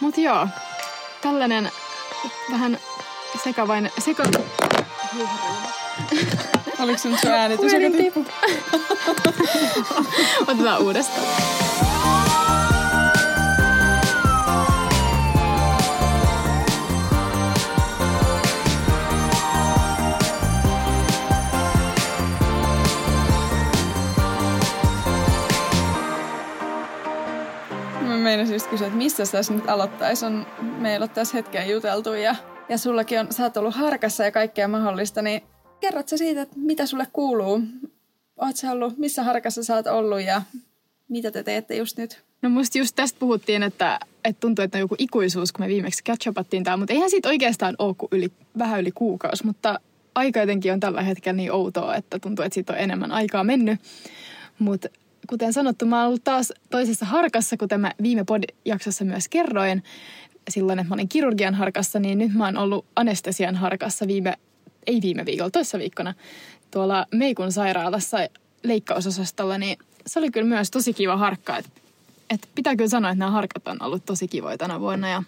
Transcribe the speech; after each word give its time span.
Mut 0.00 0.18
joo, 0.18 0.48
tällainen 1.20 1.70
vähän 2.50 2.78
sekavain, 3.44 3.90
seka... 3.98 4.22
Oliko 6.78 6.98
se 6.98 7.08
nyt 7.08 7.20
sun 7.20 7.30
äänitys, 7.30 7.72
joka 7.72 7.96
tippui? 7.96 8.24
Otetaan 10.48 10.82
uudestaan. 10.82 11.26
Just 28.58 28.70
kysyä, 28.70 28.86
että 28.86 28.98
mistä 28.98 29.22
tässä 29.32 29.54
nyt 29.54 29.68
aloittaisi. 29.68 30.26
On, 30.26 30.46
meillä 30.60 31.04
on 31.04 31.10
tässä 31.10 31.36
hetken 31.36 31.70
juteltu 31.70 32.12
ja, 32.12 32.36
ja 32.68 32.78
sullakin 32.78 33.20
on, 33.20 33.26
sä 33.32 33.42
oot 33.42 33.56
ollut 33.56 33.74
harkassa 33.74 34.24
ja 34.24 34.30
kaikkea 34.30 34.68
mahdollista, 34.68 35.22
niin 35.22 35.42
kerrot 35.80 36.08
sä 36.08 36.16
siitä, 36.16 36.42
että 36.42 36.56
mitä 36.58 36.86
sulle 36.86 37.06
kuuluu? 37.12 37.62
Oot 38.36 38.56
sä 38.56 38.72
ollut, 38.72 38.98
missä 38.98 39.22
harkassa 39.22 39.64
sä 39.64 39.74
oot 39.74 39.86
ollut 39.86 40.20
ja 40.20 40.42
mitä 41.08 41.30
te 41.30 41.42
teette 41.42 41.76
just 41.76 41.98
nyt? 41.98 42.24
No 42.42 42.50
musta 42.50 42.78
just 42.78 42.96
tästä 42.96 43.18
puhuttiin, 43.18 43.62
että, 43.62 43.98
että 44.24 44.40
tuntuu, 44.40 44.62
että 44.62 44.78
on 44.78 44.80
joku 44.80 44.94
ikuisuus, 44.98 45.52
kun 45.52 45.64
me 45.64 45.68
viimeksi 45.68 46.02
catch-upattiin 46.10 46.64
tää, 46.64 46.76
mutta 46.76 46.94
eihän 46.94 47.10
siitä 47.10 47.28
oikeastaan 47.28 47.74
ole 47.78 47.94
kuin 47.98 48.08
yli, 48.12 48.32
vähän 48.58 48.80
yli 48.80 48.92
kuukausi, 48.92 49.46
mutta 49.46 49.80
aika 50.14 50.40
jotenkin 50.40 50.72
on 50.72 50.80
tällä 50.80 51.02
hetkellä 51.02 51.36
niin 51.36 51.52
outoa, 51.52 51.94
että 51.94 52.18
tuntuu, 52.18 52.44
että 52.44 52.54
siitä 52.54 52.72
on 52.72 52.78
enemmän 52.78 53.12
aikaa 53.12 53.44
mennyt. 53.44 53.80
Mutta 54.58 54.88
kuten 55.30 55.52
sanottu, 55.52 55.86
mä 55.86 55.98
oon 55.98 56.06
ollut 56.06 56.24
taas 56.24 56.52
toisessa 56.70 57.06
harkassa, 57.06 57.56
kuten 57.56 57.80
mä 57.80 57.92
viime 58.02 58.24
pod-jaksossa 58.24 59.04
myös 59.04 59.28
kerroin, 59.28 59.82
silloin, 60.50 60.78
että 60.78 60.88
mä 60.88 60.94
olin 60.94 61.08
kirurgian 61.08 61.54
harkassa, 61.54 61.98
niin 61.98 62.18
nyt 62.18 62.34
mä 62.34 62.44
oon 62.44 62.56
ollut 62.56 62.84
anestesian 62.96 63.56
harkassa 63.56 64.06
viime, 64.06 64.34
ei 64.86 65.02
viime 65.02 65.26
viikolla, 65.26 65.50
toissa 65.50 65.78
viikkona, 65.78 66.14
tuolla 66.70 67.06
Meikun 67.14 67.52
sairaalassa 67.52 68.18
leikkausosastolla, 68.62 69.58
niin 69.58 69.78
se 70.06 70.18
oli 70.18 70.30
kyllä 70.30 70.46
myös 70.46 70.70
tosi 70.70 70.92
kiva 70.92 71.16
harkka. 71.16 71.56
Että 71.56 71.70
et 72.30 72.48
pitää 72.54 72.76
kyllä 72.76 72.88
sanoa, 72.88 73.10
että 73.10 73.18
nämä 73.18 73.30
harkat 73.30 73.68
on 73.68 73.76
ollut 73.80 74.04
tosi 74.04 74.28
kivoja 74.28 74.58
tänä 74.58 74.80
vuonna. 74.80 75.08
Ja 75.08 75.22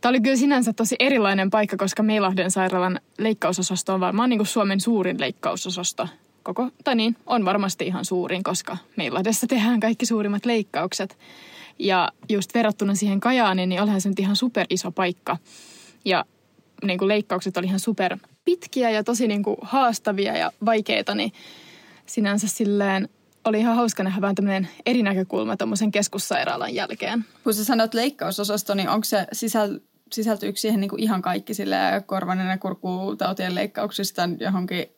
Tämä 0.00 0.10
oli 0.10 0.20
kyllä 0.20 0.36
sinänsä 0.36 0.72
tosi 0.72 0.96
erilainen 0.98 1.50
paikka, 1.50 1.76
koska 1.76 2.02
Meilahden 2.02 2.50
sairaalan 2.50 3.00
leikkausosasto 3.18 3.94
on 3.94 4.00
varmaan 4.00 4.30
niin 4.30 4.38
kuin 4.38 4.46
Suomen 4.46 4.80
suurin 4.80 5.20
leikkausosasto. 5.20 6.08
Koko, 6.46 6.70
tai 6.84 6.94
niin, 6.94 7.16
on 7.26 7.44
varmasti 7.44 7.86
ihan 7.86 8.04
suurin, 8.04 8.42
koska 8.42 8.76
Meilahdessa 8.96 9.46
tehdään 9.46 9.80
kaikki 9.80 10.06
suurimmat 10.06 10.46
leikkaukset. 10.46 11.18
Ja 11.78 12.12
just 12.28 12.54
verrattuna 12.54 12.94
siihen 12.94 13.20
Kajaaniin, 13.20 13.68
niin 13.68 13.82
olihan 13.82 14.00
se 14.00 14.08
nyt 14.08 14.20
ihan 14.20 14.36
super 14.36 14.66
iso 14.70 14.90
paikka. 14.90 15.36
Ja 16.04 16.24
niin 16.84 16.98
kuin 16.98 17.08
leikkaukset 17.08 17.56
oli 17.56 17.66
ihan 17.66 17.80
super 17.80 18.18
pitkiä 18.44 18.90
ja 18.90 19.04
tosi 19.04 19.28
niin 19.28 19.42
kuin 19.42 19.56
haastavia 19.62 20.36
ja 20.36 20.52
vaikeita, 20.64 21.14
niin 21.14 21.32
sinänsä 22.06 22.48
silleen 22.48 23.08
oli 23.44 23.60
ihan 23.60 23.76
hauska 23.76 24.02
nähdä 24.02 24.20
vähän 24.20 24.34
tämmöinen 24.34 24.68
eri 24.86 25.02
näkökulma 25.02 25.56
tuommoisen 25.56 25.90
keskussairaalan 25.90 26.74
jälkeen. 26.74 27.24
Kun 27.44 27.54
sä 27.54 27.64
sanot 27.64 27.94
leikkausosasto, 27.94 28.74
niin 28.74 28.88
onko 28.88 29.04
se 29.04 29.26
sisäl, 29.32 29.80
sisältyykö 30.12 30.58
siihen 30.58 30.80
niin 30.80 30.90
kuin 30.90 31.02
ihan 31.02 31.22
kaikki 31.22 31.54
sille 31.54 31.76
korvanen 32.06 32.48
ja 32.48 32.58
kurkutautien 32.58 33.54
leikkauksista 33.54 34.28
johonkin 34.40 34.95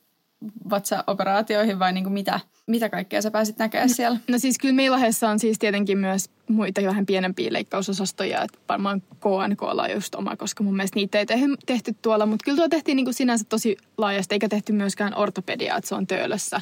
vatsaoperaatioihin 0.70 1.78
vai 1.78 1.92
niin 1.92 2.04
kuin 2.04 2.12
mitä, 2.12 2.40
mitä 2.66 2.88
kaikkea 2.88 3.22
sä 3.22 3.30
pääsit 3.30 3.58
näkemään 3.58 3.88
siellä? 3.88 4.18
No 4.28 4.38
siis 4.38 4.58
kyllä 4.58 4.74
Meilahessa 4.74 5.28
on 5.28 5.38
siis 5.38 5.58
tietenkin 5.58 5.98
myös 5.98 6.30
muita 6.48 6.82
vähän 6.82 7.06
pienempiä 7.06 7.52
leikkausosastoja, 7.52 8.42
että 8.42 8.58
varmaan 8.68 9.00
KNK 9.00 9.62
on 9.62 9.90
just 9.94 10.14
oma, 10.14 10.36
koska 10.36 10.64
mun 10.64 10.76
mielestä 10.76 10.96
niitä 10.96 11.18
ei 11.18 11.26
tehty 11.66 11.96
tuolla, 12.02 12.26
mutta 12.26 12.44
kyllä 12.44 12.56
tuo 12.56 12.68
tehtiin 12.68 12.96
niin 12.96 13.06
kuin 13.06 13.14
sinänsä 13.14 13.44
tosi 13.48 13.76
laajasti, 13.96 14.34
eikä 14.34 14.48
tehty 14.48 14.72
myöskään 14.72 15.16
ortopediaa, 15.16 15.78
että 15.78 15.88
se 15.88 15.94
on 15.94 16.06
töölössä. 16.06 16.60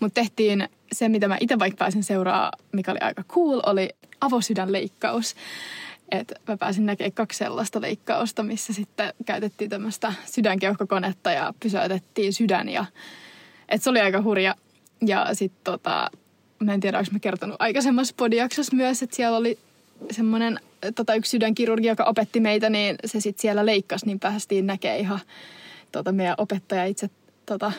Mutta 0.00 0.20
tehtiin 0.20 0.68
se, 0.92 1.08
mitä 1.08 1.28
mä 1.28 1.36
itse 1.40 1.58
vaikka 1.58 1.76
pääsin 1.76 2.04
seuraa, 2.04 2.52
mikä 2.72 2.90
oli 2.90 3.00
aika 3.00 3.22
cool, 3.22 3.60
oli 3.66 3.88
avosydänleikkaus. 4.20 5.34
Et 6.12 6.32
mä 6.48 6.56
pääsin 6.56 6.86
näkemään 6.86 7.12
kaksi 7.12 7.38
sellaista 7.38 7.80
leikkausta, 7.80 8.42
missä 8.42 8.72
sitten 8.72 9.12
käytettiin 9.26 9.70
tämmöistä 9.70 10.12
sydänkeuhkokonetta 10.26 11.30
ja 11.30 11.54
pysäytettiin 11.62 12.32
sydän. 12.32 12.68
Ja, 12.68 12.84
et 13.68 13.82
se 13.82 13.90
oli 13.90 14.00
aika 14.00 14.22
hurja. 14.22 14.54
Ja 15.06 15.26
sitten 15.32 15.60
tota, 15.64 16.10
mä 16.58 16.74
en 16.74 16.80
tiedä, 16.80 16.98
onko 16.98 17.10
mä 17.12 17.18
kertonut 17.18 17.56
aikaisemmassa 17.58 18.14
podiaksossa 18.16 18.76
myös, 18.76 19.02
että 19.02 19.16
siellä 19.16 19.36
oli 19.36 19.58
semmoinen 20.10 20.60
tota, 20.94 21.14
yksi 21.14 21.30
sydänkirurgi, 21.30 21.86
joka 21.86 22.04
opetti 22.04 22.40
meitä, 22.40 22.70
niin 22.70 22.96
se 23.04 23.20
sitten 23.20 23.42
siellä 23.42 23.66
leikkasi, 23.66 24.06
niin 24.06 24.20
päästiin 24.20 24.66
näkemään 24.66 25.00
ihan 25.00 25.20
tota, 25.92 26.12
meidän 26.12 26.34
opettaja 26.38 26.84
itse 26.84 27.10
tota, 27.46 27.72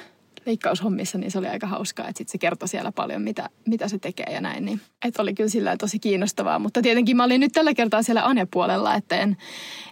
leikkaushommissa, 0.45 1.17
niin 1.17 1.31
se 1.31 1.37
oli 1.37 1.47
aika 1.47 1.67
hauskaa, 1.67 2.07
että 2.07 2.17
sit 2.17 2.29
se 2.29 2.37
kertoi 2.37 2.67
siellä 2.67 2.91
paljon, 2.91 3.21
mitä, 3.21 3.49
mitä 3.65 3.87
se 3.87 3.97
tekee 3.97 4.33
ja 4.33 4.41
näin. 4.41 4.65
Niin, 4.65 4.81
että 5.05 5.21
oli 5.21 5.33
kyllä 5.33 5.49
sillä 5.49 5.77
tosi 5.77 5.99
kiinnostavaa, 5.99 6.59
mutta 6.59 6.81
tietenkin 6.81 7.17
mä 7.17 7.23
olin 7.23 7.41
nyt 7.41 7.51
tällä 7.51 7.73
kertaa 7.73 8.03
siellä 8.03 8.25
Ane-puolella, 8.25 8.95
että 8.95 9.15
en, 9.15 9.37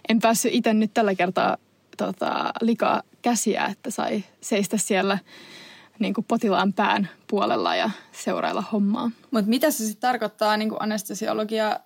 en 0.08 0.18
päässyt 0.18 0.54
itse 0.54 0.74
nyt 0.74 0.94
tällä 0.94 1.14
kertaa 1.14 1.56
tota, 1.96 2.52
likaa 2.60 3.02
käsiä, 3.22 3.66
että 3.66 3.90
sai 3.90 4.24
seistä 4.40 4.76
siellä 4.76 5.18
niin 5.98 6.14
kuin 6.14 6.24
potilaan 6.28 6.72
pään 6.72 7.08
puolella 7.26 7.76
ja 7.76 7.90
seurailla 8.12 8.64
hommaa. 8.72 9.10
Mutta 9.30 9.48
mitä 9.48 9.70
se 9.70 9.84
sitten 9.84 10.00
tarkoittaa 10.00 10.56
niin 10.56 10.68
kuin 10.68 10.82
anestesiologia, 10.82 11.80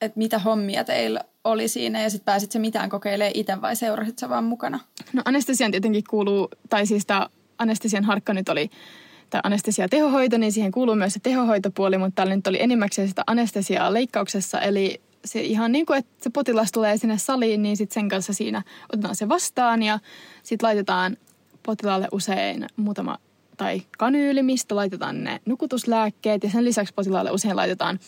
että 0.00 0.18
mitä 0.18 0.38
hommia 0.38 0.84
teillä 0.84 1.20
oli 1.44 1.68
siinä 1.68 2.02
ja 2.02 2.10
sitten 2.10 2.24
pääsit 2.24 2.52
se 2.52 2.58
mitään 2.58 2.90
kokeilemaan 2.90 3.32
itse 3.34 3.60
vai 3.60 3.76
seurasit 3.76 4.18
sä 4.18 4.28
vaan 4.28 4.44
mukana? 4.44 4.80
No 5.12 5.22
anestesian 5.24 5.70
tietenkin 5.70 6.04
kuuluu, 6.10 6.48
tai 6.70 6.86
siis 6.86 7.06
tämä 7.06 7.28
anestesian 7.62 8.04
harkka 8.04 8.34
nyt 8.34 8.48
oli 8.48 8.70
tai 9.30 9.40
anestesia 9.44 9.88
tehohoito, 9.88 10.38
niin 10.38 10.52
siihen 10.52 10.72
kuuluu 10.72 10.94
myös 10.94 11.12
se 11.12 11.20
tehohoitopuoli, 11.20 11.98
mutta 11.98 12.14
täällä 12.14 12.36
nyt 12.36 12.46
oli 12.46 12.62
enimmäkseen 12.62 13.08
sitä 13.08 13.22
anestesiaa 13.26 13.92
leikkauksessa, 13.92 14.60
eli 14.60 15.00
se 15.24 15.40
ihan 15.40 15.72
niin 15.72 15.86
kuin, 15.86 15.98
että 15.98 16.12
se 16.20 16.30
potilas 16.30 16.72
tulee 16.72 16.96
sinne 16.96 17.18
saliin, 17.18 17.62
niin 17.62 17.76
sitten 17.76 17.94
sen 17.94 18.08
kanssa 18.08 18.32
siinä 18.32 18.62
otetaan 18.92 19.16
se 19.16 19.28
vastaan 19.28 19.82
ja 19.82 19.98
sitten 20.42 20.66
laitetaan 20.66 21.16
potilaalle 21.62 22.08
usein 22.12 22.66
muutama 22.76 23.18
tai 23.56 23.82
kanyyli, 23.98 24.42
mistä 24.42 24.76
laitetaan 24.76 25.24
ne 25.24 25.40
nukutuslääkkeet. 25.46 26.42
Ja 26.42 26.50
sen 26.50 26.64
lisäksi 26.64 26.94
potilaalle 26.94 27.30
usein 27.30 27.56
laitetaan 27.56 27.98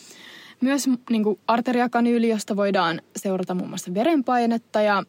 myös 0.61 0.89
niin 1.09 1.23
kuin 1.23 1.39
arteriakanyyli, 1.47 2.29
josta 2.29 2.55
voidaan 2.55 3.01
seurata 3.15 3.55
muun 3.55 3.69
muassa 3.69 3.93
verenpainetta. 3.93 4.81
Ja 4.81 5.03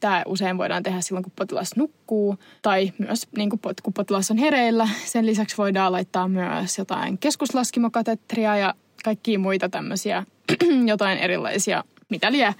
Tämä 0.00 0.22
usein 0.26 0.58
voidaan 0.58 0.82
tehdä 0.82 1.00
silloin, 1.00 1.22
kun 1.22 1.32
potilas 1.36 1.76
nukkuu 1.76 2.38
tai 2.62 2.92
myös 2.98 3.26
niin 3.36 3.50
kuin, 3.50 3.60
kun 3.82 3.92
potilas 3.92 4.30
on 4.30 4.36
hereillä. 4.36 4.88
Sen 5.04 5.26
lisäksi 5.26 5.56
voidaan 5.56 5.92
laittaa 5.92 6.28
myös 6.28 6.78
jotain 6.78 7.18
keskuslaskimokatetria 7.18 8.56
ja 8.56 8.74
kaikkia 9.04 9.38
muita 9.38 9.68
tämmöisiä 9.68 10.26
jotain 10.86 11.18
erilaisia, 11.18 11.84
mitä 12.08 12.32
liian 12.32 12.54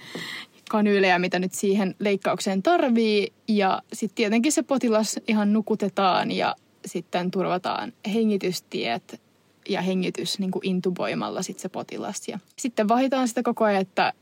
kanyylejä, 0.69 1.19
mitä 1.19 1.39
nyt 1.39 1.53
siihen 1.53 1.95
leikkaukseen 1.99 2.63
tarvii. 2.63 3.33
Ja 3.47 3.81
sitten 3.93 4.15
tietenkin 4.15 4.51
se 4.51 4.63
potilas 4.63 5.19
ihan 5.27 5.53
nukutetaan 5.53 6.31
ja 6.31 6.55
sitten 6.85 7.31
turvataan 7.31 7.93
hengitystiet 8.13 9.21
ja 9.69 9.81
hengitys 9.81 10.39
niin 10.39 10.51
kuin 10.51 10.65
intuboimalla 10.65 11.41
sit 11.41 11.59
se 11.59 11.69
potilas. 11.69 12.27
Ja 12.27 12.39
sitten 12.57 12.87
vahitaan 12.87 13.27
sitä 13.27 13.43
koko 13.43 13.65
ajan, 13.65 13.81
että 13.81 14.13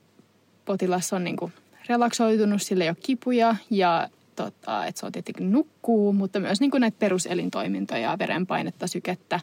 potilas 0.65 1.13
on 1.13 1.23
niin 1.23 1.37
kuin 1.37 1.53
relaksoitunut, 1.89 2.61
sillä 2.61 2.83
ei 2.83 2.89
ole 2.89 2.97
kipuja 3.03 3.55
ja 3.69 4.09
tota, 4.35 4.85
että 4.85 4.99
se 4.99 5.05
on 5.05 5.11
tietenkin 5.11 5.51
nukkuu, 5.51 6.13
mutta 6.13 6.39
myös 6.39 6.61
niin 6.61 6.71
kuin 6.71 6.81
näitä 6.81 6.99
peruselintoimintoja, 6.99 8.19
verenpainetta, 8.19 8.87
sykettä, 8.87 9.39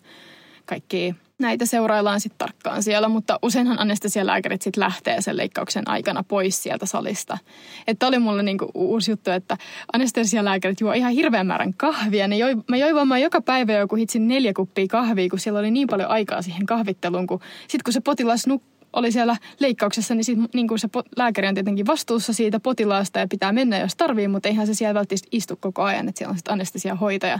kaikki 0.66 1.14
näitä 1.38 1.66
seuraillaan 1.66 2.20
sitten 2.20 2.38
tarkkaan 2.38 2.82
siellä, 2.82 3.08
mutta 3.08 3.38
useinhan 3.42 3.80
anestesialääkärit 3.80 4.62
sitten 4.62 4.80
lähtee 4.80 5.20
sen 5.20 5.36
leikkauksen 5.36 5.88
aikana 5.88 6.24
pois 6.28 6.62
sieltä 6.62 6.86
salista. 6.86 7.38
Että 7.86 8.06
oli 8.06 8.18
mulle 8.18 8.42
niinku 8.42 8.70
uusi 8.74 9.10
juttu, 9.10 9.30
että 9.30 9.56
anestesialääkärit 9.92 10.80
juo 10.80 10.92
ihan 10.92 11.12
hirveän 11.12 11.46
määrän 11.46 11.74
kahvia. 11.74 12.28
Ne 12.28 12.36
joi, 12.36 12.56
mä 12.68 12.76
join 12.76 13.08
vaan 13.08 13.22
joka 13.22 13.40
päivä 13.40 13.72
joku 13.72 13.96
hitsin 13.96 14.28
neljä 14.28 14.52
kuppia 14.52 14.86
kahvia, 14.90 15.28
kun 15.28 15.38
siellä 15.38 15.60
oli 15.60 15.70
niin 15.70 15.88
paljon 15.88 16.10
aikaa 16.10 16.42
siihen 16.42 16.66
kahvitteluun, 16.66 17.26
kun 17.26 17.40
sitten 17.60 17.84
kun 17.84 17.92
se 17.92 18.00
potilas 18.00 18.46
nukkuu, 18.46 18.77
oli 18.92 19.12
siellä 19.12 19.36
leikkauksessa, 19.60 20.14
niin, 20.14 20.24
sit, 20.24 20.38
niin 20.54 20.68
kuin 20.68 20.78
se 20.78 20.88
lääkäri 21.16 21.48
on 21.48 21.54
tietenkin 21.54 21.86
vastuussa 21.86 22.32
siitä 22.32 22.60
potilaasta 22.60 23.18
ja 23.18 23.26
pitää 23.28 23.52
mennä, 23.52 23.78
jos 23.78 23.96
tarvii, 23.96 24.28
mutta 24.28 24.48
eihän 24.48 24.66
se 24.66 24.74
siellä 24.74 24.94
välttämättä 24.94 25.28
istu 25.32 25.56
koko 25.60 25.82
ajan, 25.82 26.08
että 26.08 26.18
siellä 26.18 26.30
on 26.30 26.36
sitten 26.36 26.52
anestesiahoitaja. 26.52 27.38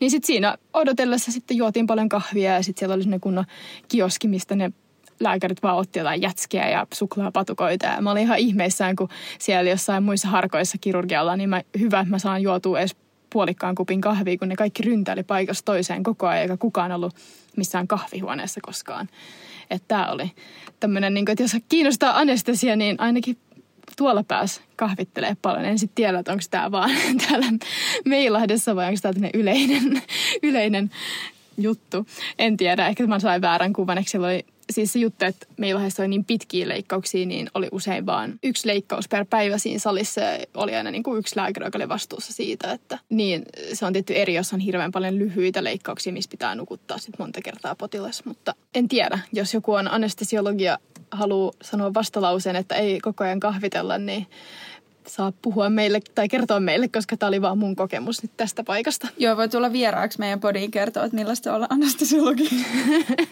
Niin 0.00 0.10
sitten 0.10 0.26
siinä 0.26 0.56
odotellessa 0.72 1.32
sitten 1.32 1.56
juotiin 1.56 1.86
paljon 1.86 2.08
kahvia 2.08 2.52
ja 2.52 2.62
sitten 2.62 2.80
siellä 2.80 2.94
oli 2.94 3.02
sellainen 3.02 3.20
kunnon 3.20 3.44
kioski, 3.88 4.28
mistä 4.28 4.56
ne 4.56 4.72
lääkärit 5.20 5.62
vaan 5.62 5.76
otti 5.76 5.98
jotain 5.98 6.22
jätskiä 6.22 6.68
ja 6.68 6.86
suklaapatukoita. 6.94 7.86
Ja 7.86 8.00
mä 8.00 8.10
olin 8.10 8.22
ihan 8.22 8.38
ihmeissään, 8.38 8.96
kun 8.96 9.08
siellä 9.38 9.70
jossain 9.70 10.02
muissa 10.02 10.28
harkoissa 10.28 10.78
kirurgialla, 10.80 11.36
niin 11.36 11.50
mä, 11.50 11.62
hyvä, 11.78 12.00
että 12.00 12.10
mä 12.10 12.18
saan 12.18 12.42
juotua 12.42 12.78
edes 12.78 12.96
puolikkaan 13.30 13.74
kupin 13.74 14.00
kahvia, 14.00 14.38
kun 14.38 14.48
ne 14.48 14.56
kaikki 14.56 14.82
ryntäili 14.82 15.22
paikasta 15.22 15.64
toiseen 15.64 16.02
koko 16.02 16.26
ajan, 16.26 16.42
eikä 16.42 16.56
kukaan 16.56 16.92
ollut 16.92 17.14
missään 17.56 17.88
kahvihuoneessa 17.88 18.60
koskaan. 18.60 19.08
Että 19.70 19.88
tämä 19.88 20.10
oli 20.10 20.30
tämmöinen, 20.80 21.14
niin 21.14 21.30
että 21.30 21.42
jos 21.42 21.56
kiinnostaa 21.68 22.18
anestesia, 22.18 22.76
niin 22.76 22.96
ainakin 23.00 23.36
tuolla 23.96 24.24
pääs 24.24 24.62
kahvittelee 24.76 25.36
paljon. 25.42 25.64
En 25.64 25.78
sitten 25.78 25.94
tiedä, 25.94 26.18
että 26.18 26.32
onko 26.32 26.44
tämä 26.50 26.70
vaan 26.70 26.90
täällä 27.28 27.46
Meilahdessa 28.04 28.76
vai 28.76 28.88
onko 28.88 29.00
tämä 29.02 29.28
yleinen, 29.34 30.02
yleinen 30.42 30.90
juttu. 31.58 32.06
En 32.38 32.56
tiedä, 32.56 32.88
ehkä 32.88 33.06
mä 33.06 33.18
sain 33.18 33.42
väärän 33.42 33.72
kuvan, 33.72 33.98
että 33.98 34.18
oli 34.18 34.46
siis 34.70 34.92
se 34.92 34.98
juttu, 34.98 35.24
että 35.24 35.46
meillä 35.56 35.80
oli 35.98 36.08
niin 36.08 36.24
pitkiä 36.24 36.68
leikkauksia, 36.68 37.26
niin 37.26 37.50
oli 37.54 37.68
usein 37.72 38.06
vaan 38.06 38.38
yksi 38.42 38.68
leikkaus 38.68 39.08
per 39.08 39.24
päivä 39.30 39.58
siinä 39.58 39.78
salissa. 39.78 40.20
Oli 40.54 40.76
aina 40.76 40.90
niin 40.90 41.02
kuin 41.02 41.18
yksi 41.18 41.36
lääkäri, 41.36 41.66
joka 41.66 41.78
oli 41.78 41.88
vastuussa 41.88 42.32
siitä, 42.32 42.72
että 42.72 42.98
niin 43.08 43.42
se 43.72 43.86
on 43.86 43.92
tietty 43.92 44.14
eri, 44.14 44.34
jos 44.34 44.52
on 44.52 44.60
hirveän 44.60 44.92
paljon 44.92 45.18
lyhyitä 45.18 45.64
leikkauksia, 45.64 46.12
missä 46.12 46.30
pitää 46.30 46.54
nukuttaa 46.54 46.98
sit 46.98 47.18
monta 47.18 47.40
kertaa 47.42 47.74
potilas, 47.74 48.24
mutta 48.24 48.54
en 48.74 48.88
tiedä, 48.88 49.18
jos 49.32 49.54
joku 49.54 49.72
on 49.72 49.88
anestesiologia 49.88 50.78
haluaa 51.10 51.52
sanoa 51.62 51.94
vastalauseen, 51.94 52.56
että 52.56 52.74
ei 52.74 53.00
koko 53.00 53.24
ajan 53.24 53.40
kahvitella, 53.40 53.98
niin 53.98 54.26
saa 55.06 55.32
puhua 55.42 55.70
meille 55.70 56.00
tai 56.14 56.28
kertoa 56.28 56.60
meille, 56.60 56.88
koska 56.88 57.16
tämä 57.16 57.28
oli 57.28 57.42
vaan 57.42 57.58
mun 57.58 57.76
kokemus 57.76 58.22
nyt 58.22 58.32
tästä 58.36 58.64
paikasta. 58.64 59.08
Joo, 59.18 59.36
voi 59.36 59.48
tulla 59.48 59.72
vieraaksi 59.72 60.18
meidän 60.18 60.40
podiin 60.40 60.70
kertoa, 60.70 61.04
että 61.04 61.16
millaista 61.16 61.54
olla 61.54 61.66
anestesiologi. 61.70 62.48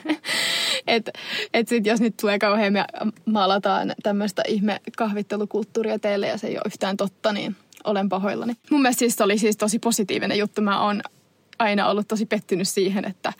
et, 0.87 1.11
et 1.55 1.69
sit 1.69 1.87
jos 1.87 2.01
nyt 2.01 2.17
tulee 2.21 2.39
kauhean 2.39 2.75
ja 2.75 2.87
maalataan 3.25 3.95
tämmöistä 4.03 4.43
ihme 4.49 4.81
kahvittelukulttuuria 4.97 5.99
teille 5.99 6.29
ja 6.29 6.39
se 6.39 6.47
ei 6.47 6.55
ole 6.55 6.63
yhtään 6.67 6.97
totta, 6.97 7.33
niin 7.33 7.57
olen 7.85 8.09
pahoillani. 8.09 8.53
Mun 8.71 8.83
mielestä 8.83 8.99
siis 8.99 9.21
oli 9.21 9.39
siis 9.39 9.57
tosi 9.57 9.79
positiivinen 9.79 10.39
juttu. 10.39 10.63
Mä 10.63 10.85
oon 10.85 11.03
aina 11.59 11.89
ollut 11.89 12.09
tosi 12.09 12.27
pettynyt 12.27 12.69
siihen, 12.69 13.05
että 13.05 13.33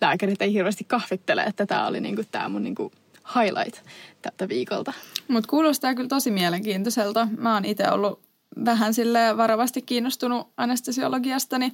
lääkärit 0.00 0.42
ei 0.42 0.52
hirveästi 0.52 0.84
kahvittele, 0.84 1.42
että 1.42 1.66
tämä 1.66 1.86
oli 1.86 2.00
niinku 2.00 2.22
tää 2.30 2.48
mun 2.48 2.62
niinku 2.62 2.92
highlight 3.34 3.82
tältä 4.24 4.48
viikolta. 4.48 4.92
Mutta 5.28 5.50
kuulostaa 5.50 5.94
kyllä 5.94 6.08
tosi 6.08 6.30
mielenkiintoiselta. 6.30 7.28
Mä 7.38 7.54
oon 7.54 7.64
itse 7.64 7.90
ollut 7.90 8.20
vähän 8.64 8.94
sille 8.94 9.36
varovasti 9.36 9.82
kiinnostunut 9.82 10.48
anestesiologiasta, 10.56 11.58
niin 11.58 11.72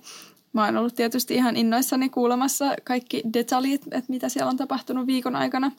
mä 0.52 0.64
oon 0.64 0.76
ollut 0.76 0.94
tietysti 0.94 1.34
ihan 1.34 1.56
innoissani 1.56 2.08
kuulemassa 2.08 2.74
kaikki 2.84 3.22
detaljit, 3.32 3.82
että 3.90 4.12
mitä 4.12 4.28
siellä 4.28 4.50
on 4.50 4.56
tapahtunut 4.56 5.06
viikon 5.06 5.36
aikana. 5.36 5.72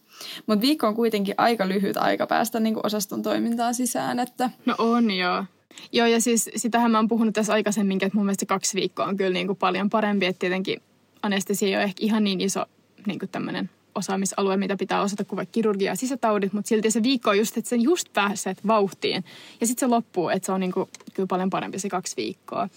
Mutta 0.47 0.61
viikko 0.61 0.87
on 0.87 0.95
kuitenkin 0.95 1.35
aika 1.37 1.67
lyhyt 1.67 1.97
aika 1.97 2.27
päästä 2.27 2.59
niin 2.59 2.73
kuin 2.73 2.85
osaston 2.85 3.21
toimintaan 3.21 3.75
sisään. 3.75 4.19
Että... 4.19 4.49
No 4.65 4.75
on 4.77 5.11
joo. 5.11 5.45
Joo, 5.91 6.07
ja 6.07 6.21
siis 6.21 6.49
sitähän 6.55 6.91
mä 6.91 6.97
oon 6.97 7.07
puhunut 7.07 7.33
tässä 7.33 7.53
aikaisemminkin, 7.53 8.07
että 8.07 8.17
mun 8.17 8.25
mielestä 8.25 8.45
kaksi 8.45 8.75
viikkoa 8.75 9.05
on 9.05 9.17
kyllä 9.17 9.33
niin 9.33 9.47
kuin 9.47 9.57
paljon 9.57 9.89
parempi, 9.89 10.25
että 10.25 10.39
tietenkin 10.39 10.81
anestesia 11.23 11.67
ei 11.67 11.75
ole 11.75 11.83
ehkä 11.83 12.05
ihan 12.05 12.23
niin 12.23 12.41
iso 12.41 12.65
niin 13.05 13.19
kuin 13.19 13.29
tämmöinen 13.29 13.69
osaamisalue, 13.95 14.57
mitä 14.57 14.77
pitää 14.77 15.01
osata 15.01 15.25
kuin 15.25 15.37
vaikka 15.37 15.51
kirurgia 15.51 15.91
ja 15.91 15.95
sisätaudit, 15.95 16.53
mutta 16.53 16.69
silti 16.69 16.91
se 16.91 17.03
viikko 17.03 17.29
on 17.29 17.37
just, 17.37 17.57
että 17.57 17.69
sen 17.69 17.81
just 17.81 18.13
pääset 18.13 18.67
vauhtiin. 18.67 19.23
Ja 19.61 19.67
sitten 19.67 19.87
se 19.87 19.95
loppuu, 19.95 20.29
että 20.29 20.45
se 20.45 20.51
on 20.51 20.59
niinku, 20.59 20.89
kyllä 21.13 21.27
paljon 21.27 21.49
parempi 21.49 21.79
se 21.79 21.89
kaksi 21.89 22.15
viikkoa. 22.17 22.69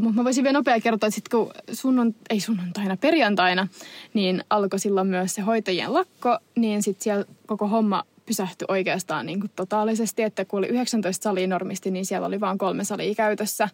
Mutta 0.00 0.16
mä 0.16 0.24
voisin 0.24 0.44
vielä 0.44 0.58
nopea 0.58 0.80
kertoa, 0.80 1.06
että 1.06 1.14
sitten 1.14 1.40
kun 1.40 1.50
sunnunt, 1.72 2.16
ei 2.30 2.40
sunnuntaina, 2.40 2.96
perjantaina, 2.96 3.68
niin 4.14 4.44
alkoi 4.50 4.78
silloin 4.78 5.06
myös 5.06 5.34
se 5.34 5.42
hoitajien 5.42 5.94
lakko, 5.94 6.38
niin 6.56 6.82
sitten 6.82 7.04
siellä 7.04 7.24
koko 7.46 7.68
homma 7.68 8.04
pysähtyi 8.26 8.66
oikeastaan 8.68 9.26
niin 9.26 9.40
kuin 9.40 9.50
totaalisesti, 9.56 10.22
että 10.22 10.44
kun 10.44 10.58
oli 10.58 10.66
19 10.66 11.22
salia 11.22 11.46
normisti, 11.46 11.90
niin 11.90 12.06
siellä 12.06 12.26
oli 12.26 12.40
vain 12.40 12.58
kolme 12.58 12.84
salia 12.84 13.14
käytössä, 13.14 13.68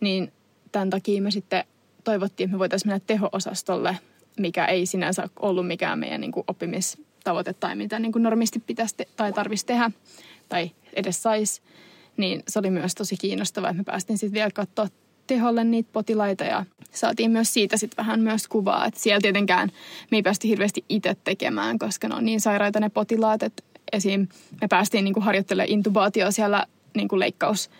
niin 0.00 0.32
tämän 0.72 0.90
takia 0.90 1.22
me 1.22 1.30
sitten 1.30 1.64
toivottiin, 2.04 2.44
että 2.44 2.54
me 2.54 2.58
voitaisiin 2.58 2.88
mennä 2.88 3.04
teho-osastolle 3.06 3.96
mikä 4.38 4.64
ei 4.64 4.86
sinänsä 4.86 5.28
ollut 5.40 5.66
mikään 5.66 5.98
meidän 5.98 6.20
niin 6.20 6.32
kuin 6.32 6.44
oppimistavoite 6.48 7.52
tai 7.52 7.76
mitä 7.76 7.98
niin 7.98 8.12
kuin 8.12 8.22
normisti 8.22 8.62
pitäisi 8.66 8.94
te- 8.96 9.08
tai 9.16 9.32
tarvitsisi 9.32 9.66
tehdä 9.66 9.90
tai 10.48 10.70
edes 10.92 11.22
saisi. 11.22 11.62
Niin 12.16 12.42
se 12.48 12.58
oli 12.58 12.70
myös 12.70 12.94
tosi 12.94 13.16
kiinnostavaa, 13.16 13.70
että 13.70 13.80
me 13.80 13.84
päästiin 13.84 14.18
sitten 14.18 14.34
vielä 14.34 14.50
katsoa 14.50 14.88
teholle 15.26 15.64
niitä 15.64 15.90
potilaita 15.92 16.44
ja 16.44 16.64
saatiin 16.92 17.30
myös 17.30 17.54
siitä 17.54 17.76
sitten 17.76 17.96
vähän 17.96 18.20
myös 18.20 18.48
kuvaa. 18.48 18.86
Että 18.86 19.00
siellä 19.00 19.20
tietenkään 19.20 19.72
me 20.10 20.18
ei 20.18 20.22
päästy 20.22 20.48
hirveästi 20.48 20.84
itse 20.88 21.16
tekemään, 21.24 21.78
koska 21.78 22.08
ne 22.08 22.14
on 22.14 22.24
niin 22.24 22.40
sairaita 22.40 22.80
ne 22.80 22.88
potilaat, 22.88 23.42
että 23.42 23.62
esim. 23.92 24.26
me 24.60 24.68
päästiin 24.68 25.04
niin 25.04 25.14
kuin 25.14 25.24
harjoittelemaan 25.24 25.70
intubaatio 25.70 26.30
siellä 26.30 26.66
niin 26.96 27.08
kuin 27.08 27.20
leikkaus 27.20 27.70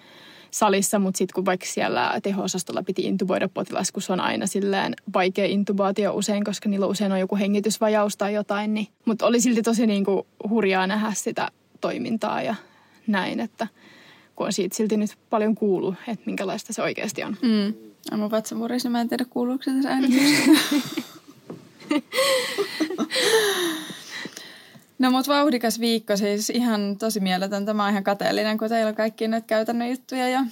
salissa, 0.50 0.99
mutta 0.99 1.19
sitten 1.19 1.35
kun 1.35 1.47
vaikka 1.47 1.67
siellä 1.67 2.21
teho-osastolla 2.23 2.83
piti 2.83 3.03
intuboida 3.03 3.49
potilas, 3.49 3.93
kun 3.93 4.03
se 4.03 4.12
on 4.12 4.21
aina 4.21 4.47
silleen 4.47 4.95
vaikea 5.15 5.47
intubaatio 5.47 6.15
usein, 6.15 6.45
koska 6.45 6.69
niillä 6.69 6.87
usein 6.87 7.12
on 7.12 7.21
joku 7.21 7.37
hengitysvajaus 7.37 8.17
tai 8.17 8.35
jotain, 8.35 8.75
niin, 8.75 8.89
mutta 9.05 9.27
oli 9.27 9.41
silti 9.41 9.62
tosi 9.62 9.87
niin 9.87 10.05
kuin 10.05 10.27
hurjaa 10.49 10.87
nähdä 10.87 11.12
sitä 11.15 11.49
toimintaa 11.81 12.43
ja 12.43 12.55
näin, 13.06 13.41
että 13.41 13.67
kun 14.37 14.47
on 14.47 14.53
siitä 14.53 14.77
silti 14.77 14.97
nyt 14.97 15.17
paljon 15.31 15.55
kuulu, 15.55 15.95
että 16.09 16.27
minkälaista 16.27 16.73
se 16.73 16.83
oikeasti 16.83 17.25
on. 17.25 17.37
Mm. 17.43 17.75
Mun 18.19 18.31
vatsa 18.31 18.55
murisi, 18.55 18.89
mä 18.89 19.00
en 19.00 19.09
tiedä 19.09 19.25
kuuluuko 19.31 19.62
se 19.62 19.71
tässä 19.71 19.89
No 24.99 25.11
mut 25.11 25.29
vauhdikas 25.29 25.81
viikko 25.81 26.17
siis 26.17 26.50
ihan 26.50 26.97
tosi 26.97 27.21
mieletöntä. 27.21 27.75
Mä 27.75 27.83
oon 27.83 27.91
ihan 27.91 28.05
kateellinen, 28.05 28.59
kun 28.59 28.69
teillä 28.69 28.89
on 28.89 28.95
kaikki 28.95 29.29
näitä 29.29 29.47
käytännön 29.47 29.91
juttuja 29.91 30.29
ja 30.29 30.45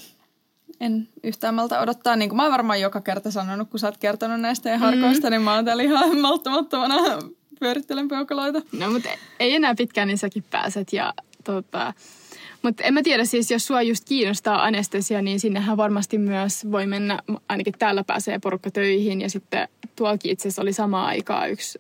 en 0.81 1.08
yhtään 1.22 1.54
malta 1.54 1.81
odottaa. 1.81 2.16
Niin 2.16 2.28
kuin 2.28 2.37
mä 2.37 2.43
oon 2.43 2.52
varmaan 2.52 2.81
joka 2.81 3.00
kerta 3.00 3.31
sanonut, 3.31 3.70
kun 3.70 3.81
sä 3.81 3.87
oot 3.87 3.96
kertonut 3.96 4.40
näistä 4.40 4.70
ja 4.70 4.78
harkoista, 4.78 5.26
mm. 5.26 5.31
niin 5.31 5.43
mä 5.43 5.54
oon 5.54 5.64
täällä 5.64 5.82
ihan 5.82 6.19
malttamattomana 6.20 6.94
pyörittelen 7.60 8.08
peukaloita. 8.08 8.62
No 8.72 8.90
mutta 8.90 9.08
ei 9.40 9.54
enää 9.54 9.75
pitkään, 9.75 10.08
niin 10.08 10.19
säkin 10.19 10.44
pääset 10.50 10.93
ja 10.93 11.14
tota, 11.44 11.94
mutta 12.62 12.84
en 12.84 12.94
mä 12.94 13.02
tiedä, 13.02 13.25
siis 13.25 13.50
jos 13.50 13.66
sua 13.66 13.82
just 13.82 14.04
kiinnostaa 14.08 14.64
anestesia, 14.64 15.22
niin 15.22 15.40
sinnehän 15.40 15.76
varmasti 15.76 16.19
myös 16.19 16.70
voi 16.72 16.87
mennä, 16.87 17.19
ainakin 17.48 17.75
täällä 17.78 18.04
pääsee 18.04 18.38
porukka 18.38 18.70
töihin 18.70 19.20
ja 19.20 19.31
sitten 19.31 19.69
tuolkin 19.96 20.31
itse 20.31 20.48
asiassa 20.48 20.62
oli 20.62 20.72
samaan 20.72 21.06
aikaa 21.06 21.46
yksi 21.46 21.78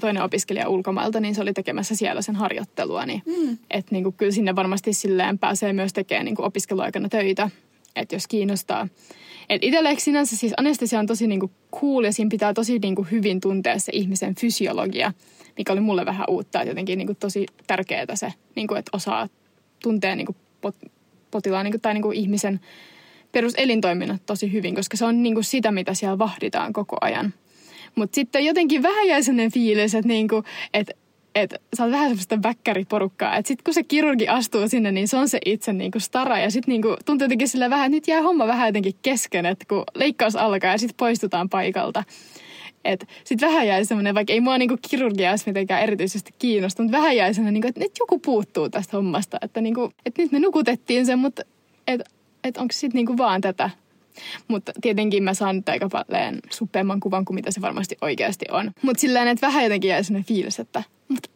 toinen 0.00 0.22
opiskelija 0.22 0.68
ulkomailta, 0.68 1.20
niin 1.20 1.34
se 1.34 1.42
oli 1.42 1.52
tekemässä 1.52 1.94
siellä 1.94 2.22
sen 2.22 2.36
harjoittelua. 2.36 3.06
Niin, 3.06 3.22
mm. 3.26 3.58
Että 3.70 3.94
niin 3.94 4.12
kyllä 4.12 4.32
sinne 4.32 4.56
varmasti 4.56 4.92
silleen 4.92 5.38
pääsee 5.38 5.72
myös 5.72 5.92
tekemään 5.92 6.24
niin 6.24 6.40
opiskeluaikana 6.40 7.08
töitä, 7.08 7.50
että 7.96 8.14
jos 8.14 8.26
kiinnostaa. 8.26 8.88
Et 9.48 9.64
itselle 9.64 9.94
sinänsä 9.98 10.36
siis 10.36 10.52
anestesia 10.56 10.98
on 10.98 11.06
tosi 11.06 11.26
niin 11.26 11.40
kuin 11.40 11.52
cool 11.80 12.04
ja 12.04 12.12
siinä 12.12 12.28
pitää 12.28 12.54
tosi 12.54 12.78
niin 12.78 12.94
kuin 12.94 13.10
hyvin 13.10 13.40
tuntea 13.40 13.78
se 13.78 13.92
ihmisen 13.94 14.34
fysiologia, 14.34 15.12
mikä 15.56 15.72
oli 15.72 15.80
mulle 15.80 16.06
vähän 16.06 16.26
uutta. 16.28 16.60
Että 16.60 16.70
jotenkin 16.70 16.98
niin 16.98 17.06
kuin 17.06 17.16
tosi 17.16 17.46
tärkeää 17.66 18.14
se, 18.14 18.32
niin 18.54 18.68
kuin, 18.68 18.78
että 18.78 18.90
osaa 18.92 19.28
tuntea 19.82 20.16
niin 20.16 20.26
kuin 20.26 20.36
pot, 20.60 20.76
potilaan 21.30 21.64
niin 21.64 21.72
kuin, 21.72 21.80
tai 21.80 21.94
niin 21.94 22.02
kuin 22.02 22.16
ihmisen 22.16 22.60
peruselintoiminnat 23.32 24.22
tosi 24.26 24.52
hyvin, 24.52 24.74
koska 24.74 24.96
se 24.96 25.04
on 25.04 25.22
niin 25.22 25.34
kuin 25.34 25.44
sitä, 25.44 25.72
mitä 25.72 25.94
siellä 25.94 26.18
vahditaan 26.18 26.72
koko 26.72 26.96
ajan– 27.00 27.34
mutta 27.98 28.14
sitten 28.14 28.44
jotenkin 28.44 28.82
vähän 28.82 29.08
jäi 29.08 29.22
sellainen 29.22 29.52
fiilis, 29.52 29.94
että 29.94 30.08
niinku, 30.08 30.44
et, 30.74 30.90
et, 31.34 31.54
sä 31.76 31.84
oot 31.84 31.92
vähän 31.92 32.08
semmoista 32.08 32.42
väkkäriporukkaa. 32.42 33.36
Että 33.36 33.48
sitten 33.48 33.64
kun 33.64 33.74
se 33.74 33.82
kirurgi 33.82 34.28
astuu 34.28 34.68
sinne, 34.68 34.92
niin 34.92 35.08
se 35.08 35.16
on 35.16 35.28
se 35.28 35.38
itse 35.46 35.72
niinku 35.72 36.00
stara. 36.00 36.38
Ja 36.38 36.50
sitten 36.50 36.72
niinku, 36.72 36.96
tuntuu 37.04 37.24
jotenkin 37.24 37.48
sillä 37.48 37.70
vähän, 37.70 37.86
että 37.86 37.96
nyt 37.96 38.08
jää 38.08 38.22
homma 38.22 38.46
vähän 38.46 38.68
jotenkin 38.68 38.94
kesken, 39.02 39.46
että 39.46 39.64
kun 39.68 39.84
leikkaus 39.94 40.36
alkaa 40.36 40.72
ja 40.72 40.78
sitten 40.78 40.96
poistutaan 40.96 41.48
paikalta. 41.48 42.04
Sitten 43.24 43.48
vähän 43.48 43.66
jäi 43.66 43.84
semmoinen, 43.84 44.14
vaikka 44.14 44.32
ei 44.32 44.40
mua 44.40 44.58
niinku 44.58 44.76
kirurgia 44.90 45.30
olisi 45.30 45.44
mitenkään 45.46 45.82
erityisesti 45.82 46.34
kiinnostunut, 46.38 46.92
vähän 46.92 47.16
jäi 47.16 47.34
semmoinen, 47.34 47.54
niinku, 47.54 47.68
että 47.68 47.80
nyt 47.80 47.92
joku 47.98 48.18
puuttuu 48.18 48.68
tästä 48.68 48.96
hommasta. 48.96 49.38
Että 49.42 49.60
niinku, 49.60 49.92
et 50.06 50.18
nyt 50.18 50.32
me 50.32 50.40
nukutettiin 50.40 51.06
sen, 51.06 51.18
mutta 51.18 51.42
että 51.86 52.10
et 52.44 52.56
onko 52.56 52.72
sitten 52.72 52.98
niinku 52.98 53.16
vaan 53.16 53.40
tätä 53.40 53.70
mutta 54.48 54.72
tietenkin 54.80 55.22
mä 55.22 55.34
saan 55.34 55.56
nyt 55.56 55.68
aika 55.68 55.88
paljon 55.88 56.38
suppeamman 56.50 57.00
kuvan 57.00 57.24
kuin 57.24 57.34
mitä 57.34 57.50
se 57.50 57.60
varmasti 57.60 57.96
oikeasti 58.00 58.44
on. 58.50 58.70
Mutta 58.82 59.00
sillä 59.00 59.30
että 59.30 59.46
vähän 59.46 59.64
jotenkin 59.64 59.88
jäi 59.88 60.04
sellainen 60.04 60.28
fiilis, 60.28 60.58
että, 60.58 60.82
mutta, 61.08 61.30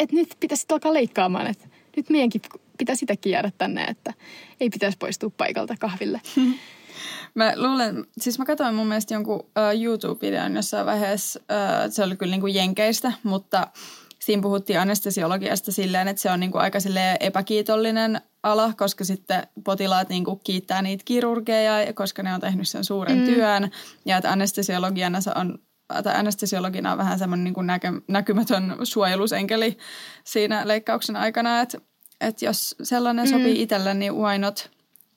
et 0.00 0.12
nyt 0.12 0.36
pitäisi 0.40 0.66
alkaa 0.70 0.94
leikkaamaan, 0.94 1.46
että 1.46 1.68
nyt 1.96 2.10
meidänkin 2.10 2.40
pitäisi 2.78 3.00
sitäkin 3.00 3.32
jäädä 3.32 3.52
tänne, 3.58 3.84
että 3.84 4.14
ei 4.60 4.70
pitäisi 4.70 4.98
poistua 4.98 5.30
paikalta 5.36 5.74
kahville. 5.80 6.20
Mä 7.34 7.52
luulen, 7.56 8.06
siis 8.20 8.38
mä 8.38 8.44
katsoin 8.44 8.74
mun 8.74 8.86
mielestä 8.86 9.14
jonkun 9.14 9.36
uh, 9.40 9.82
YouTube-videon 9.82 10.56
jossain 10.56 10.86
vaiheessa, 10.86 11.40
uh, 11.40 11.92
se 11.92 12.02
oli 12.02 12.16
kyllä 12.16 12.30
niinku 12.30 12.46
jenkeistä, 12.46 13.12
mutta 13.22 13.66
siinä 14.26 14.42
puhuttiin 14.42 14.80
anestesiologiasta 14.80 15.72
silleen, 15.72 16.08
että 16.08 16.22
se 16.22 16.30
on 16.30 16.40
niinku 16.40 16.58
aika 16.58 16.78
epäkiitollinen 17.20 18.20
ala, 18.42 18.72
koska 18.76 19.04
sitten 19.04 19.46
potilaat 19.64 20.08
niin 20.08 20.24
kuin 20.24 20.40
kiittää 20.44 20.82
niitä 20.82 21.02
kirurgeja, 21.04 21.92
koska 21.92 22.22
ne 22.22 22.34
on 22.34 22.40
tehnyt 22.40 22.68
sen 22.68 22.84
suuren 22.84 23.18
mm. 23.18 23.24
työn. 23.24 23.70
Ja 24.04 24.16
että 24.16 24.32
anestesiologiana 24.32 25.18
on 25.34 25.58
tai 26.02 26.14
anestesiologina 26.16 26.92
on 26.92 26.98
vähän 26.98 27.18
semmoinen 27.18 27.44
niin 27.44 27.54
kuin 27.54 27.66
näky, 27.66 27.88
näkymätön 28.08 28.76
suojelusenkeli 28.82 29.78
siinä 30.24 30.68
leikkauksen 30.68 31.16
aikana, 31.16 31.60
että, 31.60 31.78
että 32.20 32.44
jos 32.44 32.76
sellainen 32.82 33.24
mm. 33.24 33.30
sopii 33.30 33.62
itselle, 33.62 33.94
niin 33.94 34.14
why 34.14 34.38
not? 34.38 34.70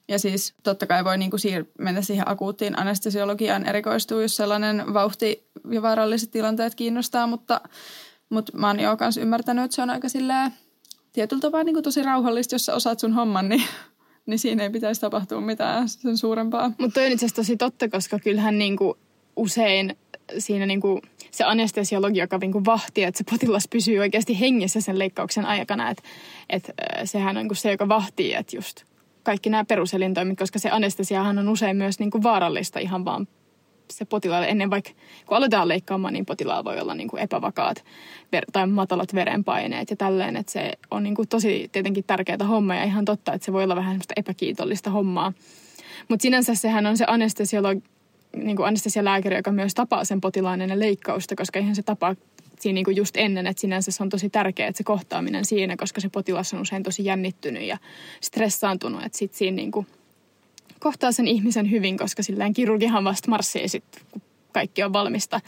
Ja 0.08 0.20
siis 0.20 0.54
totta 0.64 0.88
kai 0.88 1.06
voi 1.06 1.18
niin 1.18 1.32
kuin 1.32 1.42
siir- 1.42 1.72
mennä 1.80 2.02
siihen 2.02 2.30
akuuttiin 2.30 2.80
anestesiologiaan 2.80 3.66
erikoistuu, 3.66 4.20
jos 4.20 4.36
sellainen 4.36 4.94
vauhti 4.94 5.50
ja 5.72 5.82
vaaralliset 5.82 6.32
tilanteet 6.32 6.76
kiinnostaa, 6.76 7.28
mutta, 7.28 7.62
mutta 8.30 8.58
mä 8.58 8.68
oon 8.68 8.80
jo 8.80 8.98
kanssa 8.98 9.22
ymmärtänyt, 9.22 9.66
että 9.66 9.76
se 9.76 9.82
on 9.82 9.90
aika 9.90 10.10
silleen 10.10 10.52
tietyllä 11.14 11.42
tapaa 11.42 11.64
niin 11.64 11.84
tosi 11.84 12.04
rauhallista, 12.04 12.56
jos 12.56 12.66
sä 12.66 12.76
osaat 12.76 13.00
sun 13.00 13.14
homman, 13.14 13.50
niin, 13.50 13.64
niin 14.26 14.40
siinä 14.40 14.64
ei 14.64 14.70
pitäisi 14.70 15.02
tapahtua 15.02 15.42
mitään 15.42 15.90
sen 15.90 16.18
suurempaa. 16.18 16.72
Mutta 16.78 17.02
on 17.02 17.06
itse 17.06 17.26
asiassa 17.26 17.36
tosi 17.36 17.58
totta, 17.58 17.90
koska 17.90 18.20
kyllähän 18.20 18.58
niin 18.58 18.78
kuin 18.78 18.94
usein 19.36 19.98
siinä 20.38 20.66
niin 20.66 20.82
kuin 20.82 21.02
se 21.32 21.44
anestesiologi, 21.44 22.20
joka 22.20 22.38
niin 22.38 22.52
kuin 22.52 22.66
vahtii, 22.66 23.04
että 23.04 23.18
se 23.18 23.24
potilas 23.32 23.68
pysyy 23.70 24.00
oikeasti 24.00 24.40
hengissä 24.40 24.82
sen 24.82 25.00
leikkauksen 25.00 25.46
aikana. 25.46 25.90
Että, 25.90 26.04
että 26.50 26.74
sehän 27.04 27.38
on 27.38 27.48
niin 27.48 27.56
se, 27.56 27.72
joka 27.72 27.88
vahtii, 27.88 28.34
että 28.34 28.58
just 28.58 28.84
kaikki 29.24 29.50
nämä 29.50 29.66
peruselintoimet, 29.66 30.40
koska 30.40 30.60
se 30.60 30.70
anestesiahan 30.70 31.38
on 31.38 31.50
usein 31.50 31.78
myös 31.78 32.00
niin 32.00 32.12
kuin 32.12 32.24
vaarallista 32.24 32.80
ihan 32.80 33.06
vaan 33.06 33.28
se 33.94 34.06
potilaalle 34.06 34.48
ennen 34.48 34.70
vaikka, 34.70 34.92
kun 35.26 35.38
aletaan 35.38 35.68
leikkaamaan, 35.68 36.14
niin 36.14 36.26
potilaalla 36.26 36.64
voi 36.64 36.80
olla 36.80 36.96
niin 36.96 37.08
kuin 37.08 37.22
epävakaat 37.22 37.86
ver- 38.36 38.52
tai 38.52 38.68
matalat 38.68 39.14
verenpaineet 39.14 39.90
ja 39.90 39.96
tälleen, 39.96 40.36
että 40.36 40.52
se 40.52 40.72
on 40.92 41.04
niin 41.04 41.16
kuin 41.16 41.28
tosi 41.28 41.70
tietenkin 41.72 42.04
tärkeää 42.04 42.48
hommaa 42.48 42.76
ja 42.76 42.84
ihan 42.84 43.06
totta, 43.06 43.34
että 43.34 43.46
se 43.46 43.54
voi 43.54 43.64
olla 43.64 43.76
vähän 43.76 43.92
semmoista 43.92 44.14
epäkiitollista 44.18 44.90
hommaa. 44.90 45.34
Mutta 46.08 46.22
sinänsä 46.22 46.56
sehän 46.56 46.86
on 46.86 46.98
se 46.98 47.06
anestesiologi, 47.08 47.84
niin 48.36 48.56
kuin 48.56 48.68
anestesialääkäri, 48.68 49.36
joka 49.36 49.52
myös 49.52 49.74
tapaa 49.74 50.06
sen 50.06 50.22
potilaan 50.22 50.62
ennen 50.62 50.80
leikkausta, 50.80 51.36
koska 51.36 51.60
ihan 51.60 51.76
se 51.76 51.84
tapaa 51.84 52.16
siinä 52.60 52.74
niin 52.74 52.86
kuin 52.86 52.98
just 52.98 53.18
ennen, 53.18 53.48
että 53.48 53.62
sinänsä 53.62 53.92
se 53.92 54.04
on 54.04 54.10
tosi 54.10 54.30
tärkeää, 54.30 54.70
että 54.70 54.78
se 54.78 54.84
kohtaaminen 54.84 55.46
siinä, 55.46 55.78
koska 55.78 56.02
se 56.02 56.10
potilas 56.10 56.54
on 56.54 56.62
usein 56.62 56.84
tosi 56.84 57.06
jännittynyt 57.06 57.64
ja 57.64 57.78
stressaantunut, 58.22 59.04
että 59.04 59.18
sitten 59.18 59.38
siinä 59.38 59.56
niin 59.56 59.72
kuin 59.72 59.88
kohtaa 60.80 61.12
sen 61.12 61.28
ihmisen 61.28 61.72
hyvin, 61.72 61.98
koska 61.98 62.24
silleen 62.24 62.54
kirurgihan 62.54 63.04
vasta 63.04 63.30
marssii 63.30 63.68
sitten, 63.68 64.02
kun 64.12 64.22
kaikki 64.52 64.84
on 64.84 64.94
valmista. 64.94 65.42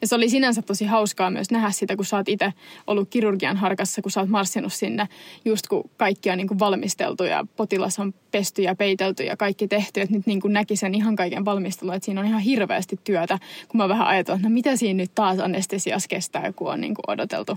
Ja 0.00 0.06
se 0.06 0.14
oli 0.14 0.28
sinänsä 0.28 0.62
tosi 0.62 0.84
hauskaa 0.84 1.30
myös 1.30 1.50
nähdä 1.50 1.70
sitä, 1.70 1.96
kun 1.96 2.04
sä 2.04 2.16
oot 2.16 2.28
itse 2.28 2.52
ollut 2.86 3.08
kirurgian 3.08 3.56
harkassa, 3.56 4.02
kun 4.02 4.10
sä 4.10 4.20
oot 4.20 4.28
marssinut 4.28 4.72
sinne, 4.72 5.08
just 5.44 5.66
kun 5.66 5.90
kaikki 5.96 6.30
on 6.30 6.38
niin 6.38 6.48
kuin 6.48 6.58
valmisteltu 6.58 7.24
ja 7.24 7.46
potilas 7.56 7.98
on 7.98 8.14
pesty 8.30 8.62
ja 8.62 8.74
peitelty 8.74 9.24
ja 9.24 9.36
kaikki 9.36 9.68
tehty, 9.68 10.00
että 10.00 10.16
nyt 10.16 10.26
niin 10.26 10.40
kuin 10.40 10.52
näki 10.52 10.76
sen 10.76 10.94
ihan 10.94 11.16
kaiken 11.16 11.44
valmistelun, 11.44 11.94
että 11.94 12.04
siinä 12.04 12.20
on 12.20 12.26
ihan 12.26 12.40
hirveästi 12.40 13.00
työtä, 13.04 13.38
kun 13.68 13.78
mä 13.78 13.88
vähän 13.88 14.06
ajatellut, 14.06 14.40
että 14.40 14.48
no 14.48 14.54
mitä 14.54 14.76
siinä 14.76 14.96
nyt 14.96 15.14
taas 15.14 15.38
anestesias 15.38 16.08
kestää, 16.08 16.52
kun 16.52 16.72
on 16.72 16.80
niin 16.80 16.94
kuin 16.94 17.04
odoteltu, 17.08 17.56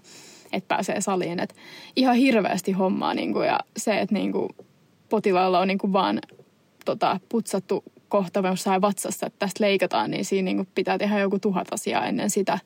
että 0.53 0.67
pääsee 0.67 1.01
saliin. 1.01 1.39
Että 1.39 1.55
ihan 1.95 2.15
hirveästi 2.15 2.71
hommaa 2.71 3.13
niin 3.13 3.33
kuin, 3.33 3.47
ja 3.47 3.59
se, 3.77 3.99
että 3.99 4.15
niin 4.15 4.31
kuin 4.31 4.49
potilaalla 5.09 5.59
on 5.59 5.67
niin 5.67 5.77
kuin 5.77 5.93
vaan 5.93 6.19
tota, 6.85 7.19
putsattu 7.29 7.83
kohta 8.09 8.39
jossain 8.39 8.81
vatsassa, 8.81 9.25
että 9.25 9.39
tästä 9.39 9.63
leikataan, 9.63 10.11
niin 10.11 10.25
siinä 10.25 10.45
niin 10.45 10.57
kuin 10.57 10.67
pitää 10.75 10.97
tehdä 10.97 11.19
joku 11.19 11.39
tuhat 11.39 11.67
asiaa 11.71 12.05
ennen 12.05 12.29
sitä. 12.29 12.59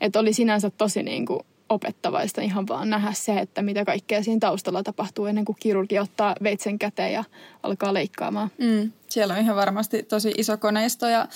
Että 0.00 0.18
oli 0.18 0.32
sinänsä 0.32 0.70
tosi 0.70 1.02
niin 1.02 1.26
kuin 1.26 1.40
opettavaista 1.68 2.40
ihan 2.40 2.68
vaan 2.68 2.90
nähdä 2.90 3.12
se, 3.12 3.38
että 3.38 3.62
mitä 3.62 3.84
kaikkea 3.84 4.22
siinä 4.22 4.40
taustalla 4.40 4.82
tapahtuu 4.82 5.26
ennen 5.26 5.44
kuin 5.44 5.56
kirurgi 5.60 5.98
ottaa 5.98 6.34
veitsen 6.42 6.78
käteen 6.78 7.12
ja 7.12 7.24
alkaa 7.62 7.94
leikkaamaan. 7.94 8.50
Mm, 8.58 8.92
siellä 9.08 9.34
on 9.34 9.40
ihan 9.40 9.56
varmasti 9.56 10.02
tosi 10.02 10.32
iso 10.36 10.56
koneisto 10.56 11.06
ja 11.06 11.28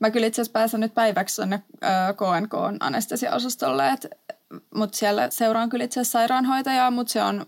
mä 0.00 0.10
kyllä 0.10 0.26
itse 0.26 0.42
asiassa 0.42 0.52
pääsen 0.52 0.80
nyt 0.80 0.94
päiväksi 0.94 1.34
sinne 1.34 1.62
KNK 2.16 2.54
anestesiaosastolle, 2.80 3.84
mutta 4.74 4.98
siellä 4.98 5.30
seuraan 5.30 5.68
kyllä 5.68 5.84
itse 5.84 6.00
asiassa 6.00 6.18
sairaanhoitajaa, 6.18 6.90
mutta 6.90 7.12
se 7.12 7.22
on 7.22 7.46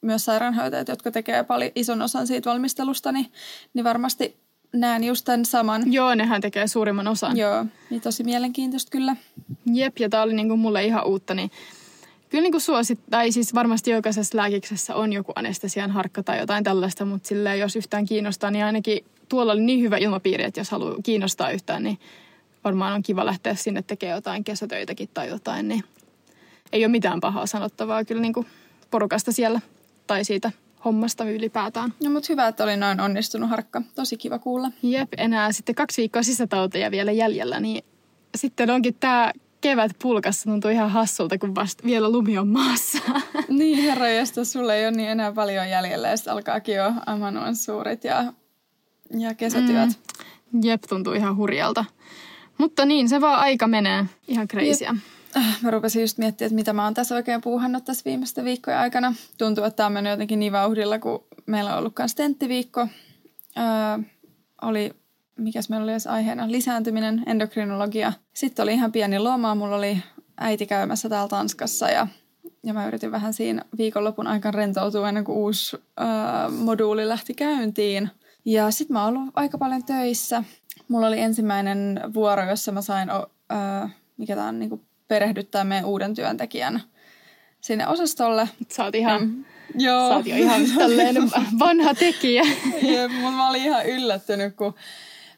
myös 0.00 0.24
sairaanhoitajat, 0.24 0.88
jotka 0.88 1.10
tekee 1.10 1.44
paljon 1.44 1.72
ison 1.74 2.02
osan 2.02 2.26
siitä 2.26 2.50
valmistelusta, 2.50 3.12
niin, 3.12 3.32
niin 3.74 3.84
varmasti 3.84 4.36
näen 4.72 5.04
just 5.04 5.24
tämän 5.24 5.44
saman. 5.44 5.92
Joo, 5.92 6.14
nehän 6.14 6.40
tekee 6.40 6.66
suurimman 6.66 7.08
osan. 7.08 7.36
Joo, 7.36 7.66
niin 7.90 8.00
tosi 8.00 8.24
mielenkiintoista 8.24 8.90
kyllä. 8.90 9.16
Jep, 9.72 9.98
ja 9.98 10.08
tämä 10.08 10.22
oli 10.22 10.34
niinku 10.34 10.56
mulle 10.56 10.84
ihan 10.84 11.06
uutta, 11.06 11.34
niin 11.34 11.50
kyllä 12.28 12.42
niinku 12.42 12.60
suosit, 12.60 12.98
tai 13.10 13.32
siis 13.32 13.54
varmasti 13.54 13.90
jokaisessa 13.90 14.38
lääkiksessä 14.38 14.94
on 14.94 15.12
joku 15.12 15.32
anestesian 15.34 15.90
harkka 15.90 16.22
tai 16.22 16.38
jotain 16.38 16.64
tällaista, 16.64 17.04
mutta 17.04 17.28
silleen, 17.28 17.60
jos 17.60 17.76
yhtään 17.76 18.06
kiinnostaa, 18.06 18.50
niin 18.50 18.64
ainakin 18.64 19.04
tuolla 19.28 19.52
oli 19.52 19.62
niin 19.62 19.80
hyvä 19.80 19.96
ilmapiiri, 19.96 20.44
että 20.44 20.60
jos 20.60 20.70
haluaa 20.70 20.96
kiinnostaa 21.02 21.50
yhtään, 21.50 21.82
niin 21.82 21.98
varmaan 22.64 22.92
on 22.92 23.02
kiva 23.02 23.26
lähteä 23.26 23.54
sinne 23.54 23.82
tekemään 23.82 24.16
jotain 24.16 24.44
kesätöitäkin 24.44 25.08
tai 25.14 25.28
jotain, 25.28 25.68
niin 25.68 25.84
ei 26.72 26.84
ole 26.84 26.90
mitään 26.90 27.20
pahaa 27.20 27.46
sanottavaa 27.46 28.04
kyllä 28.04 28.22
niinku 28.22 28.46
porukasta 28.90 29.32
siellä 29.32 29.60
tai 30.06 30.24
siitä 30.24 30.52
hommasta 30.84 31.24
ylipäätään. 31.24 31.94
No 32.04 32.10
mutta 32.10 32.26
hyvä, 32.28 32.48
että 32.48 32.64
oli 32.64 32.76
noin 32.76 33.00
onnistunut 33.00 33.50
harkka. 33.50 33.82
Tosi 33.94 34.16
kiva 34.16 34.38
kuulla. 34.38 34.70
Jep, 34.82 35.08
enää 35.16 35.52
sitten 35.52 35.74
kaksi 35.74 36.00
viikkoa 36.02 36.22
sisätauteja 36.22 36.90
vielä 36.90 37.12
jäljellä, 37.12 37.60
niin 37.60 37.84
sitten 38.36 38.70
onkin 38.70 38.94
tämä 39.00 39.32
kevät 39.60 39.92
pulkassa 40.02 40.50
tuntuu 40.50 40.70
ihan 40.70 40.90
hassulta, 40.90 41.38
kun 41.38 41.54
vasta 41.54 41.84
vielä 41.84 42.12
lumi 42.12 42.38
on 42.38 42.48
maassa. 42.48 42.98
Niin, 43.48 43.84
herra 43.84 44.08
josta 44.08 44.44
sulle 44.44 44.76
ei 44.76 44.86
ole 44.86 44.96
niin 44.96 45.08
enää 45.08 45.32
paljon 45.32 45.70
jäljellä 45.70 46.08
ja 46.08 46.16
sitten 46.16 46.32
alkaakin 46.32 46.74
jo 46.74 46.92
suurit 47.54 48.04
ja, 48.04 48.32
ja 49.18 49.34
kesätyöt. 49.34 49.88
Mm. 50.52 50.60
Jep, 50.64 50.82
tuntuu 50.88 51.12
ihan 51.12 51.36
hurjalta. 51.36 51.84
Mutta 52.58 52.84
niin, 52.84 53.08
se 53.08 53.20
vaan 53.20 53.40
aika 53.40 53.68
menee. 53.68 54.04
Ihan 54.28 54.48
kreisiä. 54.48 54.90
Äh, 54.90 55.02
mä 55.62 55.70
rupesin 55.70 56.02
just 56.02 56.18
miettimään, 56.18 56.46
että 56.46 56.54
mitä 56.54 56.72
mä 56.72 56.84
oon 56.84 56.94
tässä 56.94 57.14
oikein 57.14 57.40
puuhannut 57.40 57.84
tässä 57.84 58.02
viimeisten 58.04 58.44
viikkojen 58.44 58.78
aikana. 58.78 59.14
Tuntuu, 59.38 59.64
että 59.64 59.76
tämä 59.76 59.86
on 59.86 59.92
mennyt 59.92 60.10
jotenkin 60.10 60.38
niin 60.38 60.52
vauhdilla, 60.52 60.98
kun 60.98 61.24
meillä 61.46 61.72
on 61.72 61.78
ollut 61.78 61.94
myös 61.98 62.14
tenttiviikko. 62.14 62.80
Öö, 63.58 64.04
oli, 64.62 64.92
mikäs 65.36 65.68
meillä 65.68 65.84
oli 65.84 65.92
edes 65.92 66.06
aiheena, 66.06 66.50
lisääntyminen, 66.50 67.22
endokrinologia. 67.26 68.12
Sitten 68.34 68.62
oli 68.62 68.72
ihan 68.72 68.92
pieni 68.92 69.18
loma, 69.18 69.54
mulla 69.54 69.76
oli 69.76 70.02
äiti 70.36 70.66
käymässä 70.66 71.08
täällä 71.08 71.28
Tanskassa 71.28 71.88
ja, 71.88 72.06
ja 72.62 72.74
mä 72.74 72.86
yritin 72.86 73.12
vähän 73.12 73.34
siinä 73.34 73.64
viikonlopun 73.78 74.26
aikana 74.26 74.56
rentoutua 74.58 75.08
ennen 75.08 75.24
kuin 75.24 75.38
uusi 75.38 75.76
öö, 75.76 76.06
moduuli 76.50 77.08
lähti 77.08 77.34
käyntiin. 77.34 78.10
Ja 78.44 78.70
sitten 78.70 78.94
mä 78.94 79.04
oon 79.04 79.16
ollut 79.16 79.32
aika 79.34 79.58
paljon 79.58 79.84
töissä. 79.84 80.44
Mulla 80.88 81.06
oli 81.06 81.20
ensimmäinen 81.20 82.00
vuoro, 82.14 82.50
jossa 82.50 82.72
mä 82.72 82.82
sain, 82.82 83.10
öö, 83.10 83.88
mikä 84.16 84.34
tämä 84.34 84.48
on, 84.48 84.58
niin 84.58 84.68
kuin 84.68 84.80
perehdyttää 85.10 85.64
meidän 85.64 85.84
uuden 85.84 86.14
työntekijän 86.14 86.82
sinne 87.60 87.86
osastolle. 87.86 88.48
Sä 88.68 88.84
oot 88.84 88.94
ihan, 88.94 89.22
mm. 89.22 89.44
Joo. 89.74 90.08
Sä 90.08 90.16
oot 90.16 90.26
jo 90.26 90.36
ihan 90.36 90.62
tälleen 90.78 91.16
vanha 91.58 91.94
tekijä. 91.94 92.42
Jep, 92.82 93.12
mä 93.22 93.50
olin 93.50 93.62
ihan 93.62 93.86
yllättynyt, 93.86 94.56
kun 94.56 94.74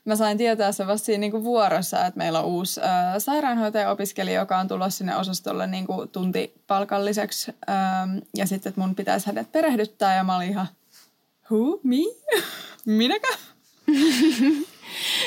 mä 0.05 0.17
sain 0.17 0.39
tietää 0.39 0.73
se 0.73 0.87
vasta 0.87 1.07
siinä 1.07 1.21
niin 1.21 1.45
vuorossa, 1.45 2.07
että 2.07 2.19
meillä 2.19 2.41
on 2.41 2.47
uusi 2.47 2.81
äh, 2.81 2.89
sairaanhoitaja-opiskelija, 3.19 4.41
joka 4.41 4.59
on 4.59 4.69
tulossa 4.69 4.99
sinne 4.99 5.17
osastolle 5.17 5.67
niin 5.67 5.87
kuin 5.87 6.09
tuntipalkalliseksi. 6.09 7.53
Ähm, 7.71 8.19
ja 8.37 8.47
sitten, 8.47 8.71
että 8.71 8.81
mun 8.81 8.95
pitäisi 8.95 9.27
hänet 9.27 9.53
perehdyttää 9.53 10.17
ja 10.17 10.25
mä 10.25 10.37
olin 10.37 10.49
ihan, 10.49 10.69
who, 11.51 11.81
me? 11.83 11.97
Minäkö? 12.99 13.29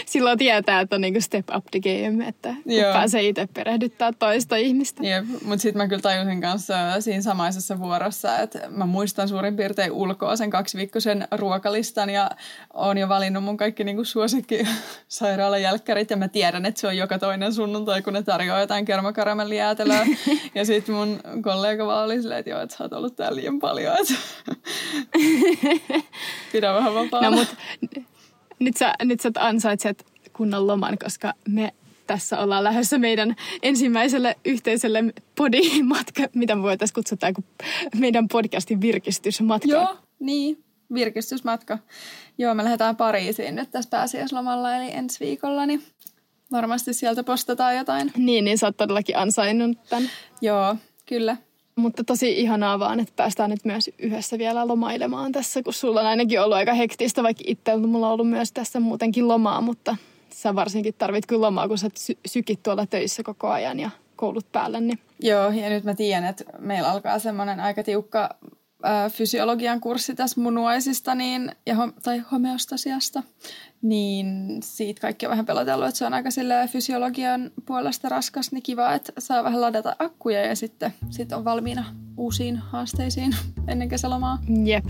Silloin 0.05 0.37
tietää, 0.37 0.81
että 0.81 0.95
on 0.95 1.01
niinku 1.01 1.21
step 1.21 1.45
up 1.55 1.65
the 1.71 1.79
game, 1.79 2.27
että 2.27 2.55
Joo. 2.65 2.93
pääsee 2.93 3.27
itse 3.27 3.47
perehdyttää 3.53 4.11
toista 4.19 4.55
ihmistä. 4.55 5.03
Jep, 5.07 5.25
mutta 5.45 5.61
sitten 5.61 5.81
mä 5.81 5.87
kyllä 5.87 6.01
tajusin 6.01 6.41
kanssa 6.41 7.01
siinä 7.01 7.21
samaisessa 7.21 7.79
vuorossa, 7.79 8.39
että 8.39 8.59
mä 8.69 8.85
muistan 8.85 9.27
suurin 9.27 9.55
piirtein 9.55 9.91
ulkoa 9.91 10.35
sen 10.35 10.49
kaksiviikkoisen 10.49 11.27
ruokalistan 11.31 12.09
ja 12.09 12.31
oon 12.73 12.97
jo 12.97 13.09
valinnut 13.09 13.43
mun 13.43 13.57
kaikki 13.57 13.83
niinku 13.83 14.03
suosikki 14.03 14.67
sairaalajälkkärit 15.07 16.09
ja 16.09 16.17
mä 16.17 16.27
tiedän, 16.27 16.65
että 16.65 16.81
se 16.81 16.87
on 16.87 16.97
joka 16.97 17.19
toinen 17.19 17.53
sunnuntai, 17.53 18.01
kun 18.01 18.13
ne 18.13 18.23
tarjoaa 18.23 18.59
jotain 18.59 18.85
kermakaramellijäätelöä. 18.85 20.05
ja 20.55 20.65
sitten 20.65 20.95
mun 20.95 21.19
kollega 21.41 21.85
vaan 21.85 22.05
oli 22.05 22.21
silleen, 22.21 22.39
että 22.39 22.49
joo, 22.49 22.61
että 22.61 22.77
sä 22.77 22.83
oot 22.83 22.93
ollut 22.93 23.15
täällä 23.15 23.35
liian 23.35 23.59
paljon, 23.59 23.95
että 24.01 24.13
pidä 26.51 26.73
vähän 26.73 26.95
vapaana. 26.95 27.29
No, 27.29 27.37
mut 27.37 27.55
nyt 28.65 28.77
sä, 28.77 28.93
nyt 29.03 29.19
sä 29.19 29.31
ansaitset 29.39 30.05
kunnon 30.33 30.67
loman, 30.67 30.97
koska 31.03 31.33
me 31.47 31.73
tässä 32.07 32.39
ollaan 32.39 32.63
lähdössä 32.63 32.97
meidän 32.97 33.35
ensimmäiselle 33.63 34.35
yhteiselle 34.45 35.03
podimatka, 35.35 36.23
mitä 36.33 36.55
me 36.55 36.61
voitaisiin 36.61 36.95
kutsua 36.95 37.17
kuin 37.35 37.45
meidän 37.95 38.27
podcastin 38.27 38.81
virkistysmatka. 38.81 39.67
Joo, 39.71 39.97
niin, 40.19 40.63
virkistysmatka. 40.93 41.79
Joo, 42.37 42.53
me 42.53 42.63
lähdetään 42.63 42.95
Pariisiin 42.95 43.55
nyt 43.55 43.71
tässä 43.71 43.89
pääsiäislomalla, 43.89 44.75
eli 44.75 44.91
ensi 44.91 45.25
viikolla, 45.25 45.65
niin 45.65 45.83
varmasti 46.51 46.93
sieltä 46.93 47.23
postataan 47.23 47.75
jotain. 47.75 48.11
Niin, 48.17 48.45
niin 48.45 48.57
sä 48.57 48.67
oot 48.67 48.77
todellakin 48.77 49.17
ansainnut 49.17 49.77
tämän. 49.89 50.09
Joo, 50.41 50.75
kyllä. 51.05 51.37
Mutta 51.75 52.03
tosi 52.03 52.41
ihanaa 52.41 52.79
vaan, 52.79 52.99
että 52.99 53.13
päästään 53.15 53.49
nyt 53.49 53.65
myös 53.65 53.89
yhdessä 53.99 54.37
vielä 54.37 54.67
lomailemaan 54.67 55.31
tässä, 55.31 55.63
kun 55.63 55.73
sulla 55.73 55.99
on 55.99 56.07
ainakin 56.07 56.41
ollut 56.41 56.57
aika 56.57 56.73
hektistä, 56.73 57.23
vaikka 57.23 57.43
itse 57.47 57.75
mulla 57.75 58.07
on 58.07 58.13
ollut 58.13 58.29
myös 58.29 58.51
tässä 58.51 58.79
muutenkin 58.79 59.27
lomaa, 59.27 59.61
mutta 59.61 59.95
sä 60.29 60.55
varsinkin 60.55 60.93
tarvit 60.97 61.25
kyllä 61.25 61.45
lomaa, 61.45 61.67
kun 61.67 61.77
sä 61.77 61.89
sy- 61.97 62.17
sykit 62.25 62.63
tuolla 62.63 62.85
töissä 62.85 63.23
koko 63.23 63.49
ajan 63.49 63.79
ja 63.79 63.89
koulut 64.15 64.51
päällä. 64.51 64.79
Niin. 64.79 64.99
Joo, 65.19 65.49
ja 65.51 65.69
nyt 65.69 65.83
mä 65.83 65.95
tiedän, 65.95 66.25
että 66.25 66.43
meillä 66.59 66.91
alkaa 66.91 67.19
semmoinen 67.19 67.59
aika 67.59 67.83
tiukka 67.83 68.29
fysiologian 69.09 69.81
kurssi 69.81 70.15
tässä 70.15 70.41
munuaisista 70.41 71.15
niin, 71.15 71.51
ja, 71.65 71.75
tai 72.03 72.19
homeostasiasta, 72.31 73.23
niin 73.81 74.57
siitä 74.63 75.01
kaikki 75.01 75.25
on 75.25 75.29
vähän 75.29 75.45
pelotellut, 75.45 75.87
että 75.87 75.97
se 75.97 76.05
on 76.05 76.13
aika 76.13 76.29
fysiologian 76.67 77.51
puolesta 77.65 78.09
raskas, 78.09 78.51
niin 78.51 78.63
kiva, 78.63 78.93
että 78.93 79.11
saa 79.19 79.43
vähän 79.43 79.61
ladata 79.61 79.95
akkuja 79.99 80.45
ja 80.45 80.55
sitten 80.55 80.93
sit 81.09 81.31
on 81.31 81.45
valmiina 81.45 81.85
uusiin 82.17 82.57
haasteisiin 82.57 83.35
ennen 83.67 83.89
kesälomaa. 83.89 84.39
Jep. 84.65 84.85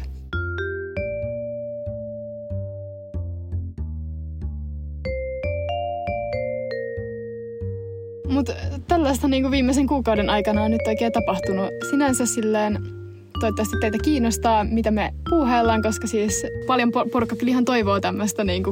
Mutta 8.29 8.53
tällaista 8.87 9.27
niin 9.27 9.43
kuin 9.43 9.51
viimeisen 9.51 9.87
kuukauden 9.87 10.29
aikana 10.29 10.63
on 10.63 10.71
nyt 10.71 10.87
oikein 10.87 11.11
tapahtunut. 11.11 11.69
Sinänsä 11.89 12.25
silleen 12.25 13.04
toivottavasti 13.39 13.77
teitä 13.81 13.97
kiinnostaa, 14.03 14.63
mitä 14.63 14.91
me 14.91 15.13
puuhaillaan, 15.29 15.81
koska 15.81 16.07
siis 16.07 16.45
paljon 16.67 16.91
porukka 17.11 17.35
kyllä 17.35 17.49
ihan 17.49 17.65
toivoo 17.65 17.99
tämmöistä 17.99 18.43
niin 18.43 18.63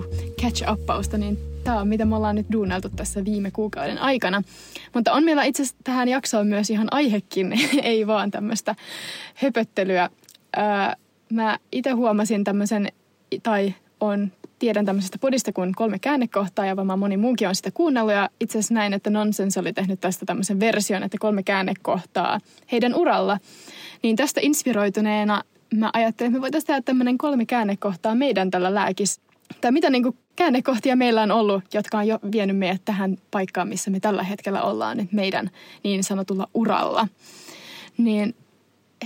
catch-uppausta, 0.42 1.18
niin 1.18 1.38
tämä 1.64 1.80
on 1.80 1.88
mitä 1.88 2.06
me 2.06 2.16
ollaan 2.16 2.36
nyt 2.36 2.46
duuneltu 2.52 2.90
tässä 2.90 3.26
viime 3.26 3.52
kuukauden 3.52 3.98
aikana. 3.98 4.44
Mutta 4.94 5.14
on 5.14 5.24
meillä 5.24 5.44
itse 5.44 5.64
asiassa 5.64 5.78
tähän 5.84 6.08
jaksoon 6.08 6.48
myös 6.48 6.70
ihan 6.70 6.88
aihekin, 6.92 7.54
ei 7.84 8.08
vaan 8.08 8.32
tämmöistä 8.32 8.76
höpöttelyä. 9.36 10.10
Öö, 10.58 10.64
mä 11.30 11.58
itse 11.72 11.92
huomasin 11.92 12.44
tämmöisen, 12.44 12.88
tai 13.44 13.74
on 14.00 14.32
tiedän 14.64 14.86
tämmöisestä 14.86 15.18
podista 15.18 15.54
kuin 15.54 15.76
kolme 15.76 16.00
käännekohtaa 16.00 16.66
ja 16.66 16.76
varmaan 16.76 17.00
moni 17.00 17.18
muukin 17.18 17.48
on 17.48 17.56
sitä 17.56 17.72
kuunnellut. 17.72 18.14
Ja 18.14 18.30
itse 18.40 18.60
asiassa 18.60 18.74
näin, 18.74 18.94
että 18.94 19.10
Nonsense 19.10 19.60
oli 19.60 19.74
tehnyt 19.74 20.02
tästä 20.02 20.26
tämmöisen 20.26 20.60
version, 20.60 21.04
että 21.04 21.18
kolme 21.20 21.44
käännekohtaa 21.44 22.40
heidän 22.72 22.96
uralla. 22.96 23.38
Niin 24.04 24.16
tästä 24.16 24.42
inspiroituneena 24.44 25.44
mä 25.76 25.90
ajattelin, 25.94 26.30
että 26.30 26.38
me 26.38 26.42
voitaisiin 26.42 26.68
tehdä 26.68 26.82
tämmöinen 26.82 27.18
kolme 27.18 27.46
käännekohtaa 27.46 28.16
meidän 28.16 28.52
tällä 28.52 28.74
lääkis. 28.76 29.22
Tai 29.62 29.72
mitä 29.72 29.90
niin 29.90 30.04
kuin 30.04 30.18
käännekohtia 30.36 30.96
meillä 30.96 31.22
on 31.22 31.32
ollut, 31.32 31.64
jotka 31.74 31.98
on 31.98 32.08
jo 32.08 32.20
vienyt 32.32 32.58
meidät 32.58 32.82
tähän 32.86 33.18
paikkaan, 33.32 33.68
missä 33.68 33.92
me 33.92 34.00
tällä 34.00 34.24
hetkellä 34.24 34.62
ollaan 34.62 34.98
nyt 34.98 35.12
meidän 35.12 35.50
niin 35.84 36.04
sanotulla 36.04 36.48
uralla. 36.54 37.08
Niin 37.98 38.36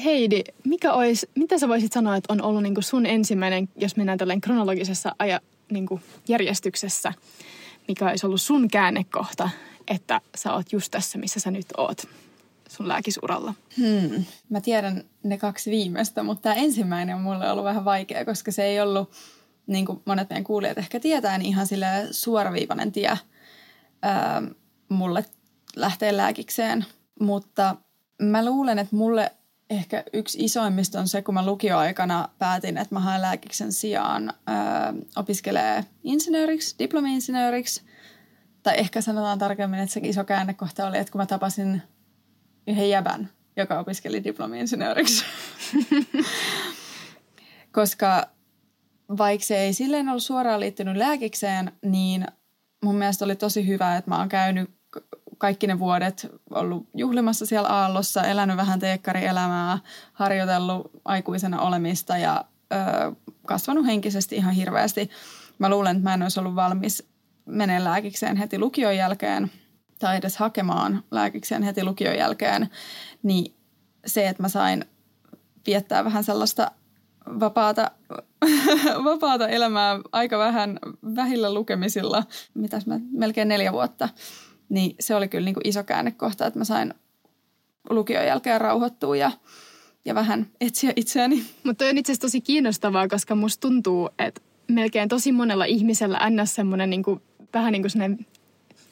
Heidi, 0.04 0.44
mikä 0.63 0.94
olisi, 0.94 1.30
mitä 1.36 1.58
sä 1.58 1.68
voisit 1.68 1.92
sanoa, 1.92 2.16
että 2.16 2.34
on 2.34 2.42
ollut 2.42 2.63
niin 2.63 2.75
sun 2.80 3.06
ensimmäinen, 3.06 3.70
jos 3.75 3.96
mennään 3.96 4.18
tällainen 4.18 4.42
kronologisessa 4.42 5.16
aja, 5.20 5.42
niin 5.72 5.88
järjestyksessä, 6.27 7.13
mikä 7.88 8.10
olisi 8.10 8.25
ollut 8.25 8.42
sun 8.42 8.68
käännekohta, 8.68 9.50
että 9.88 10.22
sä 10.36 10.54
oot 10.54 10.72
just 10.72 10.92
tässä, 10.92 11.18
missä 11.18 11.39
sä 11.39 11.51
nyt 11.51 11.66
oot 11.77 12.08
sun 12.70 12.88
lääkisuralla? 12.88 13.54
Hmm. 13.77 14.25
Mä 14.50 14.62
tiedän 14.62 15.04
ne 15.24 15.38
kaksi 15.38 15.72
viimeistä, 15.72 16.24
mutta 16.24 16.42
tämä 16.42 16.56
ensimmäinen 16.56 17.16
on 17.16 17.22
mulle 17.22 17.51
ollut 17.51 17.66
vähän 17.66 17.86
vaikea, 17.86 18.25
koska 18.25 18.51
se 18.51 18.63
ei 18.63 18.82
ollut, 18.82 19.12
niin 19.68 19.86
kuin 19.86 20.01
monet 20.06 20.30
meidän 20.30 20.44
kuulijat 20.44 20.77
ehkä 20.77 21.00
tietää, 21.00 21.38
niin 21.38 21.50
ihan 21.50 21.68
sille 21.68 21.88
suoraviivainen 22.12 22.92
tie 22.92 23.18
ää, 24.01 24.42
mulle 24.89 25.25
lähteä 25.75 26.18
lääkikseen. 26.18 26.86
Mutta 27.20 27.75
mä 28.22 28.46
luulen, 28.46 28.80
että 28.80 28.96
mulle 28.96 29.32
ehkä 29.70 30.04
yksi 30.14 30.44
isoimmista 30.44 31.00
on 31.00 31.08
se, 31.08 31.22
kun 31.22 31.34
mä 31.34 31.46
lukioaikana 31.46 32.30
päätin, 32.40 32.78
että 32.78 32.96
mä 32.96 33.00
haen 33.00 33.22
lääkiksen 33.22 33.74
sijaan 33.74 34.34
öö, 34.50 34.56
opiskelee 35.16 35.86
insinööriksi, 36.04 36.76
diplomi-insinööriksi. 36.80 37.82
Tai 38.64 38.74
ehkä 38.78 39.02
sanotaan 39.02 39.40
tarkemmin, 39.40 39.80
että 39.80 39.94
se 39.94 40.00
iso 40.04 40.24
käännekohta 40.24 40.88
oli, 40.88 40.98
että 40.98 41.12
kun 41.12 41.22
mä 41.22 41.26
tapasin 41.26 41.82
yhden 42.68 42.90
jäbän, 42.90 43.30
joka 43.58 43.80
opiskeli 43.80 44.24
diplomi-insinööriksi. 44.24 45.26
Koska 47.72 48.28
vaikka 49.18 49.46
se 49.46 49.58
ei 49.58 49.74
silleen 49.74 50.10
ollut 50.10 50.24
suoraan 50.24 50.60
liittynyt 50.60 50.98
lääkikseen, 50.98 51.72
niin 51.86 52.26
mun 52.84 52.96
mielestä 52.96 53.26
oli 53.26 53.36
tosi 53.36 53.68
hyvä, 53.68 53.98
että 53.98 54.12
mä 54.12 54.18
oon 54.18 54.30
käynyt 54.30 54.70
kaikki 55.38 55.67
ne 55.67 55.79
vuodet 55.79 56.27
ollut 56.50 56.88
juhlimassa 56.94 57.46
siellä 57.46 57.70
Aallossa, 57.70 58.24
elänyt 58.24 58.58
vähän 58.58 58.79
teekkarielämää, 58.79 59.79
harjoitellut 60.13 60.91
aikuisena 61.06 61.62
olemista 61.62 62.17
ja 62.17 62.46
ö, 62.74 63.15
kasvanut 63.46 63.86
henkisesti 63.86 64.36
ihan 64.36 64.53
hirveästi. 64.53 65.10
Mä 65.60 65.69
luulen, 65.69 65.95
että 65.95 66.10
mä 66.10 66.13
en 66.13 66.23
olisi 66.23 66.39
ollut 66.39 66.56
valmis 66.56 67.08
menen 67.45 67.84
lääkikseen 67.84 68.38
heti 68.38 68.60
lukion 68.60 68.97
jälkeen 68.97 69.52
tai 70.00 70.17
edes 70.17 70.38
hakemaan 70.38 71.04
lääkikseen 71.12 71.63
heti 71.63 71.84
lukion 71.84 72.17
jälkeen, 72.17 72.69
niin 73.23 73.56
se, 74.06 74.28
että 74.28 74.43
mä 74.43 74.50
sain 74.50 74.86
viettää 75.67 76.04
vähän 76.04 76.23
sellaista 76.23 76.71
vapaata, 77.39 77.91
vapaata 79.04 79.47
elämää 79.47 80.00
aika 80.12 80.38
vähän 80.38 80.80
vähillä 81.15 81.54
lukemisilla, 81.54 82.23
mitäs 82.54 82.86
mä, 82.86 83.00
melkein 83.12 83.47
neljä 83.47 83.73
vuotta– 83.73 84.10
niin 84.69 84.95
se 84.99 85.15
oli 85.15 85.27
kyllä 85.27 85.45
niin 85.45 85.53
kuin 85.53 85.67
iso 85.67 85.84
käännekohta, 85.84 86.45
että 86.45 86.60
mä 86.60 86.65
sain 86.65 86.93
lukion 87.89 88.25
jälkeen 88.25 88.62
rauhoittua 88.62 89.15
ja, 89.15 89.32
ja 90.06 90.15
vähän 90.15 90.47
etsiä 90.62 90.93
itseäni. 90.95 91.43
Mutta 91.63 91.86
on 91.86 91.97
itse 91.97 92.12
asiassa 92.12 92.27
tosi 92.27 92.41
kiinnostavaa, 92.41 93.08
koska 93.08 93.36
musta 93.36 93.62
tuntuu, 93.62 94.10
että 94.19 94.41
melkein 94.67 95.10
tosi 95.10 95.32
monella 95.32 95.65
ihmisellä 95.65 96.30
ns. 96.30 96.56
semmoinen 96.56 96.89
niin 96.89 97.03
vähän 97.53 97.71
niin 97.71 97.82
kuin 97.82 98.25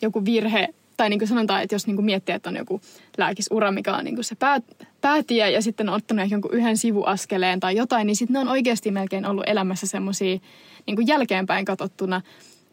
joku 0.02 0.26
virhe, 0.26 0.70
tai 0.98 1.10
niin 1.10 1.20
kuin 1.20 1.30
sanotaan, 1.30 1.62
että 1.62 1.76
jos 1.76 1.88
niin 1.88 1.96
kuin 1.96 2.06
miettii, 2.06 2.36
että 2.36 2.50
on 2.50 2.56
joku 2.56 2.82
lääkisura, 3.18 3.72
mikä 3.72 3.96
on 3.96 4.04
niin 4.04 4.16
kuin 4.16 4.26
se 4.26 4.36
pää, 4.36 4.62
päätie 5.02 5.52
ja 5.52 5.62
sitten 5.62 5.90
on 5.90 5.96
ottanut 5.96 6.32
jonkun 6.32 6.54
yhden 6.54 6.78
sivuaskeleen 6.78 7.60
tai 7.60 7.76
jotain, 7.76 8.08
niin 8.08 8.16
sitten 8.16 8.34
ne 8.34 8.40
on 8.40 8.48
oikeasti 8.48 8.92
melkein 8.92 9.26
ollut 9.26 9.44
elämässä 9.48 9.88
semmoisia 9.88 10.40
niin 10.88 11.08
jälkeenpäin 11.08 11.66
katsottuna 11.66 12.22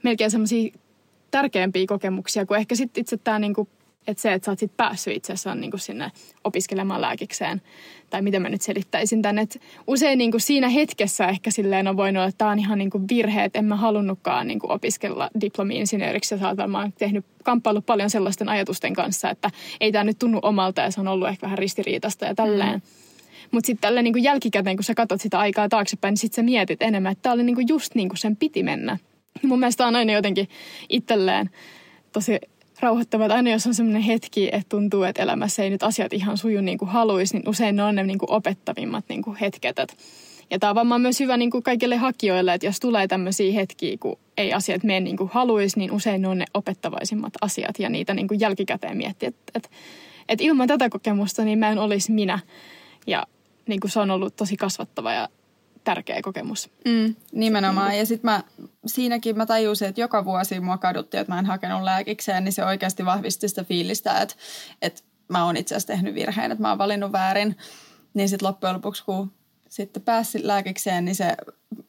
melkein 0.02 0.30
semmoisia 0.30 0.72
tärkeämpiä 1.33 1.87
kokemuksia 1.87 2.47
kuin 2.47 2.59
ehkä 2.59 2.75
sitten 2.75 3.01
itse 3.01 3.16
tämä 3.16 3.38
niinku, 3.38 3.68
että 4.07 4.23
se, 4.23 4.33
että 4.33 4.47
sä 4.47 4.53
oot 4.53 4.59
sit 4.59 4.77
päässyt 4.77 5.16
itse 5.16 5.33
asiassa 5.33 5.55
niinku 5.55 5.79
sinne 5.79 6.11
opiskelemaan 6.45 7.01
lääkikseen. 7.01 7.62
Tai 8.11 8.23
miten 8.23 8.42
mä 8.42 8.49
nyt 8.49 8.62
selittäisin 8.62 9.23
tämän, 9.23 9.38
että 9.38 9.59
usein 9.87 10.18
niinku 10.18 10.38
siinä 10.38 10.68
hetkessä 10.68 11.27
ehkä 11.27 11.51
silleen 11.51 11.88
on 11.88 11.97
voinut 11.97 12.21
olla, 12.21 12.29
että 12.29 12.38
tämä 12.38 12.51
on 12.51 12.59
ihan 12.59 12.79
niinku 12.79 13.01
virhe, 13.11 13.45
että 13.45 13.59
en 13.59 13.64
mä 13.64 13.77
halunnutkaan 13.77 14.47
niinku 14.47 14.73
opiskella 14.73 15.31
diplomi-insinööriksi. 15.40 16.35
Ja 16.35 16.38
sä 16.38 16.49
oot 16.49 16.57
varmaan 16.57 16.92
tehnyt, 16.99 17.27
kamppailut 17.45 17.87
paljon 17.87 18.11
sellaisten 18.11 18.49
ajatusten 18.49 18.95
kanssa, 18.95 19.31
että 19.31 19.51
ei 19.81 19.92
tämä 19.92 20.05
nyt 20.05 20.18
tunnu 20.18 20.38
omalta 20.42 20.81
ja 20.81 20.90
se 20.90 21.01
on 21.01 21.09
ollut 21.09 21.29
ehkä 21.29 21.47
vähän 21.47 21.59
ristiriitasta 21.59 22.25
ja 22.25 22.35
tälleen. 22.35 22.75
Mm. 22.75 22.81
Mutta 23.51 23.66
sitten 23.66 23.83
tällä 23.83 24.03
niinku 24.03 24.18
jälkikäteen, 24.18 24.77
kun 24.77 24.85
sä 24.85 24.95
katsot 24.95 25.21
sitä 25.21 25.38
aikaa 25.38 25.68
taaksepäin, 25.68 26.12
niin 26.12 26.18
sitten 26.18 26.37
sä 26.37 26.42
mietit 26.42 26.83
enemmän, 26.83 27.12
että 27.12 27.23
tämä 27.23 27.33
oli 27.33 27.42
niinku 27.42 27.62
just 27.68 27.95
niin 27.95 28.09
kuin 28.09 28.18
sen 28.18 28.37
piti 28.37 28.62
mennä. 28.62 28.99
Mun 29.42 29.59
mielestä 29.59 29.87
on 29.87 29.97
aina 29.97 30.12
jotenkin 30.12 30.49
itselleen 30.88 31.51
tosi 32.12 32.38
rauhoittavaa, 32.81 33.27
että 33.27 33.35
aina 33.35 33.51
jos 33.51 33.66
on 33.66 33.75
sellainen 33.75 34.03
hetki, 34.03 34.49
että 34.53 34.68
tuntuu, 34.68 35.03
että 35.03 35.23
elämässä 35.23 35.62
ei 35.62 35.71
nyt 35.71 35.83
asiat 35.83 36.12
ihan 36.12 36.38
suju 36.38 36.61
niin 36.61 36.79
kuin 36.79 36.88
haluaisi, 36.88 37.37
niin 37.37 37.49
usein 37.49 37.77
ne 37.77 37.83
on 37.83 37.95
ne 37.95 38.03
niin 38.03 38.18
kuin 38.18 38.31
opettavimmat 38.31 39.05
niin 39.09 39.23
kuin 39.23 39.37
hetket. 39.37 39.77
Ja 40.51 40.59
tämä 40.59 40.71
on 40.71 40.77
varmaan 40.77 41.01
myös 41.01 41.21
hyvä 41.21 41.37
niin 41.37 41.51
kuin 41.51 41.62
kaikille 41.62 41.97
hakijoille, 41.97 42.55
että 42.55 42.66
jos 42.66 42.81
tulee 42.81 43.09
tämmöisiä 43.09 43.53
hetkiä, 43.53 43.97
kun 44.01 44.18
ei 44.37 44.53
asiat 44.53 44.83
mene 44.83 45.01
niin 45.01 45.16
kuin 45.16 45.31
haluaisi, 45.33 45.79
niin 45.79 45.92
usein 45.92 46.23
ne 46.23 46.29
on 46.29 46.38
ne 46.38 46.45
opettavaisimmat 46.55 47.33
asiat 47.40 47.79
ja 47.79 47.88
niitä 47.88 48.14
niin 48.14 48.29
kuin 48.29 48.40
jälkikäteen 48.40 48.97
miettiä, 48.97 49.29
että, 49.29 49.53
että, 49.55 49.68
että 50.29 50.45
ilman 50.45 50.68
tätä 50.68 50.88
kokemusta 50.88 51.45
niin 51.45 51.59
mä 51.59 51.71
en 51.71 51.79
olisi 51.79 52.12
minä. 52.12 52.38
Ja 53.07 53.27
niin 53.66 53.81
kuin 53.81 53.90
se 53.90 54.01
on 54.01 54.11
ollut 54.11 54.37
tosi 54.37 54.57
kasvattava 54.57 55.12
ja 55.12 55.29
tärkeä 55.85 56.23
kokemus. 56.23 56.71
Mm, 56.85 57.14
nimenomaan. 57.33 57.99
Ja 57.99 58.07
sitten 58.07 58.31
mä, 58.31 58.42
siinäkin 58.87 59.37
mä 59.37 59.47
tajusin, 59.47 59.88
että 59.88 60.01
joka 60.01 60.25
vuosi 60.25 60.61
mua 60.61 60.79
kaduttiin, 60.79 61.21
että 61.21 61.33
mä 61.33 61.38
en 61.38 61.47
hakenut 61.47 61.83
lääkikseen, 61.83 62.45
niin 62.45 62.53
se 62.53 62.64
oikeasti 62.64 63.05
vahvisti 63.05 63.49
sitä 63.49 63.64
fiilistä, 63.64 64.21
että, 64.21 64.35
että 64.83 65.03
mä 65.29 65.45
oon 65.45 65.57
itse 65.57 65.75
asiassa 65.75 65.92
tehnyt 65.92 66.14
virheen, 66.14 66.53
että 66.53 66.62
mä 66.62 66.68
oon 66.68 66.79
valinnut 66.79 67.12
väärin. 67.12 67.57
Niin 68.14 68.29
sitten 68.29 68.49
loppujen 68.49 68.75
lopuksi, 68.75 69.05
kun 69.05 69.33
sitten 69.68 70.03
pääsi 70.03 70.47
lääkikseen, 70.47 71.05
niin 71.05 71.14
se 71.14 71.37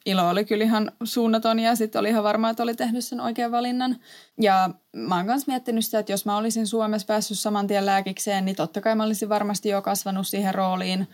ilo 0.06 0.30
oli 0.30 0.46
kyllä 0.46 0.64
ihan 0.64 0.92
suunnaton 1.04 1.60
ja 1.60 1.76
sitten 1.76 2.00
oli 2.00 2.10
ihan 2.10 2.24
varma, 2.24 2.50
että 2.50 2.64
oli 2.64 2.76
tehnyt 2.76 3.06
sen 3.06 3.22
oikean 3.22 3.52
valinnan. 3.52 3.98
Ja 4.42 4.70
mä 4.96 5.16
oon 5.16 5.26
myös 5.26 5.48
miettinyt 5.48 5.86
sitä, 5.86 6.00
että 6.00 6.12
jos 6.12 6.26
mä 6.26 6.38
olisin 6.38 6.68
Suomessa 6.68 7.06
päässyt 7.06 7.40
saman 7.40 7.68
tien 7.68 7.86
lääkikseen, 7.86 8.46
niin 8.46 8.56
totta 8.56 8.82
kai 8.82 8.96
mä 8.96 9.04
olisin 9.04 9.30
varmasti 9.30 9.70
jo 9.70 9.82
kasvanut 9.82 10.28
siihen 10.28 10.56
rooliin 10.56 11.08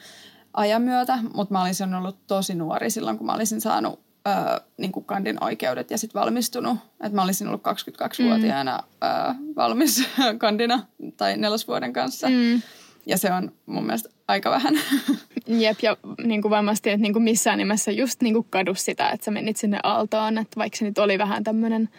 ajan 0.54 0.82
myötä, 0.82 1.20
mutta 1.34 1.54
mä 1.54 1.62
olisin 1.62 1.94
ollut 1.94 2.18
tosi 2.28 2.56
nuori 2.56 2.90
silloin, 2.90 3.18
kun 3.18 3.26
mä 3.26 3.34
olisin 3.34 3.62
saanut 3.62 4.00
öö, 4.28 4.34
niin 4.78 4.92
kuin 4.92 5.06
kandin 5.06 5.44
oikeudet 5.44 5.92
ja 5.92 5.98
sitten 5.98 6.22
valmistunut. 6.22 6.78
Että 7.04 7.16
mä 7.16 7.24
olisin 7.24 7.48
ollut 7.48 7.62
22-vuotiaana 7.62 8.78
mm. 8.78 9.08
öö, 9.08 9.34
valmis 9.56 10.08
kandina 10.38 10.86
tai 11.18 11.38
nelosvuoden 11.38 11.94
kanssa. 11.94 12.30
Mm. 12.30 12.62
Ja 13.06 13.18
se 13.18 13.34
on 13.34 13.52
mun 13.66 13.86
mielestä 13.86 14.10
aika 14.28 14.52
vähän. 14.52 14.74
Jep, 15.48 15.78
ja 15.82 15.98
niin 16.24 16.42
kuin 16.42 16.50
varmasti, 16.50 16.90
että 16.90 17.02
niin 17.02 17.14
kuin 17.14 17.24
missään 17.24 17.58
nimessä 17.58 17.92
just 17.92 18.22
niin 18.22 18.34
kuin 18.34 18.48
kadu 18.50 18.76
sitä, 18.76 19.10
että 19.10 19.26
sä 19.26 19.32
menit 19.32 19.58
sinne 19.58 19.80
aaltoon. 19.84 20.38
Että 20.38 20.56
vaikka 20.56 20.78
se 20.78 20.86
nyt 20.86 20.98
oli 20.98 21.18
vähän 21.18 21.44
tämmöinen 21.44 21.90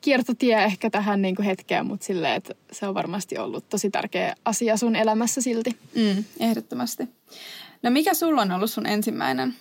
kiertotie 0.00 0.64
ehkä 0.64 0.90
tähän 0.90 1.22
niin 1.22 1.36
kuin 1.36 1.46
hetkeen, 1.46 1.86
mutta 1.86 2.06
silleen, 2.06 2.34
että 2.34 2.54
se 2.72 2.86
on 2.86 2.94
varmasti 2.94 3.38
ollut 3.38 3.68
tosi 3.68 3.90
tärkeä 3.90 4.34
asia 4.44 4.76
sun 4.76 4.96
elämässä 4.96 5.40
silti. 5.40 5.76
Mm, 5.94 6.24
ehdottomasti. 6.40 7.08
No 7.82 7.90
mikä 7.90 8.14
sulla 8.14 8.42
on 8.42 8.52
ollut 8.52 8.70
sun 8.70 8.86
ensimmäinen? 8.86 9.54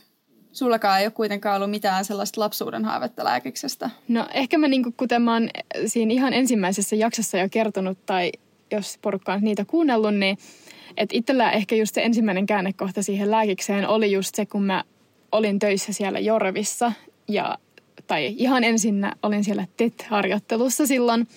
Sullakaan 0.52 1.00
ei 1.00 1.06
ole 1.06 1.12
kuitenkaan 1.12 1.56
ollut 1.56 1.72
mitään 1.72 2.06
sellaista 2.06 2.42
lapsuuden 2.42 2.86
haavetta 2.86 3.24
lääkiksestä. 3.24 3.90
No 4.08 4.28
ehkä 4.34 4.58
mä 4.58 4.68
niin 4.68 4.94
kuten 4.98 5.22
mä 5.22 5.34
oon 5.34 5.50
siinä 5.86 6.14
ihan 6.14 6.34
ensimmäisessä 6.34 6.96
jaksossa 6.96 7.38
jo 7.38 7.48
kertonut, 7.52 8.06
tai 8.06 8.32
jos 8.72 8.98
porukka 9.02 9.34
on 9.34 9.42
niitä 9.42 9.66
kuunnellut, 9.66 10.16
niin 10.16 10.38
että 10.98 11.18
itsellä 11.18 11.52
ehkä 11.52 11.76
just 11.76 11.96
se 11.96 12.02
ensimmäinen 12.02 12.46
käännekohta 12.46 13.04
siihen 13.04 13.32
lääkikseen 13.32 13.88
oli 13.88 14.12
just 14.12 14.36
se, 14.36 14.46
kun 14.46 14.64
mä 14.64 14.84
olin 15.32 15.60
töissä 15.60 15.94
siellä 15.94 16.20
Jorvissa 16.20 16.92
ja 17.28 17.58
tai 18.08 18.36
ihan 18.38 18.64
ensin 18.64 19.12
olin 19.24 19.44
siellä 19.44 19.68
TET-harjoittelussa 19.78 20.88
silloin 20.88 21.28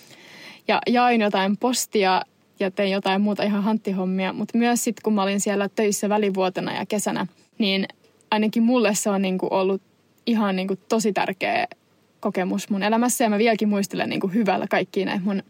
ja 0.69 0.81
jain 0.87 1.21
jotain 1.21 1.57
postia 1.57 2.23
ja 2.63 2.71
tein 2.71 2.93
jotain 2.93 3.21
muuta 3.21 3.43
ihan 3.43 3.63
hanttihommia, 3.63 4.33
mutta 4.33 4.59
myös 4.59 4.85
sitten 4.85 5.03
kun 5.03 5.15
mä 5.15 5.23
olin 5.23 5.41
siellä 5.41 5.69
töissä 5.69 6.09
välivuotena 6.09 6.73
ja 6.73 6.87
kesänä, 6.87 7.27
niin 7.59 7.87
ainakin 8.31 8.63
mulle 8.63 8.95
se 8.95 9.11
on 9.11 9.23
niinku 9.23 9.49
ollut 9.51 9.83
ihan 10.27 10.57
niinku 10.57 10.77
tosi 10.89 11.13
tärkeä 11.13 11.67
kokemus 12.21 12.71
mun 12.71 12.83
elämässä 12.83 13.25
ja 13.25 13.31
mä 13.31 13.39
vieläkin 13.39 13.69
muistelen 13.69 14.09
niinku 14.09 14.29
hyvällä 14.29 14.67
kaikkia 14.71 15.07
näitä 15.07 15.25
mun 15.25 15.43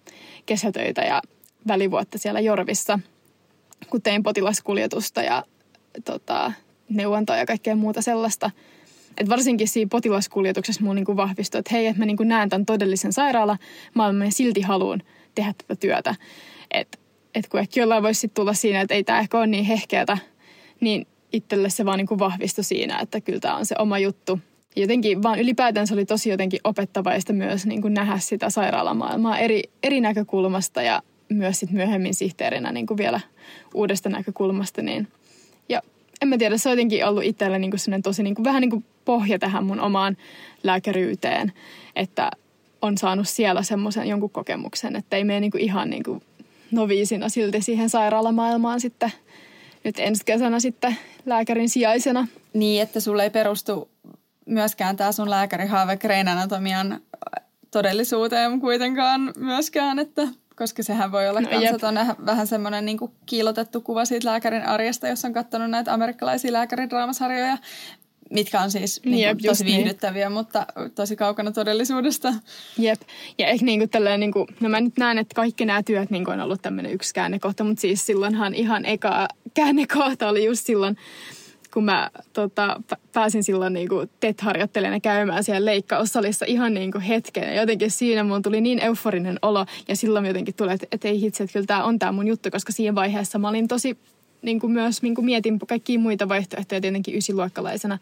kesätöitä 0.46 1.02
ja 1.02 1.22
välivuotta 1.68 2.18
siellä 2.18 2.40
Jorvissa, 2.40 2.98
kun 3.90 4.02
tein 4.02 4.22
potilaskuljetusta 4.22 5.22
ja 5.22 5.44
tota, 6.04 6.52
neuvontaa 6.88 7.36
ja 7.36 7.46
kaikkea 7.46 7.76
muuta 7.76 8.02
sellaista. 8.02 8.50
Et 9.18 9.28
varsinkin 9.28 9.68
siinä 9.68 9.88
potilaskuljetuksessa 9.88 10.84
mun 10.84 10.96
niinku 10.96 11.16
vahvistui, 11.16 11.58
että 11.58 11.74
hei, 11.74 11.86
että 11.86 11.98
mä 11.98 12.06
niinku 12.06 12.24
näen 12.24 12.48
tämän 12.48 12.66
todellisen 12.66 13.12
sairaala 13.12 13.58
ja 14.24 14.30
silti 14.30 14.60
haluan 14.60 15.02
tehdä 15.34 15.54
tätä 15.58 15.76
työtä. 15.80 16.14
Että 17.34 17.46
et 17.46 17.48
kun 17.48 17.60
ehkä 17.60 17.80
jollain 17.80 18.02
voisi 18.02 18.28
tulla 18.28 18.54
siinä, 18.54 18.80
että 18.80 18.94
ei 18.94 19.04
tämä 19.04 19.18
ehkä 19.18 19.38
ole 19.38 19.46
niin 19.46 19.64
hehkeätä, 19.64 20.18
niin 20.80 21.06
itselle 21.32 21.70
se 21.70 21.84
vaan 21.84 21.98
niinku 21.98 22.18
vahvistui 22.18 22.64
siinä, 22.64 22.98
että 23.02 23.20
kyllä 23.20 23.40
tämä 23.40 23.56
on 23.56 23.66
se 23.66 23.74
oma 23.78 23.98
juttu. 23.98 24.40
Jotenkin 24.76 25.22
vaan 25.22 25.40
ylipäätään 25.40 25.86
se 25.86 25.94
oli 25.94 26.04
tosi 26.04 26.30
jotenkin 26.30 26.60
opettavaista 26.64 27.32
myös 27.32 27.66
niin 27.66 27.82
kuin 27.82 27.94
nähdä 27.94 28.18
sitä 28.18 28.50
sairaalamaailmaa 28.50 29.38
eri, 29.38 29.62
eri 29.82 30.00
näkökulmasta 30.00 30.82
ja 30.82 31.02
myös 31.28 31.60
sit 31.60 31.70
myöhemmin 31.70 32.14
sihteerinä 32.14 32.72
niin 32.72 32.86
kuin 32.86 32.98
vielä 32.98 33.20
uudesta 33.74 34.08
näkökulmasta. 34.08 34.82
Niin. 34.82 35.08
Ja 35.68 35.82
en 36.22 36.28
mä 36.28 36.38
tiedä, 36.38 36.56
se 36.56 36.68
on 36.68 36.72
jotenkin 36.72 37.06
ollut 37.06 37.24
itselle 37.24 37.58
niin 37.58 37.70
kuin 37.70 38.02
tosi 38.02 38.22
niin 38.22 38.34
kuin, 38.34 38.44
vähän 38.44 38.60
niin 38.60 38.70
kuin 38.70 38.84
pohja 39.04 39.38
tähän 39.38 39.64
mun 39.64 39.80
omaan 39.80 40.16
lääkäryyteen, 40.62 41.52
että 41.96 42.30
on 42.82 42.98
saanut 42.98 43.28
siellä 43.28 43.62
semmoisen 43.62 44.08
jonkun 44.08 44.30
kokemuksen, 44.30 44.96
että 44.96 45.16
ei 45.16 45.24
mene 45.24 45.40
niin 45.40 45.50
kuin 45.50 45.62
ihan 45.62 45.90
niin 45.90 46.02
kuin 46.02 46.22
noviisina 46.72 47.28
silti 47.28 47.62
siihen 47.62 47.88
sairaalamaailmaan 47.88 48.80
sitten 48.80 49.12
nyt 49.84 49.98
ensi 49.98 50.24
kesänä 50.24 50.60
sitten 50.60 50.96
lääkärin 51.26 51.68
sijaisena. 51.68 52.26
Niin, 52.54 52.82
että 52.82 53.00
sulle 53.00 53.22
ei 53.22 53.30
perustu 53.30 53.90
myöskään 54.46 54.96
tämä 54.96 55.12
sun 55.12 55.30
lääkärihaave 55.30 55.96
Grain 55.96 56.28
Anatomian 56.28 57.00
todellisuuteen 57.70 58.60
kuitenkaan 58.60 59.32
myöskään, 59.36 59.98
että 59.98 60.28
koska 60.56 60.82
sehän 60.82 61.12
voi 61.12 61.28
olla 61.28 61.40
no, 61.40 61.48
kans, 61.48 62.16
vähän 62.26 62.46
semmoinen 62.46 62.84
niin 62.84 62.98
kiilotettu 63.26 63.80
kuva 63.80 64.04
siitä 64.04 64.28
lääkärin 64.28 64.66
arjesta, 64.66 65.08
jos 65.08 65.24
on 65.24 65.32
katsonut 65.32 65.70
näitä 65.70 65.94
amerikkalaisia 65.94 66.52
lääkäridraamasarjoja, 66.52 67.58
mitkä 68.32 68.60
on 68.60 68.70
siis 68.70 69.00
niin 69.04 69.28
Jep, 69.28 69.38
tosi 69.46 69.64
niin. 69.64 69.76
viihdyttäviä, 69.76 70.28
niin. 70.28 70.32
mutta 70.32 70.66
tosi 70.94 71.16
kaukana 71.16 71.52
todellisuudesta. 71.52 72.34
Jep, 72.78 73.00
ja 73.38 73.46
ehkä 73.46 73.64
niin 73.64 73.80
kuin 73.80 73.90
tälleen, 73.90 74.20
niin 74.20 74.32
kuin, 74.32 74.46
no 74.60 74.68
mä 74.68 74.80
nyt 74.80 74.96
näen, 74.98 75.18
että 75.18 75.34
kaikki 75.34 75.64
nämä 75.64 75.82
työt 75.82 76.10
niin 76.10 76.24
kuin 76.24 76.34
on 76.34 76.44
ollut 76.44 76.62
tämmöinen 76.62 76.92
yksi 76.92 77.14
käännekohta, 77.14 77.64
mutta 77.64 77.80
siis 77.80 78.06
silloinhan 78.06 78.54
ihan 78.54 78.84
eka 78.84 79.28
käännekohta 79.54 80.28
oli 80.28 80.44
just 80.44 80.66
silloin, 80.66 80.96
kun 81.72 81.84
mä 81.84 82.10
tota, 82.32 82.80
pääsin 83.12 83.44
silloin 83.44 83.72
niin 83.72 83.88
kuin 83.88 84.10
TET-harjoittelijana 84.20 85.00
käymään 85.00 85.44
siellä 85.44 85.64
leikkaussalissa 85.64 86.46
ihan 86.48 86.74
niin 86.74 86.92
kuin 86.92 87.02
hetken. 87.02 87.48
Ja 87.48 87.60
jotenkin 87.60 87.90
siinä 87.90 88.24
mun 88.24 88.42
tuli 88.42 88.60
niin 88.60 88.78
euforinen 88.78 89.38
olo 89.42 89.66
ja 89.88 89.96
silloin 89.96 90.26
jotenkin 90.26 90.54
tuli, 90.54 90.72
että, 90.72 90.86
että 90.92 91.08
ei 91.08 91.20
hitse, 91.20 91.44
että 91.44 91.52
kyllä 91.52 91.66
tämä 91.66 91.84
on 91.84 91.98
tämä 91.98 92.12
mun 92.12 92.26
juttu, 92.26 92.50
koska 92.50 92.72
siinä 92.72 92.94
vaiheessa 92.94 93.38
mä 93.38 93.48
olin 93.48 93.68
tosi 93.68 93.98
niin 94.42 94.60
kuin 94.60 94.72
myös 94.72 95.02
niin 95.02 95.14
kuin 95.14 95.24
mietin 95.24 95.58
kaikkia 95.58 95.98
muita 95.98 96.28
vaihtoehtoja 96.28 96.80
tietenkin 96.80 97.16
ysiluokkalaisena. 97.16 97.98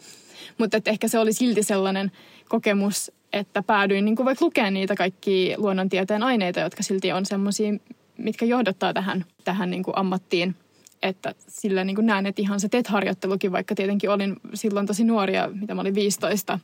Mutta 0.59 0.77
että 0.77 0.91
ehkä 0.91 1.09
se 1.09 1.19
oli 1.19 1.33
silti 1.33 1.63
sellainen 1.63 2.13
kokemus, 2.49 3.13
että 3.33 3.63
päädyin 3.63 4.05
niin 4.05 4.17
kuin 4.17 4.27
vaikka 4.27 4.45
lukemaan 4.45 4.75
niitä 4.75 4.95
kaikkia 4.95 5.59
luonnontieteen 5.59 6.23
aineita, 6.23 6.61
jotka 6.61 6.83
silti 6.83 7.13
on 7.13 7.27
semmoisia, 7.27 7.73
mitkä 8.19 8.45
johdattaa 8.45 8.93
tähän, 8.93 9.25
tähän 9.45 9.71
niin 9.71 9.83
kuin 9.83 9.99
ammattiin– 9.99 10.55
että 11.03 11.35
sillä 11.49 11.85
niin 11.85 11.95
kuin 11.95 12.07
näen, 12.07 12.27
että 12.27 12.43
ihan 12.43 12.61
se 12.61 12.69
TET-harjoittelukin, 12.69 13.53
vaikka 13.53 13.75
tietenkin 13.75 14.11
olin 14.11 14.37
silloin 14.55 14.87
tosi 14.87 15.05
nuoria, 15.05 15.51
mitä 15.61 15.75
mä 15.75 15.81
olin 15.81 15.95
15, 15.95 16.59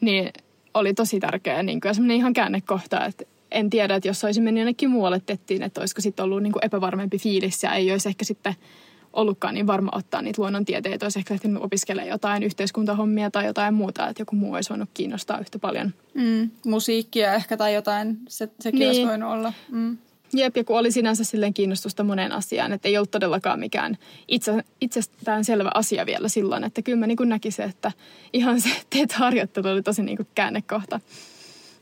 niin 0.00 0.32
oli 0.74 0.94
tosi 0.94 1.20
tärkeä 1.20 1.62
niin 1.62 1.80
kuin, 1.80 1.90
ja 1.90 1.94
semmoinen 1.94 2.16
ihan 2.16 2.32
käännekohta, 2.32 3.04
että 3.04 3.24
en 3.50 3.70
tiedä, 3.70 3.94
että 3.94 4.08
jos 4.08 4.24
olisi 4.24 4.40
mennyt 4.40 4.60
jonnekin 4.60 4.90
muualle 4.90 5.22
tettiin, 5.26 5.62
että 5.62 5.80
olisiko 5.80 6.00
sitten 6.00 6.24
ollut 6.24 6.42
niin 6.42 6.52
kuin 6.52 6.64
epävarmempi 6.64 7.18
fiilis 7.18 7.62
ja 7.62 7.74
ei 7.74 7.92
olisi 7.92 8.08
ehkä 8.08 8.24
sitten 8.24 8.54
ollutkaan 9.12 9.54
niin 9.54 9.66
varma 9.66 9.90
ottaa 9.92 10.22
niitä 10.22 10.42
luonnontieteitä, 10.42 11.06
olisi 11.06 11.18
ehkä 11.18 11.34
lähtenyt 11.34 11.62
opiskelemaan 11.62 12.08
jotain 12.08 12.42
yhteiskuntahommia 12.42 13.30
tai 13.30 13.46
jotain 13.46 13.74
muuta, 13.74 14.08
että 14.08 14.22
joku 14.22 14.36
muu 14.36 14.54
olisi 14.54 14.70
voinut 14.70 14.90
kiinnostaa 14.94 15.38
yhtä 15.38 15.58
paljon. 15.58 15.94
Mm, 16.14 16.50
musiikkia 16.66 17.34
ehkä 17.34 17.56
tai 17.56 17.74
jotain, 17.74 18.18
se, 18.28 18.48
sekin 18.60 18.78
niin. 18.78 18.88
olisi 18.88 19.06
voinut 19.06 19.32
olla. 19.32 19.52
Mm. 19.70 19.98
Jep, 20.32 20.56
ja 20.56 20.64
kun 20.64 20.78
oli 20.78 20.92
sinänsä 20.92 21.24
silleen 21.24 21.54
kiinnostusta 21.54 22.04
moneen 22.04 22.32
asiaan, 22.32 22.72
että 22.72 22.88
ei 22.88 22.96
ollut 22.96 23.10
todellakaan 23.10 23.60
mikään 23.60 23.98
itse, 24.28 24.64
itsestään 24.80 25.44
selvä 25.44 25.70
asia 25.74 26.06
vielä 26.06 26.28
silloin, 26.28 26.64
että 26.64 26.82
kyllä 26.82 26.98
mä 26.98 27.06
niin 27.06 27.18
näkisin, 27.24 27.64
että 27.64 27.92
ihan 28.32 28.60
se 28.60 28.68
TET-harjoittelu 28.90 29.68
oli 29.68 29.82
tosi 29.82 30.02
niin 30.02 30.16
kuin 30.16 30.28
käännekohta. 30.34 31.00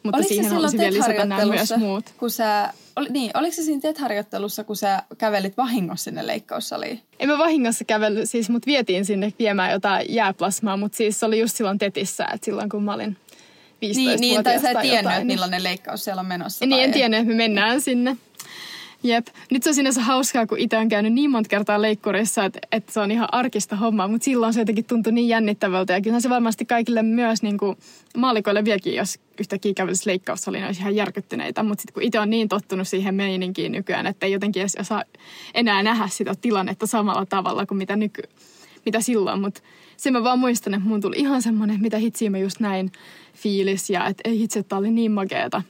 Mutta 0.03 0.17
oliko 0.17 0.29
siihen 0.29 0.53
halusin 0.53 0.81
vielä 0.81 0.97
lisätä 0.97 1.25
nämä 1.25 1.45
myös 1.47 1.75
muut. 1.77 2.05
Kun 2.19 2.31
sä, 2.31 2.73
oli, 2.97 3.09
niin, 3.11 3.31
oliko 3.35 3.55
se 3.55 3.63
siinä 3.63 3.81
TET-harjoittelussa, 3.81 4.65
kun 4.65 4.77
sä 4.77 5.03
kävelit 5.19 5.57
vahingossa 5.57 6.05
sinne 6.05 6.27
leikkaussaliin? 6.27 7.03
En 7.19 7.29
mä 7.29 7.39
vahingossa 7.39 7.85
kävellyt, 7.85 8.31
siis 8.31 8.51
mut 8.51 8.67
vietiin 8.67 9.05
sinne 9.05 9.33
viemään 9.39 9.73
jotain 9.73 10.07
jääplasmaa, 10.15 10.77
mutta 10.77 10.97
siis 10.97 11.21
se 11.21 11.27
oli 11.27 11.41
just 11.41 11.57
silloin 11.57 11.79
TETissä, 11.79 12.25
että 12.35 12.45
silloin 12.45 12.69
kun 12.69 12.85
mä 12.85 12.95
olin 12.95 13.17
15 13.81 14.11
Niin, 14.11 14.21
niin 14.21 14.45
tai 14.45 14.61
sä 14.61 14.71
et 14.71 14.81
tiennyt, 14.81 15.13
että 15.13 15.19
niin- 15.19 15.27
millainen 15.27 15.63
leikkaus 15.63 16.05
siellä 16.05 16.21
on 16.21 16.27
menossa. 16.27 16.67
Niin, 16.67 16.85
en 16.85 16.93
tiennyt, 16.93 17.21
että 17.21 17.31
me 17.33 17.37
mennään 17.37 17.81
sinne. 17.81 18.17
Jep. 19.03 19.27
Nyt 19.51 19.63
se 19.63 19.71
on 19.71 19.75
sinänsä 19.75 20.01
hauskaa, 20.01 20.47
kun 20.47 20.59
itse 20.59 20.79
on 20.79 20.89
käynyt 20.89 21.13
niin 21.13 21.31
monta 21.31 21.49
kertaa 21.49 21.83
leikkurissa, 21.83 22.45
että, 22.45 22.59
että 22.73 22.93
se 22.93 23.01
on 23.01 23.11
ihan 23.11 23.29
arkista 23.33 23.77
hommaa, 23.77 24.09
mutta 24.09 24.25
silloin 24.25 24.55
se 24.55 24.61
jotenkin 24.61 24.85
tuntui 24.85 25.13
niin 25.13 25.29
jännittävältä. 25.29 25.93
Ja 25.93 26.01
kyllä 26.01 26.21
se 26.21 26.31
varmasti 26.31 26.65
kaikille 26.65 27.03
myös 27.03 27.43
niin 27.43 27.59
kuin 27.59 27.77
maalikoille 28.17 28.65
vieläkin, 28.65 28.95
jos 28.95 29.21
yhtäkkiä 29.41 29.75
kävelisi 29.75 30.07
leikkaus, 30.07 30.49
oli 30.49 30.65
olisi 30.65 30.81
ihan 30.81 30.97
järkyttyneitä. 30.97 31.63
Mutta 31.63 31.83
sitten 31.83 31.95
kun 31.95 32.03
itse 32.03 32.21
on 32.21 32.31
niin 32.31 32.49
tottunut 32.49 32.89
siihen 32.89 33.15
meininkiin 33.15 33.73
nykyään, 33.73 34.07
että 34.07 34.27
ei 34.27 34.33
jotenkin 34.33 34.61
edes 34.61 34.77
osaa 34.81 35.05
enää 35.55 35.83
nähdä 35.83 36.09
sitä 36.09 36.35
tilannetta 36.41 36.87
samalla 36.87 37.27
tavalla 37.27 37.67
kuin 37.67 37.79
mitä, 37.79 37.97
nyky, 37.97 38.23
mitä 38.87 39.01
silloin. 39.01 39.41
Mutta 39.41 39.61
se 39.97 40.11
mä 40.11 40.25
vaan 40.25 40.39
muistan, 40.39 40.75
että 40.75 40.89
mun 40.89 41.01
tuli 41.01 41.17
ihan 41.19 41.43
semmoinen, 41.43 41.81
mitä 41.81 41.99
hitsiä 41.99 42.31
mä 42.31 42.39
just 42.39 42.61
näin 42.61 42.93
fiilis 43.35 43.91
ja 43.91 44.07
että 44.07 44.29
ei 44.31 44.39
hitse, 44.39 44.59
että 44.59 44.77
oli 44.77 44.91
niin 44.91 45.13
makeeta. 45.13 45.63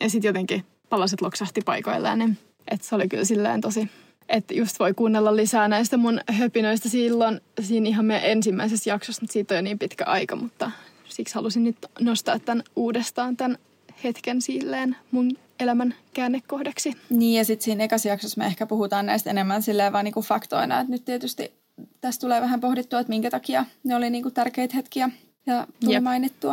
Ja 0.00 0.10
sitten 0.10 0.28
jotenkin 0.28 0.64
palaset 0.88 1.20
loksahti 1.20 1.60
paikoilleen, 1.60 2.18
niin 2.18 2.38
että 2.70 2.86
se 2.86 2.94
oli 2.94 3.08
kyllä 3.08 3.24
silleen 3.24 3.60
tosi, 3.60 3.88
että 4.28 4.54
just 4.54 4.78
voi 4.78 4.94
kuunnella 4.94 5.36
lisää 5.36 5.68
näistä 5.68 5.96
mun 5.96 6.20
höpinöistä 6.30 6.88
silloin 6.88 7.40
siinä 7.60 7.88
ihan 7.88 8.04
meidän 8.04 8.30
ensimmäisessä 8.30 8.90
jaksossa, 8.90 9.22
mutta 9.22 9.32
siitä 9.32 9.54
on 9.54 9.58
jo 9.58 9.62
niin 9.62 9.78
pitkä 9.78 10.04
aika, 10.04 10.36
mutta 10.36 10.70
siksi 11.08 11.34
halusin 11.34 11.64
nyt 11.64 11.76
nostaa 12.00 12.38
tämän 12.38 12.64
uudestaan 12.76 13.36
tämän 13.36 13.58
hetken 14.04 14.42
silleen 14.42 14.96
mun 15.10 15.30
elämän 15.60 15.94
käännekohdaksi. 16.14 16.92
Niin 17.10 17.38
ja 17.38 17.44
sitten 17.44 17.64
siinä 17.64 17.84
ekassa 17.84 18.08
jaksossa 18.08 18.38
me 18.38 18.46
ehkä 18.46 18.66
puhutaan 18.66 19.06
näistä 19.06 19.30
enemmän 19.30 19.62
silleen 19.62 19.92
vaan 19.92 20.04
niinku 20.04 20.22
faktoina, 20.22 20.80
että 20.80 20.90
nyt 20.90 21.04
tietysti 21.04 21.52
tässä 22.00 22.20
tulee 22.20 22.40
vähän 22.40 22.60
pohdittua, 22.60 23.00
että 23.00 23.10
minkä 23.10 23.30
takia 23.30 23.64
ne 23.84 23.96
oli 23.96 24.10
niinku 24.10 24.30
tärkeitä 24.30 24.76
hetkiä 24.76 25.10
ja 25.46 25.66
tuli 25.80 25.94
Jep. 25.94 26.02
mainittua. 26.02 26.52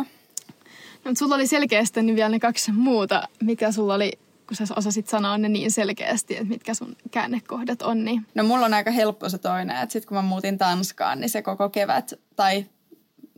No, 1.04 1.10
mutta 1.10 1.18
sulla 1.18 1.34
oli 1.34 1.46
selkeästi 1.46 2.02
niin 2.02 2.16
vielä 2.16 2.28
ne 2.28 2.38
kaksi 2.38 2.72
muuta, 2.72 3.28
mikä 3.42 3.72
sulla 3.72 3.94
oli 3.94 4.12
kun 4.46 4.56
sä 4.56 4.74
osasit 4.76 5.08
sanoa 5.08 5.38
ne 5.38 5.48
niin 5.48 5.70
selkeästi, 5.70 6.34
että 6.34 6.48
mitkä 6.48 6.74
sun 6.74 6.96
käännekohdat 7.10 7.82
on. 7.82 8.04
Niin. 8.04 8.26
No 8.34 8.44
mulla 8.44 8.66
on 8.66 8.74
aika 8.74 8.90
helppo 8.90 9.28
se 9.28 9.38
toinen, 9.38 9.76
että 9.76 9.92
sitten 9.92 10.08
kun 10.08 10.16
mä 10.16 10.22
muutin 10.22 10.58
Tanskaan, 10.58 11.20
niin 11.20 11.30
se 11.30 11.42
koko 11.42 11.68
kevät, 11.68 12.12
tai 12.36 12.66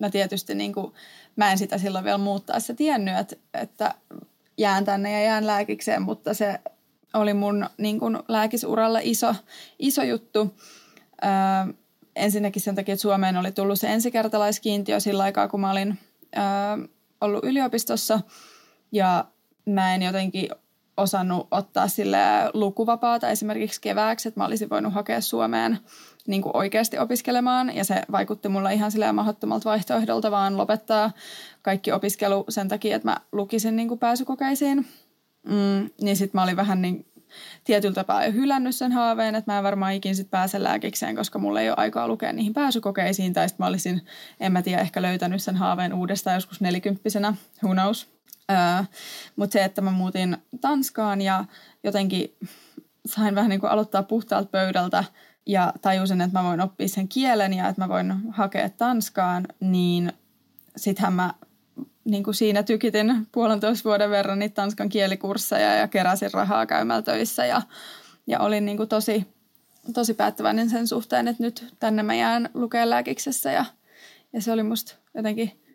no 0.00 0.10
tietysti 0.10 0.54
niin 0.54 0.72
kuin, 0.72 0.92
mä 1.36 1.52
en 1.52 1.58
sitä 1.58 1.78
silloin 1.78 2.04
vielä 2.04 2.18
muuttaessa 2.18 2.74
tiennyt, 2.74 3.18
että, 3.18 3.36
että 3.54 3.94
jään 4.58 4.84
tänne 4.84 5.12
ja 5.12 5.22
jään 5.22 5.46
lääkikseen, 5.46 6.02
mutta 6.02 6.34
se 6.34 6.60
oli 7.14 7.34
mun 7.34 7.66
niin 7.78 7.98
kuin, 7.98 8.18
lääkisuralla 8.28 8.98
iso, 9.02 9.34
iso 9.78 10.02
juttu. 10.02 10.54
Öö, 11.24 11.74
ensinnäkin 12.16 12.62
sen 12.62 12.74
takia, 12.74 12.92
että 12.92 13.02
Suomeen 13.02 13.36
oli 13.36 13.52
tullut 13.52 13.80
se 13.80 13.92
ensikertalaiskiintiö 13.92 15.00
sillä 15.00 15.22
aikaa, 15.22 15.48
kun 15.48 15.60
mä 15.60 15.70
olin 15.70 15.98
öö, 16.36 16.42
ollut 17.20 17.44
yliopistossa. 17.44 18.20
Ja 18.92 19.24
mä 19.66 19.94
en 19.94 20.02
jotenkin 20.02 20.48
osannut 20.98 21.48
ottaa 21.50 21.88
sille 21.88 22.18
lukuvapaata 22.54 23.28
esimerkiksi 23.28 23.80
kevääksi, 23.80 24.28
että 24.28 24.40
mä 24.40 24.46
olisin 24.46 24.70
voinut 24.70 24.94
hakea 24.94 25.20
Suomeen 25.20 25.78
niin 26.26 26.42
kuin 26.42 26.56
oikeasti 26.56 26.98
opiskelemaan 26.98 27.76
ja 27.76 27.84
se 27.84 28.02
vaikutti 28.12 28.48
mulla 28.48 28.70
ihan 28.70 28.90
silleen 28.90 29.14
mahdottomalta 29.14 29.70
vaihtoehdolta 29.70 30.30
vaan 30.30 30.56
lopettaa 30.56 31.12
kaikki 31.62 31.92
opiskelu 31.92 32.44
sen 32.48 32.68
takia, 32.68 32.96
että 32.96 33.08
mä 33.08 33.16
lukisin 33.32 33.76
niin 33.76 33.88
kuin 33.88 34.00
pääsykokeisiin. 34.00 34.86
Mm, 35.46 35.90
niin 36.00 36.16
sitten 36.16 36.38
mä 36.38 36.42
olin 36.42 36.56
vähän 36.56 36.82
niin 36.82 37.06
tietyllä 37.64 37.94
tapaa 37.94 38.24
jo 38.24 38.32
hylännyt 38.32 38.76
sen 38.76 38.92
haaveen, 38.92 39.34
että 39.34 39.52
mä 39.52 39.58
en 39.58 39.64
varmaan 39.64 39.92
ikin 39.92 40.16
sit 40.16 40.30
pääse 40.30 40.62
lääkikseen, 40.62 41.16
koska 41.16 41.38
mulla 41.38 41.60
ei 41.60 41.68
ole 41.68 41.76
aikaa 41.78 42.08
lukea 42.08 42.32
niihin 42.32 42.54
pääsykokeisiin. 42.54 43.32
Tai 43.32 43.48
sitten 43.48 43.64
mä 43.64 43.68
olisin, 43.68 44.02
en 44.40 44.52
mä 44.52 44.62
tiedä, 44.62 44.82
ehkä 44.82 45.02
löytänyt 45.02 45.42
sen 45.42 45.56
haaveen 45.56 45.94
uudestaan 45.94 46.34
joskus 46.34 46.60
nelikymppisenä, 46.60 47.34
who 47.62 47.72
knows. 47.72 48.17
Mutta 49.36 49.52
se, 49.52 49.64
että 49.64 49.80
mä 49.80 49.90
muutin 49.90 50.36
Tanskaan 50.60 51.20
ja 51.20 51.44
jotenkin 51.84 52.36
sain 53.06 53.34
vähän 53.34 53.50
niin 53.50 53.60
kuin 53.60 53.70
aloittaa 53.70 54.02
puhtaalta 54.02 54.48
pöydältä 54.50 55.04
ja 55.46 55.72
tajusin, 55.82 56.20
että 56.20 56.38
mä 56.38 56.44
voin 56.44 56.60
oppia 56.60 56.88
sen 56.88 57.08
kielen 57.08 57.52
ja 57.52 57.68
että 57.68 57.82
mä 57.82 57.88
voin 57.88 58.14
hakea 58.30 58.70
Tanskaan, 58.70 59.46
niin 59.60 60.12
sittenhän 60.76 61.12
mä 61.12 61.34
niin 62.04 62.24
kuin 62.24 62.34
siinä 62.34 62.62
tykitin 62.62 63.26
puolentoista 63.32 63.84
vuoden 63.84 64.10
verran 64.10 64.38
niitä 64.38 64.54
tanskan 64.54 64.88
kielikursseja 64.88 65.74
ja 65.74 65.88
keräsin 65.88 66.32
rahaa 66.32 66.66
käymällä 66.66 67.02
töissä 67.02 67.46
ja, 67.46 67.62
ja 68.26 68.40
olin 68.40 68.64
niin 68.64 68.76
kuin 68.76 68.88
tosi, 68.88 69.26
tosi 69.94 70.14
päättäväinen 70.14 70.70
sen 70.70 70.86
suhteen, 70.86 71.28
että 71.28 71.42
nyt 71.42 71.74
tänne 71.78 72.02
mä 72.02 72.14
jään 72.14 72.50
lukea 72.54 72.90
lääkiksessä 72.90 73.52
ja, 73.52 73.64
ja 74.32 74.42
se 74.42 74.52
oli 74.52 74.62
musta 74.62 74.94
jotenkin 75.14 75.67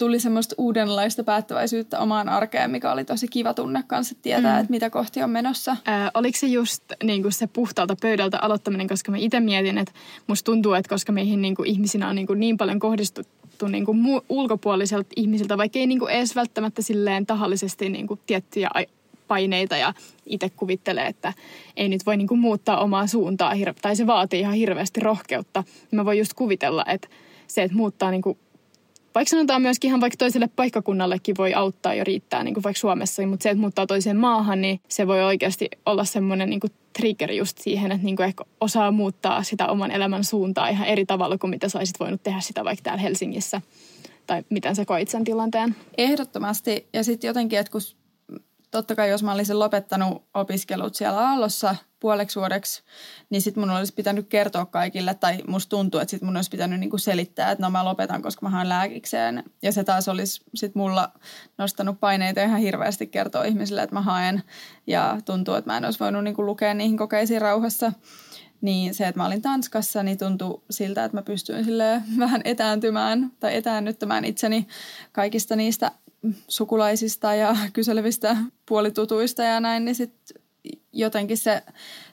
tuli 0.00 0.20
semmoista 0.20 0.54
uudenlaista 0.58 1.24
päättäväisyyttä 1.24 1.98
omaan 1.98 2.28
arkeen, 2.28 2.70
mikä 2.70 2.92
oli 2.92 3.04
tosi 3.04 3.28
kiva 3.28 3.54
tunne 3.54 3.84
kanssa 3.86 4.14
tietää, 4.22 4.54
mm. 4.54 4.60
että 4.60 4.70
mitä 4.70 4.90
kohti 4.90 5.22
on 5.22 5.30
menossa. 5.30 5.76
Ää, 5.84 6.10
oliko 6.14 6.38
se 6.38 6.46
just 6.46 6.82
niin 7.02 7.22
kuin 7.22 7.32
se 7.32 7.46
puhtaalta 7.46 7.96
pöydältä 8.02 8.38
aloittaminen, 8.42 8.88
koska 8.88 9.10
mä 9.10 9.16
itse 9.16 9.40
mietin, 9.40 9.78
että 9.78 9.92
musta 10.26 10.44
tuntuu, 10.44 10.72
että 10.72 10.88
koska 10.88 11.12
meihin 11.12 11.42
niin 11.42 11.54
kuin 11.54 11.68
ihmisinä 11.68 12.08
on 12.08 12.14
niin, 12.14 12.26
kuin 12.26 12.40
niin 12.40 12.56
paljon 12.56 12.78
kohdistuttu 12.78 13.66
niin 13.68 13.84
kuin 13.84 13.98
mu- 13.98 14.24
ulkopuoliselta 14.28 15.08
ihmisiltä, 15.16 15.58
vaikka 15.58 15.78
ei 15.78 15.86
niin 15.86 15.98
kuin 15.98 16.12
edes 16.12 16.36
välttämättä 16.36 16.82
silleen 16.82 17.26
tahallisesti 17.26 17.88
niin 17.88 18.06
kuin 18.06 18.20
tiettyjä 18.26 18.70
paineita 19.28 19.76
ja 19.76 19.94
itse 20.26 20.50
kuvittelee, 20.50 21.06
että 21.06 21.32
ei 21.76 21.88
nyt 21.88 22.06
voi 22.06 22.16
niin 22.16 22.28
kuin 22.28 22.40
muuttaa 22.40 22.80
omaa 22.80 23.06
suuntaa, 23.06 23.54
tai 23.82 23.96
se 23.96 24.06
vaatii 24.06 24.40
ihan 24.40 24.54
hirveästi 24.54 25.00
rohkeutta. 25.00 25.64
Mä 25.92 26.04
voin 26.04 26.18
just 26.18 26.34
kuvitella, 26.34 26.84
että 26.88 27.08
se, 27.46 27.62
että 27.62 27.76
muuttaa 27.76 28.10
niin 28.10 28.22
kuin 28.22 28.38
vaikka 29.14 29.30
sanotaan 29.30 29.62
myöskin 29.62 29.88
ihan 29.88 30.00
vaikka 30.00 30.16
toiselle 30.16 30.48
paikkakunnallekin 30.56 31.34
voi 31.38 31.54
auttaa 31.54 31.94
jo 31.94 32.04
riittää, 32.04 32.44
niin 32.44 32.54
kuin 32.54 32.64
vaikka 32.64 32.80
Suomessa, 32.80 33.26
mutta 33.26 33.42
se, 33.42 33.50
että 33.50 33.60
muuttaa 33.60 33.86
toiseen 33.86 34.16
maahan, 34.16 34.60
niin 34.60 34.80
se 34.88 35.06
voi 35.06 35.22
oikeasti 35.22 35.68
olla 35.86 36.04
semmoinen 36.04 36.50
niin 36.50 36.60
kuin 36.60 36.72
trigger 36.98 37.32
just 37.32 37.58
siihen, 37.58 37.92
että 37.92 38.04
niin 38.04 38.16
kuin 38.16 38.26
ehkä 38.26 38.44
osaa 38.60 38.90
muuttaa 38.90 39.42
sitä 39.42 39.66
oman 39.66 39.90
elämän 39.90 40.24
suuntaa 40.24 40.68
ihan 40.68 40.86
eri 40.86 41.06
tavalla 41.06 41.38
kuin 41.38 41.50
mitä 41.50 41.68
saisit 41.68 42.00
voinut 42.00 42.22
tehdä 42.22 42.40
sitä 42.40 42.64
vaikka 42.64 42.82
täällä 42.82 43.02
Helsingissä. 43.02 43.62
Tai 44.26 44.42
miten 44.50 44.76
sä 44.76 44.84
koit 44.84 45.08
sen 45.08 45.24
tilanteen? 45.24 45.76
Ehdottomasti. 45.98 46.86
Ja 46.92 47.04
sitten 47.04 47.28
jotenkin, 47.28 47.58
että 47.58 47.72
kun 47.72 47.80
totta 48.70 48.94
kai 48.94 49.10
jos 49.10 49.22
mä 49.22 49.32
olisin 49.32 49.58
lopettanut 49.58 50.22
opiskelut 50.34 50.94
siellä 50.94 51.20
Aallossa 51.20 51.76
puoleksi 52.00 52.40
vuodeksi, 52.40 52.82
niin 53.30 53.42
sitten 53.42 53.62
mun 53.62 53.70
olisi 53.70 53.94
pitänyt 53.94 54.28
kertoa 54.28 54.66
kaikille, 54.66 55.14
tai 55.14 55.38
musta 55.48 55.70
tuntuu, 55.70 56.00
että 56.00 56.10
sitten 56.10 56.26
mun 56.26 56.36
olisi 56.36 56.50
pitänyt 56.50 56.80
niinku 56.80 56.98
selittää, 56.98 57.50
että 57.50 57.62
no 57.62 57.70
mä 57.70 57.84
lopetan, 57.84 58.22
koska 58.22 58.46
mä 58.46 58.50
haen 58.50 58.68
lääkikseen. 58.68 59.44
Ja 59.62 59.72
se 59.72 59.84
taas 59.84 60.08
olisi 60.08 60.42
sitten 60.54 60.82
mulla 60.82 61.12
nostanut 61.58 62.00
paineita 62.00 62.42
ihan 62.42 62.60
hirveästi 62.60 63.06
kertoa 63.06 63.44
ihmisille, 63.44 63.82
että 63.82 63.96
mä 63.96 64.02
haen. 64.02 64.42
Ja 64.86 65.18
tuntuu, 65.24 65.54
että 65.54 65.70
mä 65.70 65.76
en 65.76 65.84
olisi 65.84 66.00
voinut 66.00 66.24
niinku 66.24 66.46
lukea 66.46 66.74
niihin 66.74 66.96
kokeisiin 66.96 67.40
rauhassa. 67.42 67.92
Niin 68.60 68.94
se, 68.94 69.08
että 69.08 69.20
mä 69.20 69.26
olin 69.26 69.42
Tanskassa, 69.42 70.02
niin 70.02 70.18
tuntui 70.18 70.62
siltä, 70.70 71.04
että 71.04 71.16
mä 71.16 71.22
pystyin 71.22 71.64
sille 71.64 72.02
vähän 72.18 72.40
etääntymään 72.44 73.32
tai 73.40 73.56
etäännyttämään 73.56 74.24
itseni 74.24 74.66
kaikista 75.12 75.56
niistä 75.56 75.90
sukulaisista 76.48 77.34
ja 77.34 77.56
kyselevistä 77.72 78.36
puolitutuista 78.66 79.42
ja 79.42 79.60
näin, 79.60 79.84
niin 79.84 79.94
sitten 79.94 80.42
jotenkin 80.92 81.36
se 81.36 81.62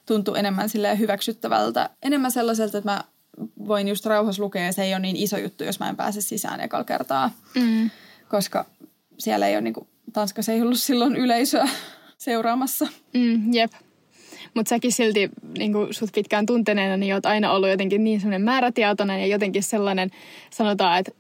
tuntuu 0.05 0.35
enemmän 0.35 0.69
sille 0.69 0.99
hyväksyttävältä. 0.99 1.89
Enemmän 2.03 2.31
sellaiselta, 2.31 2.77
että 2.77 2.91
mä 2.91 3.03
voin 3.67 3.87
just 3.87 4.05
rauhassa 4.05 4.43
lukea 4.43 4.65
ja 4.65 4.73
se 4.73 4.83
ei 4.83 4.93
ole 4.93 4.99
niin 4.99 5.15
iso 5.15 5.37
juttu, 5.37 5.63
jos 5.63 5.79
mä 5.79 5.89
en 5.89 5.95
pääse 5.95 6.21
sisään 6.21 6.59
ekalla 6.59 6.83
kertaa. 6.83 7.31
Mm. 7.55 7.89
Koska 8.29 8.65
siellä 9.17 9.47
ei 9.47 9.55
ole, 9.55 9.61
niin 9.61 9.73
kuin, 9.73 9.87
Tanskassa 10.13 10.51
ei 10.51 10.61
ollut 10.61 10.79
silloin 10.79 11.15
yleisöä 11.15 11.69
seuraamassa. 12.17 12.87
Mm, 13.13 13.53
jep. 13.53 13.71
Mutta 14.53 14.69
säkin 14.69 14.91
silti 14.91 15.29
niin 15.57 15.73
sut 15.91 16.09
pitkään 16.15 16.45
tunteneena, 16.45 16.97
niin 16.97 17.13
oot 17.13 17.25
aina 17.25 17.51
ollut 17.51 17.69
jotenkin 17.69 18.03
niin 18.03 18.19
sellainen 18.19 18.41
määrätietoinen 18.45 19.19
ja 19.19 19.27
jotenkin 19.27 19.63
sellainen, 19.63 20.11
sanotaan, 20.51 20.99
että 20.99 21.11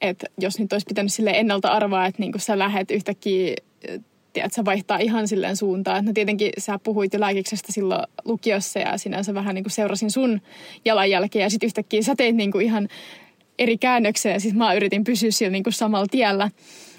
että 0.00 0.26
jos 0.38 0.58
nyt 0.58 0.72
olisi 0.72 0.86
pitänyt 0.88 1.12
sille 1.12 1.30
ennalta 1.30 1.68
arvaa, 1.68 2.06
että 2.06 2.22
niin 2.22 2.32
sä 2.36 2.58
lähet 2.58 2.90
yhtäkkiä 2.90 3.54
tiedät, 4.38 4.52
sä 4.52 4.64
vaihtaa 4.64 4.98
ihan 4.98 5.28
silleen 5.28 5.56
suuntaan. 5.56 6.04
No 6.04 6.12
tietenkin 6.12 6.52
sä 6.58 6.78
puhuit 6.82 7.12
jo 7.12 7.20
lääkiksestä 7.20 7.72
silloin 7.72 8.02
lukiossa 8.24 8.78
ja 8.78 8.98
sinänsä 8.98 9.34
vähän 9.34 9.54
niin 9.54 9.64
kuin 9.64 9.72
seurasin 9.72 10.10
sun 10.10 10.40
jalanjälkeä 10.84 11.42
ja 11.42 11.50
sitten 11.50 11.66
yhtäkkiä 11.66 12.02
sä 12.02 12.14
teit 12.16 12.36
niin 12.36 12.52
kuin 12.52 12.64
ihan 12.64 12.88
eri 13.58 13.78
käännöksiä 13.78 14.32
ja 14.32 14.40
sitten 14.40 14.58
mä 14.58 14.74
yritin 14.74 15.04
pysyä 15.04 15.30
sillä 15.30 15.50
niin 15.50 15.62
kuin 15.62 15.72
samalla 15.72 16.06
tiellä. 16.10 16.50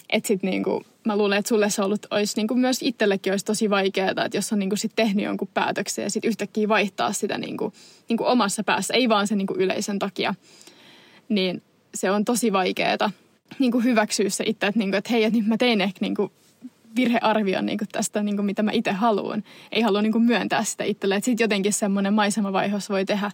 Että 0.09 0.27
sitten 0.27 0.49
niin 0.49 0.63
kuin, 0.63 0.85
mä 1.05 1.17
luulen, 1.17 1.39
että 1.39 1.49
sulle 1.49 1.69
se 1.69 1.81
ollut, 1.81 2.05
olisi 2.11 2.33
niin 2.35 2.47
kuin 2.47 2.59
myös 2.59 2.77
itsellekin 2.81 3.33
olisi 3.33 3.45
tosi 3.45 3.69
vaikeaa, 3.69 4.09
että 4.09 4.37
jos 4.37 4.53
on 4.53 4.59
niin 4.59 4.69
kuin 4.69 4.79
sit 4.79 4.91
tehnyt 4.95 5.25
jonkun 5.25 5.49
päätöksen 5.53 6.03
ja 6.03 6.09
sitten 6.09 6.29
yhtäkkiä 6.29 6.67
vaihtaa 6.67 7.13
sitä 7.13 7.37
niin 7.37 7.57
kuin, 7.57 7.73
niin 8.09 8.17
kuin 8.17 8.27
omassa 8.27 8.63
päässä, 8.63 8.93
ei 8.93 9.09
vaan 9.09 9.27
sen 9.27 9.37
niin 9.37 9.47
kuin 9.47 9.59
yleisen 9.59 9.99
takia. 9.99 10.35
Niin 11.29 11.61
se 11.95 12.11
on 12.11 12.25
tosi 12.25 12.53
vaikeaa 12.53 13.11
niin 13.59 13.71
kuin 13.71 13.83
hyväksyä 13.83 14.29
se 14.29 14.43
itse, 14.47 14.67
että, 14.67 14.79
niin 14.79 14.89
kuin, 14.89 14.97
että 14.97 15.11
hei, 15.13 15.23
että 15.23 15.39
nyt 15.39 15.47
mä 15.47 15.57
tein 15.57 15.81
ehkä 15.81 15.97
niin 16.01 16.15
kuin 16.15 16.31
virhearvion 16.95 17.65
niin 17.65 17.77
kuin 17.77 17.87
tästä, 17.91 18.23
niin 18.23 18.35
kuin 18.35 18.45
mitä 18.45 18.63
mä 18.63 18.71
itse 18.71 18.91
haluan. 18.91 19.43
Ei 19.71 19.81
halua 19.81 20.01
niin 20.01 20.11
kuin 20.11 20.23
myöntää 20.23 20.63
sitä 20.63 20.83
itselle. 20.83 21.21
Sitten 21.21 21.43
jotenkin 21.43 21.73
semmoinen 21.73 22.13
maisemavaihos 22.13 22.89
voi 22.89 23.05
tehdä 23.05 23.31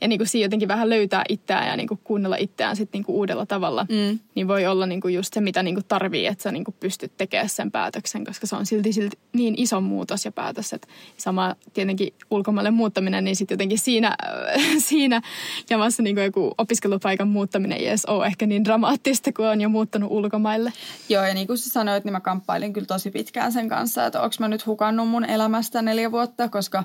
ja 0.00 0.08
niin 0.08 0.18
kuin 0.18 0.28
siinä 0.28 0.44
jotenkin 0.44 0.68
vähän 0.68 0.90
löytää 0.90 1.24
itseään 1.28 1.68
ja 1.68 1.76
niin 1.76 1.88
kuin 1.88 2.00
kuunnella 2.04 2.36
itseään 2.36 2.76
sitten 2.76 2.98
niin 2.98 3.04
kuin 3.04 3.16
uudella 3.16 3.46
tavalla, 3.46 3.86
mm. 3.88 4.18
niin 4.34 4.48
voi 4.48 4.66
olla 4.66 4.86
niin 4.86 5.00
kuin 5.00 5.14
just 5.14 5.34
se, 5.34 5.40
mitä 5.40 5.62
niin 5.62 5.74
kuin 5.74 5.84
tarvii, 5.88 6.26
että 6.26 6.42
sä 6.42 6.52
niin 6.52 6.64
kuin 6.64 6.74
pystyt 6.80 7.12
tekemään 7.16 7.48
sen 7.48 7.70
päätöksen, 7.70 8.24
koska 8.24 8.46
se 8.46 8.56
on 8.56 8.66
silti, 8.66 8.92
silti 8.92 9.18
niin 9.32 9.54
iso 9.58 9.80
muutos 9.80 10.24
ja 10.24 10.32
päätös, 10.32 10.72
että 10.72 10.88
sama 11.16 11.56
tietenkin 11.74 12.14
ulkomaille 12.30 12.70
muuttaminen, 12.70 13.24
niin 13.24 13.36
sitten 13.36 13.54
jotenkin 13.54 13.78
siinä, 13.78 14.16
siinä 14.88 15.22
jamassa 15.70 16.02
niin 16.02 16.16
kuin 16.16 16.24
joku 16.24 16.54
opiskelupaikan 16.58 17.28
muuttaminen 17.28 17.78
ei 17.78 17.88
edes 17.88 18.04
ole 18.04 18.26
ehkä 18.26 18.46
niin 18.46 18.64
dramaattista, 18.64 19.32
kun 19.32 19.46
on 19.46 19.60
jo 19.60 19.68
muuttanut 19.68 20.10
ulkomaille. 20.10 20.72
Joo, 21.08 21.24
ja 21.24 21.34
niin 21.34 21.46
kuin 21.46 21.58
sä 21.58 21.70
sanoit, 21.70 22.04
niin 22.04 22.12
mä 22.12 22.20
kamppailin 22.20 22.72
kyllä 22.72 22.86
tosi 22.86 23.10
pitkään 23.10 23.52
sen 23.52 23.68
kanssa, 23.68 24.06
että 24.06 24.20
onko 24.20 24.36
mä 24.38 24.48
nyt 24.48 24.66
hukannut 24.66 25.08
mun 25.08 25.24
elämästä 25.24 25.82
neljä 25.82 26.12
vuotta, 26.12 26.48
koska 26.48 26.84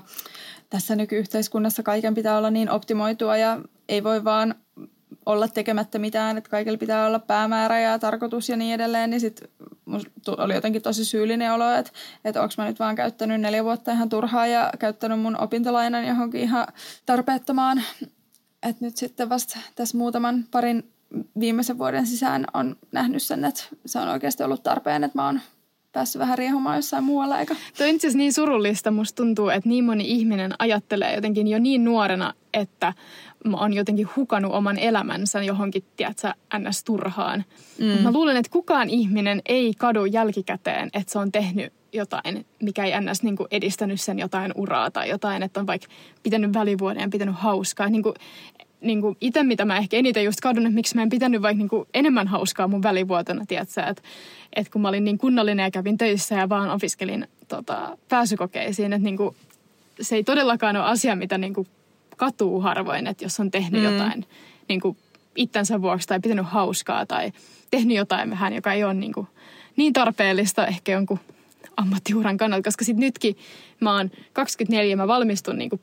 tässä 0.72 0.96
nykyyhteiskunnassa 0.96 1.82
kaiken 1.82 2.14
pitää 2.14 2.38
olla 2.38 2.50
niin 2.50 2.70
optimoitua 2.70 3.36
ja 3.36 3.58
ei 3.88 4.04
voi 4.04 4.24
vaan 4.24 4.54
olla 5.26 5.48
tekemättä 5.48 5.98
mitään, 5.98 6.38
että 6.38 6.50
kaikilla 6.50 6.78
pitää 6.78 7.06
olla 7.06 7.18
päämäärä 7.18 7.80
ja 7.80 7.98
tarkoitus 7.98 8.48
ja 8.48 8.56
niin 8.56 8.74
edelleen, 8.74 9.10
niin 9.10 9.20
sitten 9.20 9.48
oli 10.38 10.54
jotenkin 10.54 10.82
tosi 10.82 11.04
syyllinen 11.04 11.52
olo, 11.52 11.72
että, 11.72 11.92
että 12.24 12.42
onko 12.42 12.54
mä 12.58 12.64
nyt 12.64 12.78
vaan 12.78 12.96
käyttänyt 12.96 13.40
neljä 13.40 13.64
vuotta 13.64 13.92
ihan 13.92 14.08
turhaa 14.08 14.46
ja 14.46 14.72
käyttänyt 14.78 15.20
mun 15.20 15.40
opintolainan 15.40 16.06
johonkin 16.06 16.40
ihan 16.40 16.66
tarpeettomaan. 17.06 17.82
Että 18.62 18.84
nyt 18.84 18.96
sitten 18.96 19.28
vasta 19.28 19.58
tässä 19.74 19.98
muutaman 19.98 20.44
parin 20.50 20.92
viimeisen 21.40 21.78
vuoden 21.78 22.06
sisään 22.06 22.44
on 22.54 22.76
nähnyt 22.92 23.22
sen, 23.22 23.44
että 23.44 23.64
se 23.86 23.98
on 23.98 24.08
oikeasti 24.08 24.42
ollut 24.42 24.62
tarpeen, 24.62 25.04
että 25.04 25.18
mä 25.18 25.26
oon 25.26 25.40
päässyt 25.92 26.20
vähän 26.20 26.38
riehumaan 26.38 26.76
jossain 26.76 27.04
muualla. 27.04 27.40
Eikä. 27.40 27.56
Tuo 27.76 27.86
on 27.86 27.94
itse 27.94 28.08
niin 28.08 28.32
surullista. 28.32 28.90
Musta 28.90 29.16
tuntuu, 29.16 29.48
että 29.48 29.68
niin 29.68 29.84
moni 29.84 30.04
ihminen 30.10 30.54
ajattelee 30.58 31.14
jotenkin 31.14 31.48
jo 31.48 31.58
niin 31.58 31.84
nuorena, 31.84 32.34
että 32.54 32.92
on 33.52 33.72
jotenkin 33.72 34.08
hukannut 34.16 34.52
oman 34.52 34.78
elämänsä 34.78 35.42
johonkin, 35.42 35.84
tiedätkö, 35.96 36.32
ns. 36.58 36.84
turhaan. 36.84 37.44
Mm. 37.78 38.02
mä 38.02 38.12
luulen, 38.12 38.36
että 38.36 38.52
kukaan 38.52 38.90
ihminen 38.90 39.42
ei 39.46 39.72
kadu 39.78 40.04
jälkikäteen, 40.04 40.90
että 40.94 41.12
se 41.12 41.18
on 41.18 41.32
tehnyt 41.32 41.72
jotain, 41.92 42.46
mikä 42.62 42.84
ei 42.84 42.92
ns. 43.00 43.22
Niin 43.22 43.36
kuin 43.36 43.48
edistänyt 43.50 44.00
sen 44.00 44.18
jotain 44.18 44.52
uraa 44.54 44.90
tai 44.90 45.08
jotain, 45.08 45.42
että 45.42 45.60
on 45.60 45.66
vaikka 45.66 45.88
pitänyt 46.22 46.54
välivuoden 46.54 47.00
ja 47.00 47.08
pitänyt 47.08 47.34
hauskaa. 47.38 47.88
Niin 47.88 48.02
kuin, 48.02 48.14
niin 48.82 49.00
kuin 49.00 49.16
itse, 49.20 49.42
mitä 49.42 49.64
mä 49.64 49.78
ehkä 49.78 49.96
eniten 49.96 50.24
just 50.24 50.40
kadun, 50.40 50.66
että 50.66 50.74
miksi 50.74 50.94
mä 50.94 51.02
en 51.02 51.08
pitänyt 51.08 51.42
vaikka 51.42 51.58
niin 51.58 51.68
kuin 51.68 51.88
enemmän 51.94 52.28
hauskaa 52.28 52.68
mun 52.68 52.82
välivuotena, 52.82 53.44
tiedätkö, 53.48 53.80
että, 53.80 54.02
että 54.56 54.72
kun 54.72 54.82
mä 54.82 54.88
olin 54.88 55.04
niin 55.04 55.18
kunnollinen 55.18 55.64
ja 55.64 55.70
kävin 55.70 55.98
töissä 55.98 56.34
ja 56.34 56.48
vaan 56.48 56.70
opiskelin 56.70 57.28
tota, 57.48 57.98
pääsykokeisiin, 58.08 58.92
että 58.92 59.04
niin 59.04 59.16
kuin, 59.16 59.36
se 60.00 60.16
ei 60.16 60.24
todellakaan 60.24 60.76
ole 60.76 60.84
asia, 60.84 61.16
mitä 61.16 61.38
niin 61.38 61.54
kuin 61.54 61.66
katuu 62.16 62.60
harvoin, 62.60 63.06
että 63.06 63.24
jos 63.24 63.40
on 63.40 63.50
tehnyt 63.50 63.82
mm. 63.82 63.92
jotain 63.92 64.26
niin 64.68 64.80
kuin 64.80 64.96
itsensä 65.36 65.82
vuoksi 65.82 66.08
tai 66.08 66.20
pitänyt 66.20 66.46
hauskaa 66.46 67.06
tai 67.06 67.32
tehnyt 67.70 67.96
jotain 67.96 68.30
vähän, 68.30 68.52
joka 68.52 68.72
ei 68.72 68.84
ole 68.84 68.94
niin, 68.94 69.12
kuin, 69.12 69.26
niin 69.76 69.92
tarpeellista 69.92 70.66
ehkä 70.66 70.92
jonkun 70.92 71.18
ammattiuran 71.76 72.36
kannalta, 72.36 72.64
koska 72.64 72.84
sitten 72.84 73.00
nytkin 73.00 73.36
mä 73.80 73.96
oon 73.96 74.10
24 74.32 74.96
mä 74.96 75.08
valmistun 75.08 75.58
niin 75.58 75.70
kuin 75.70 75.80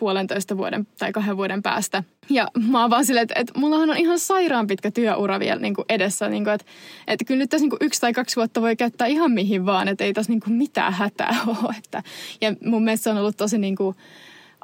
puolentoista 0.00 0.56
vuoden 0.56 0.86
tai 0.98 1.12
kahden 1.12 1.36
vuoden 1.36 1.62
päästä. 1.62 2.02
Ja 2.30 2.48
mä 2.70 2.80
oon 2.80 2.90
vaan 2.90 3.04
silleen, 3.04 3.22
että, 3.22 3.40
että 3.40 3.58
mullahan 3.58 3.90
on 3.90 3.96
ihan 3.96 4.18
sairaan 4.18 4.66
pitkä 4.66 4.90
työura 4.90 5.40
vielä 5.40 5.60
niin 5.60 5.74
kuin 5.74 5.84
edessä. 5.88 6.28
Niin 6.28 6.44
kuin, 6.44 6.54
että, 6.54 6.66
että 7.06 7.24
kyllä 7.24 7.38
nyt 7.38 7.50
tässä 7.50 7.62
niin 7.62 7.70
kuin 7.70 7.78
yksi 7.80 8.00
tai 8.00 8.12
kaksi 8.12 8.36
vuotta 8.36 8.60
voi 8.60 8.76
käyttää 8.76 9.06
ihan 9.06 9.32
mihin 9.32 9.66
vaan, 9.66 9.88
että 9.88 10.04
ei 10.04 10.12
tässä 10.12 10.32
niin 10.32 10.40
kuin 10.40 10.52
mitään 10.52 10.92
hätää 10.92 11.36
ole. 11.62 11.74
Että, 11.84 12.02
ja 12.40 12.54
mun 12.64 12.84
mielestä 12.84 13.04
se 13.04 13.10
on 13.10 13.18
ollut 13.18 13.36
tosi 13.36 13.58
niin 13.58 13.76
kuin 13.76 13.96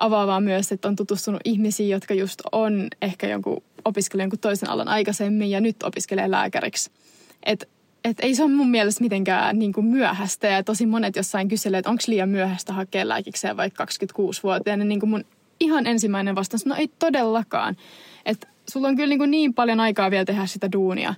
avaavaa 0.00 0.40
myös, 0.40 0.72
että 0.72 0.88
on 0.88 0.96
tutustunut 0.96 1.40
ihmisiin, 1.44 1.88
jotka 1.88 2.14
just 2.14 2.42
on 2.52 2.88
ehkä 3.02 3.26
jonkun 3.26 3.62
opiskellut 3.84 4.22
jonkun 4.22 4.38
toisen 4.38 4.70
alan 4.70 4.88
aikaisemmin 4.88 5.50
ja 5.50 5.60
nyt 5.60 5.82
opiskelee 5.82 6.30
lääkäriksi. 6.30 6.90
Että 7.46 7.66
et 8.10 8.20
ei 8.20 8.34
se 8.34 8.42
ole 8.42 8.52
mun 8.52 8.70
mielestä 8.70 9.04
mitenkään 9.04 9.58
niin 9.58 9.72
kuin 9.72 9.86
myöhäistä 9.86 10.46
ja 10.46 10.62
tosi 10.62 10.86
monet 10.86 11.16
jossain 11.16 11.48
kyselee, 11.48 11.78
että 11.78 11.90
onko 11.90 12.02
liian 12.06 12.28
myöhäistä 12.28 12.72
hakea 12.72 13.08
lääkikseen 13.08 13.56
vaikka 13.56 13.84
26-vuotiaana. 13.84 14.84
Niin 14.84 15.00
kuin 15.00 15.10
mun 15.10 15.24
ihan 15.60 15.86
ensimmäinen 15.86 16.34
vastaus, 16.34 16.66
no 16.66 16.74
ei 16.74 16.90
todellakaan. 16.98 17.76
Että 18.26 18.46
sulla 18.70 18.88
on 18.88 18.96
kyllä 18.96 19.08
niin, 19.08 19.18
kuin 19.18 19.30
niin 19.30 19.54
paljon 19.54 19.80
aikaa 19.80 20.10
vielä 20.10 20.24
tehdä 20.24 20.46
sitä 20.46 20.72
duunia. 20.72 21.14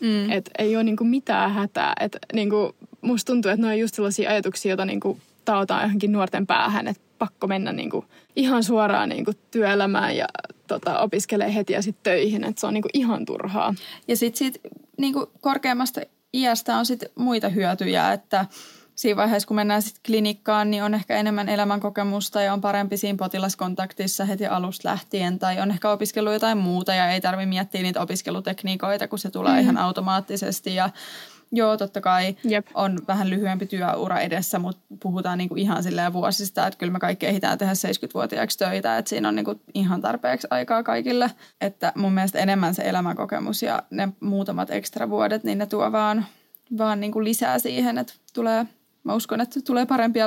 Mm. 0.00 0.30
Että 0.30 0.50
ei 0.58 0.76
ole 0.76 0.84
niin 0.84 0.96
kuin 0.96 1.08
mitään 1.08 1.52
hätää. 1.52 1.92
Että 2.00 2.18
niin 2.32 2.50
kuin 2.50 2.72
musta 3.00 3.32
tuntuu, 3.32 3.50
että 3.50 3.66
ne 3.66 3.72
on 3.72 3.78
just 3.78 3.94
sellaisia 3.94 4.30
ajatuksia, 4.30 4.70
joita 4.70 4.84
niin 4.84 5.00
kuin 5.00 5.20
taotaan 5.44 5.82
johonkin 5.82 6.12
nuorten 6.12 6.46
päähän, 6.46 6.88
että 6.88 7.02
pakko 7.18 7.46
mennä 7.46 7.72
niin 7.72 7.90
kuin 7.90 8.06
ihan 8.36 8.64
suoraan 8.64 9.08
niin 9.08 9.24
kuin 9.24 9.36
työelämään 9.50 10.16
ja 10.16 10.26
tota, 10.66 10.98
opiskelee 10.98 11.54
heti 11.54 11.72
ja 11.72 11.82
sitten 11.82 12.02
töihin. 12.12 12.44
Että 12.44 12.60
se 12.60 12.66
on 12.66 12.74
niin 12.74 12.82
kuin 12.82 12.90
ihan 12.94 13.24
turhaa. 13.24 13.74
Ja 14.08 14.16
sitten 14.16 14.38
sit, 14.38 14.60
niin 14.98 15.12
kuin 15.12 15.26
korkeammasta 15.40 16.00
iästä 16.34 16.76
on 16.76 16.86
sitten 16.86 17.08
muita 17.14 17.48
hyötyjä, 17.48 18.12
että 18.12 18.46
siinä 18.94 19.16
vaiheessa, 19.16 19.46
kun 19.46 19.54
mennään 19.54 19.82
sitten 19.82 20.02
klinikkaan, 20.06 20.70
niin 20.70 20.82
on 20.82 20.94
ehkä 20.94 21.16
enemmän 21.16 21.48
elämänkokemusta 21.48 22.42
ja 22.42 22.52
on 22.52 22.60
parempi 22.60 22.96
siinä 22.96 23.16
potilaskontaktissa 23.16 24.24
heti 24.24 24.46
alusta 24.46 24.88
lähtien. 24.88 25.38
Tai 25.38 25.60
on 25.60 25.70
ehkä 25.70 25.90
opiskellut 25.90 26.32
jotain 26.32 26.58
muuta 26.58 26.94
ja 26.94 27.10
ei 27.10 27.20
tarvitse 27.20 27.46
miettiä 27.46 27.82
niitä 27.82 28.00
opiskelutekniikoita, 28.00 29.08
kun 29.08 29.18
se 29.18 29.30
tulee 29.30 29.54
mm. 29.54 29.60
ihan 29.60 29.78
automaattisesti. 29.78 30.74
Ja 30.74 30.90
Joo, 31.54 31.76
totta 31.76 32.00
kai 32.00 32.36
Jep. 32.44 32.66
on 32.74 32.98
vähän 33.08 33.30
lyhyempi 33.30 33.66
työura 33.66 34.20
edessä, 34.20 34.58
mutta 34.58 34.82
puhutaan 35.02 35.38
niinku 35.38 35.54
ihan 35.54 35.82
silleen 35.82 36.12
vuosista, 36.12 36.66
että 36.66 36.78
kyllä 36.78 36.92
me 36.92 36.98
kaikki 36.98 37.26
ehditään 37.26 37.58
tehdä 37.58 37.72
70-vuotiaaksi 37.72 38.58
töitä, 38.58 38.98
että 38.98 39.08
siinä 39.08 39.28
on 39.28 39.36
niinku 39.36 39.60
ihan 39.74 40.00
tarpeeksi 40.00 40.46
aikaa 40.50 40.82
kaikille. 40.82 41.30
Että 41.60 41.92
mun 41.96 42.12
mielestä 42.12 42.38
enemmän 42.38 42.74
se 42.74 42.82
elämänkokemus 42.82 43.62
ja 43.62 43.82
ne 43.90 44.08
muutamat 44.20 44.70
ekstra 44.70 45.10
vuodet, 45.10 45.44
niin 45.44 45.58
ne 45.58 45.66
tuo 45.66 45.92
vaan, 45.92 46.26
vaan 46.78 47.00
niinku 47.00 47.24
lisää 47.24 47.58
siihen, 47.58 47.98
että 47.98 48.12
tulee 48.32 48.66
mä 49.04 49.14
uskon, 49.14 49.40
että 49.40 49.60
tulee 49.62 49.86
parempia 49.86 50.26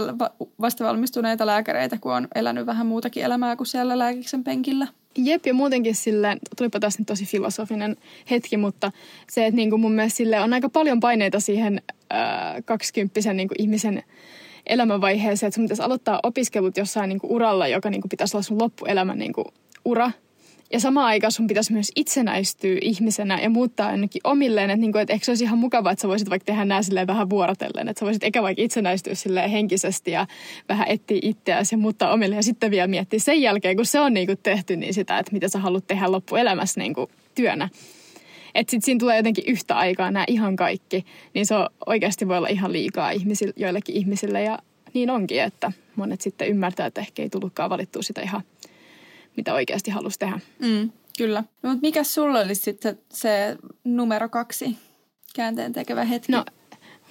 vastavalmistuneita 0.62 1.46
lääkäreitä, 1.46 1.98
kun 2.02 2.14
on 2.14 2.28
elänyt 2.36 2.66
vähän 2.66 2.88
muutakin 2.88 3.24
elämää 3.24 3.56
kuin 3.56 3.68
siellä 3.68 4.00
lääkiksen 4.00 4.44
penkillä. 4.44 4.88
Jep, 5.18 5.46
ja 5.46 5.54
muutenkin 5.54 5.96
silleen, 5.96 6.40
tulipa 6.58 6.80
tässä 6.80 7.00
nyt 7.00 7.08
tosi 7.08 7.26
filosofinen 7.26 7.98
hetki, 8.32 8.58
mutta 8.58 8.92
se, 9.30 9.46
että 9.46 9.56
niin 9.56 9.70
kuin 9.70 9.82
mun 9.82 9.92
mielestä 9.92 10.18
sille 10.18 10.40
on 10.40 10.54
aika 10.54 10.70
paljon 10.70 11.00
paineita 11.00 11.40
siihen 11.40 11.82
kaksikymppisen 12.66 13.38
niin 13.38 13.50
ihmisen 13.60 14.04
elämänvaiheeseen, 14.66 15.48
että 15.48 15.56
sun 15.56 15.64
pitäisi 15.64 15.84
aloittaa 15.84 16.20
opiskelut 16.24 16.78
jossain 16.78 17.10
niin 17.10 17.20
kuin 17.20 17.32
uralla, 17.32 17.68
joka 17.68 17.90
niin 17.90 18.02
kuin 18.02 18.10
pitäisi 18.10 18.38
olla 18.38 18.44
sun 18.44 18.62
loppuelämän 18.62 19.20
niin 19.20 19.34
kuin 19.34 19.46
ura– 19.86 20.12
ja 20.74 20.80
samaan 20.80 21.06
aikaan 21.06 21.32
sun 21.32 21.48
pitäisi 21.48 21.74
myös 21.74 21.92
itsenäistyä 21.96 22.78
ihmisenä 22.82 23.40
ja 23.42 23.50
muuttaa 23.50 23.88
ainakin 23.88 24.22
omilleen. 24.24 24.70
Että, 24.70 24.82
niinku, 24.82 24.98
että 24.98 25.14
eikö 25.14 25.26
se 25.26 25.32
olisi 25.32 25.44
ihan 25.44 25.58
mukavaa, 25.58 25.92
että 25.92 26.02
sä 26.02 26.08
voisit 26.08 26.30
vaikka 26.30 26.46
tehdä 26.46 26.66
nämä 26.66 27.08
vähän 27.08 27.30
vuorotellen. 27.30 27.88
Että 27.88 28.00
sä 28.00 28.06
voisit 28.06 28.24
eikä 28.24 28.42
vaikka 28.42 28.64
itsenäistyä 28.64 29.16
silleen 29.16 29.50
henkisesti 29.50 30.12
ja 30.12 30.28
vähän 30.70 30.88
etsiä 30.88 31.20
itseäsi 31.22 31.76
ja 31.76 31.80
muuttaa 31.80 32.14
omille. 32.14 32.36
Ja 32.36 32.44
sitten 32.44 32.72
vielä 32.72 32.88
miettiä 32.88 33.20
sen 33.20 33.42
jälkeen, 33.42 33.76
kun 33.76 33.86
se 33.86 34.00
on 34.00 34.14
niinku 34.14 34.36
tehty, 34.44 34.76
niin 34.76 34.94
sitä, 34.94 35.20
että 35.20 35.32
mitä 35.32 35.48
sä 35.48 35.60
haluat 35.60 35.88
tehdä 35.88 36.12
loppuelämässä 36.12 36.80
niinku 36.80 37.10
työnä. 37.36 37.70
Että 38.56 38.72
sitten 38.72 38.86
siinä 38.86 39.00
tulee 39.00 39.18
jotenkin 39.18 39.44
yhtä 39.48 39.78
aikaa 39.78 40.12
nämä 40.12 40.26
ihan 40.28 40.56
kaikki. 40.56 41.06
Niin 41.34 41.46
se 41.46 41.56
on, 41.56 41.70
oikeasti 41.86 42.28
voi 42.28 42.38
olla 42.38 42.48
ihan 42.48 42.74
liikaa 42.74 43.12
ihmisille, 43.12 43.54
joillekin 43.56 43.96
ihmisille. 43.96 44.42
Ja 44.42 44.60
niin 44.94 45.10
onkin, 45.10 45.42
että 45.42 45.72
monet 45.96 46.22
sitten 46.22 46.48
ymmärtää, 46.48 46.86
että 46.86 47.02
ehkä 47.02 47.22
ei 47.22 47.30
tullutkaan 47.30 47.70
valittua 47.70 48.02
sitä 48.02 48.22
ihan– 48.22 48.42
mitä 49.38 49.54
oikeasti 49.54 49.92
halusi 49.92 50.20
tehdä. 50.20 50.40
Mm, 50.60 50.92
kyllä. 51.18 51.44
No, 51.64 51.70
mutta 51.70 51.88
mikä 51.88 52.04
sulla 52.04 52.40
olisi 52.40 52.62
sitten 52.62 53.00
se 53.14 53.58
numero 53.84 54.30
kaksi 54.30 54.78
käänteen 55.36 55.74
tekevä 55.74 56.04
hetki? 56.04 56.32
No, 56.32 56.46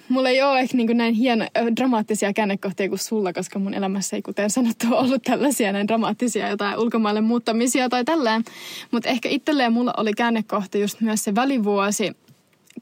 mulla 0.09 0.29
ei 0.29 0.41
ole 0.41 0.59
ehkä 0.59 0.77
niin 0.77 0.97
näin 0.97 1.13
hieno, 1.13 1.45
dramaattisia 1.75 2.33
käännekohtia 2.33 2.89
kuin 2.89 2.99
sulla, 2.99 3.33
koska 3.33 3.59
mun 3.59 3.73
elämässä 3.73 4.15
ei 4.15 4.21
kuten 4.21 4.49
sanottu 4.49 4.87
ollut 4.95 5.23
tällaisia 5.23 5.71
näin 5.71 5.87
dramaattisia 5.87 6.49
jotain 6.49 6.79
ulkomaille 6.79 7.21
muuttamisia 7.21 7.89
tai 7.89 8.05
tälleen. 8.05 8.43
Mutta 8.91 9.09
ehkä 9.09 9.29
itselleen 9.29 9.73
mulla 9.73 9.93
oli 9.97 10.13
käännekohta 10.13 10.77
just 10.77 11.01
myös 11.01 11.23
se 11.23 11.35
välivuosi, 11.35 12.11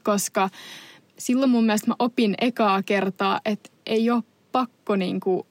koska 0.02 0.50
silloin 1.18 1.50
mun 1.50 1.64
mielestä 1.64 1.90
mä 1.90 1.94
opin 1.98 2.34
ekaa 2.40 2.82
kertaa, 2.82 3.40
että 3.44 3.70
ei 3.86 4.10
ole 4.10 4.22
pakko 4.52 4.96
niin 4.96 5.20
kuin, 5.20 5.42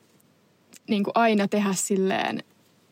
niin 0.88 1.04
kuin 1.04 1.12
aina 1.16 1.48
tehdä 1.48 1.74
silleen 1.74 2.44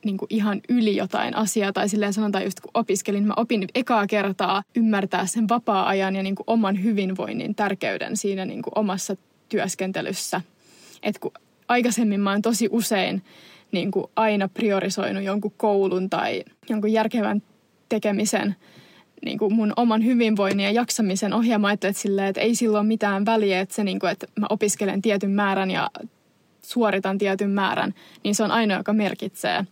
niin 0.05 0.17
kuin 0.17 0.27
ihan 0.29 0.61
yli 0.69 0.95
jotain 0.95 1.35
asiaa. 1.35 1.73
Tai 1.73 1.89
silleen 1.89 2.13
sanotaan 2.13 2.43
just 2.43 2.59
kun 2.59 2.71
opiskelin, 2.73 3.27
mä 3.27 3.33
opin 3.37 3.67
ekaa 3.75 4.07
kertaa 4.07 4.63
ymmärtää 4.75 5.25
sen 5.25 5.49
vapaa-ajan 5.49 6.15
ja 6.15 6.23
niin 6.23 6.35
kuin 6.35 6.43
oman 6.47 6.83
hyvinvoinnin 6.83 7.55
tärkeyden 7.55 8.17
siinä 8.17 8.45
niin 8.45 8.61
kuin 8.61 8.73
omassa 8.75 9.15
työskentelyssä. 9.49 10.41
Et 11.03 11.19
kun 11.19 11.31
aikaisemmin 11.67 12.19
mä 12.19 12.31
oon 12.31 12.41
tosi 12.41 12.67
usein 12.71 13.23
niin 13.71 13.91
kuin 13.91 14.05
aina 14.15 14.47
priorisoinut 14.47 15.23
jonkun 15.23 15.53
koulun 15.57 16.09
tai 16.09 16.43
jonkun 16.69 16.91
järkevän 16.91 17.41
tekemisen 17.89 18.55
niin 19.25 19.37
kuin 19.37 19.53
mun 19.53 19.73
oman 19.75 20.05
hyvinvoinnin 20.05 20.63
ja 20.63 20.71
jaksamisen 20.71 21.33
ohjelma, 21.33 21.71
että, 21.71 21.91
silleen, 21.91 22.27
että 22.27 22.41
ei 22.41 22.55
silloin 22.55 22.87
mitään 22.87 23.25
väliä, 23.25 23.59
että, 23.59 23.75
se, 23.75 23.83
niin 23.83 23.99
kuin, 23.99 24.11
että 24.11 24.27
mä 24.39 24.45
opiskelen 24.49 25.01
tietyn 25.01 25.31
määrän 25.31 25.71
ja 25.71 25.89
suoritan 26.61 27.17
tietyn 27.17 27.49
määrän, 27.49 27.93
niin 28.23 28.35
se 28.35 28.43
on 28.43 28.51
ainoa, 28.51 28.77
joka 28.77 28.93
merkitsee. 28.93 29.65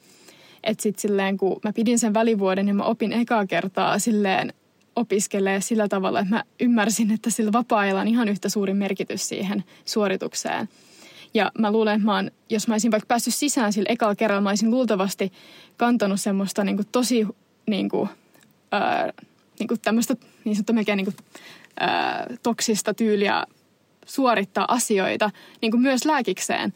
Että 0.63 0.83
sitten 0.83 1.01
silleen, 1.01 1.37
kun 1.37 1.59
mä 1.63 1.73
pidin 1.73 1.99
sen 1.99 2.13
välivuoden, 2.13 2.65
niin 2.65 2.75
mä 2.75 2.83
opin 2.83 3.13
ekaa 3.13 3.45
kertaa 3.45 3.99
silleen 3.99 4.53
opiskelee 4.95 5.61
sillä 5.61 5.87
tavalla, 5.87 6.19
että 6.19 6.35
mä 6.35 6.43
ymmärsin, 6.59 7.11
että 7.11 7.29
sillä 7.29 7.51
vapaa-ajalla 7.51 8.01
on 8.01 8.07
ihan 8.07 8.29
yhtä 8.29 8.49
suuri 8.49 8.73
merkitys 8.73 9.29
siihen 9.29 9.63
suoritukseen. 9.85 10.69
Ja 11.33 11.51
mä 11.59 11.71
luulen, 11.71 11.95
että 11.95 12.05
mä 12.05 12.15
oon, 12.15 12.31
jos 12.49 12.67
mä 12.67 12.73
olisin 12.73 12.91
vaikka 12.91 13.07
päässyt 13.07 13.35
sisään 13.35 13.73
sillä 13.73 13.87
ekalla 13.89 14.15
kerralla, 14.15 14.41
mä 14.41 14.49
olisin 14.49 14.71
luultavasti 14.71 15.31
kantanut 15.77 16.21
semmoista 16.21 16.63
niin 16.63 16.75
kuin 16.75 16.87
tosi 16.91 17.27
niin 17.67 17.89
kuin, 17.89 18.09
ää, 18.71 19.13
niin 19.59 19.67
kuin 19.67 19.79
tämmöistä 19.79 20.15
niin 20.43 20.55
sanottu 20.55 20.73
melkein 20.73 20.97
niin 20.97 21.05
kuin, 21.05 21.15
ää, 21.79 22.27
toksista 22.43 22.93
tyyliä 22.93 23.45
suorittaa 24.05 24.65
asioita 24.67 25.31
niin 25.61 25.71
kuin 25.71 25.81
myös 25.81 26.05
lääkikseen. 26.05 26.73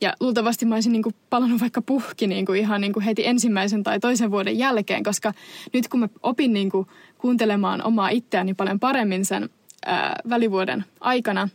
Ja 0.00 0.14
luultavasti 0.20 0.66
mä 0.66 0.74
olisin 0.74 0.92
niin 0.92 1.02
kuin 1.02 1.14
palannut 1.30 1.60
vaikka 1.60 1.82
puhki 1.82 2.26
niin 2.26 2.46
kuin 2.46 2.60
ihan 2.60 2.80
niin 2.80 2.92
kuin 2.92 3.02
heti 3.02 3.26
ensimmäisen 3.26 3.82
tai 3.82 4.00
toisen 4.00 4.30
vuoden 4.30 4.58
jälkeen, 4.58 5.02
koska 5.02 5.32
nyt 5.72 5.88
kun 5.88 6.00
mä 6.00 6.08
opin 6.22 6.52
niin 6.52 6.70
kuin 6.70 6.86
kuuntelemaan 7.18 7.82
omaa 7.82 8.08
itseäni 8.08 8.54
paljon 8.54 8.80
paremmin 8.80 9.24
sen 9.24 9.50
ää, 9.86 10.20
välivuoden 10.28 10.84
aikana, 11.00 11.48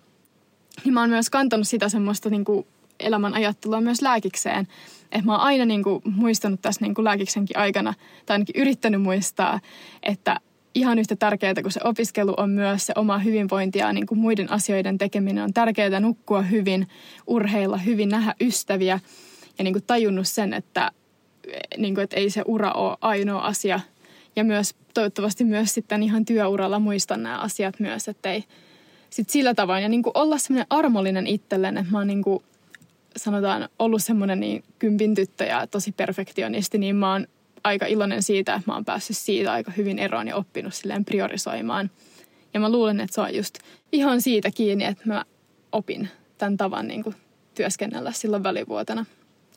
niin 0.83 0.93
mä 0.93 0.99
oon 0.99 1.09
myös 1.09 1.29
kantanut 1.29 1.67
sitä 1.67 1.89
semmoista 1.89 2.29
niin 2.29 2.45
kuin 2.45 2.67
elämän 2.99 3.33
ajattelua 3.33 3.81
myös 3.81 4.01
lääkikseen. 4.01 4.67
Että 5.11 5.25
mä 5.25 5.31
oon 5.31 5.41
aina 5.41 5.65
niin 5.65 5.83
kuin 5.83 6.01
muistanut 6.05 6.61
tässä 6.61 6.85
niin 6.85 6.95
kuin 6.95 7.05
lääkiksenkin 7.05 7.57
aikana, 7.57 7.93
tai 8.25 8.35
ainakin 8.35 8.61
yrittänyt 8.61 9.01
muistaa, 9.01 9.59
että 10.03 10.39
ihan 10.75 10.99
yhtä 10.99 11.15
tärkeää 11.15 11.53
kuin 11.61 11.71
se 11.71 11.79
opiskelu 11.83 12.33
on 12.37 12.49
myös 12.49 12.85
se 12.85 12.93
oma 12.95 13.17
hyvinvointi 13.17 13.79
ja 13.79 13.93
niin 13.93 14.05
kuin 14.05 14.19
muiden 14.19 14.51
asioiden 14.51 14.97
tekeminen 14.97 15.43
on 15.43 15.53
tärkeää 15.53 15.99
nukkua 15.99 16.41
hyvin, 16.41 16.87
urheilla 17.27 17.77
hyvin, 17.77 18.09
nähdä 18.09 18.35
ystäviä 18.41 18.99
ja 19.57 19.63
niin 19.63 19.73
kuin 19.73 19.83
tajunnut 19.83 20.27
sen, 20.27 20.53
että, 20.53 20.91
niin 21.77 21.95
kuin, 21.95 22.03
että 22.03 22.15
ei 22.15 22.29
se 22.29 22.41
ura 22.45 22.71
ole 22.71 22.97
ainoa 23.01 23.41
asia. 23.41 23.79
Ja 24.35 24.43
myös 24.43 24.75
toivottavasti 24.93 25.43
myös 25.43 25.73
sitten 25.73 26.03
ihan 26.03 26.25
työuralla 26.25 26.79
muistan 26.79 27.23
nämä 27.23 27.39
asiat 27.39 27.79
myös, 27.79 28.07
että 28.07 28.31
ei 28.31 28.43
sit 29.09 29.29
sillä 29.29 29.53
tavoin. 29.53 29.83
Ja 29.83 29.89
niin 29.89 30.03
kuin 30.03 30.11
olla 30.15 30.37
semmoinen 30.37 30.67
armollinen 30.69 31.27
itselleen, 31.27 31.77
että 31.77 31.91
mä 31.91 31.97
oon 31.97 32.07
niin 32.07 32.23
kuin, 32.23 32.43
sanotaan 33.17 33.69
ollut 33.79 34.03
semmoinen 34.03 34.39
niin 34.39 34.63
kympin 34.79 35.15
tyttö 35.15 35.43
ja 35.43 35.67
tosi 35.67 35.91
perfektionisti, 35.91 36.77
niin 36.77 36.95
mä 36.95 37.11
oon 37.11 37.27
aika 37.65 37.85
iloinen 37.85 38.23
siitä, 38.23 38.53
että 38.53 38.71
mä 38.71 38.75
oon 38.75 38.85
päässyt 38.85 39.17
siitä 39.17 39.51
aika 39.51 39.71
hyvin 39.71 39.99
eroon 39.99 40.27
ja 40.27 40.35
oppinut 40.35 40.73
silleen 40.73 41.05
priorisoimaan. 41.05 41.91
Ja 42.53 42.59
mä 42.59 42.71
luulen, 42.71 42.99
että 42.99 43.13
se 43.13 43.21
on 43.21 43.35
just 43.35 43.57
ihan 43.91 44.21
siitä 44.21 44.51
kiinni, 44.51 44.85
että 44.85 45.03
mä 45.05 45.25
opin 45.71 46.09
tämän 46.37 46.57
tavan 46.57 46.87
niin 46.87 47.03
kuin 47.03 47.15
työskennellä 47.55 48.11
silloin 48.11 48.43
välivuotena. 48.43 49.05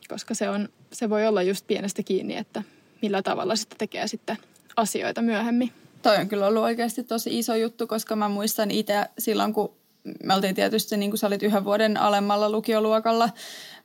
Koska 0.07 0.33
se, 0.33 0.49
on, 0.49 0.69
se 0.91 1.09
voi 1.09 1.27
olla 1.27 1.41
just 1.41 1.67
pienestä 1.67 2.03
kiinni, 2.03 2.37
että 2.37 2.63
millä 3.01 3.21
tavalla 3.21 3.55
sitä 3.55 3.75
tekee 3.77 4.07
sitten 4.07 4.37
asioita 4.75 5.21
myöhemmin. 5.21 5.71
Toi 6.01 6.17
on 6.17 6.29
kyllä 6.29 6.47
ollut 6.47 6.63
oikeasti 6.63 7.03
tosi 7.03 7.39
iso 7.39 7.55
juttu, 7.55 7.87
koska 7.87 8.15
mä 8.15 8.29
muistan 8.29 8.71
itse 8.71 9.05
silloin, 9.19 9.53
kun 9.53 9.73
me 10.23 10.35
oltiin 10.35 10.55
tietysti, 10.55 10.97
niin 10.97 11.11
kuin 11.11 11.17
sä 11.17 11.27
olit 11.27 11.43
yhden 11.43 11.65
vuoden 11.65 11.97
alemmalla 11.97 12.49
lukioluokalla, 12.49 13.29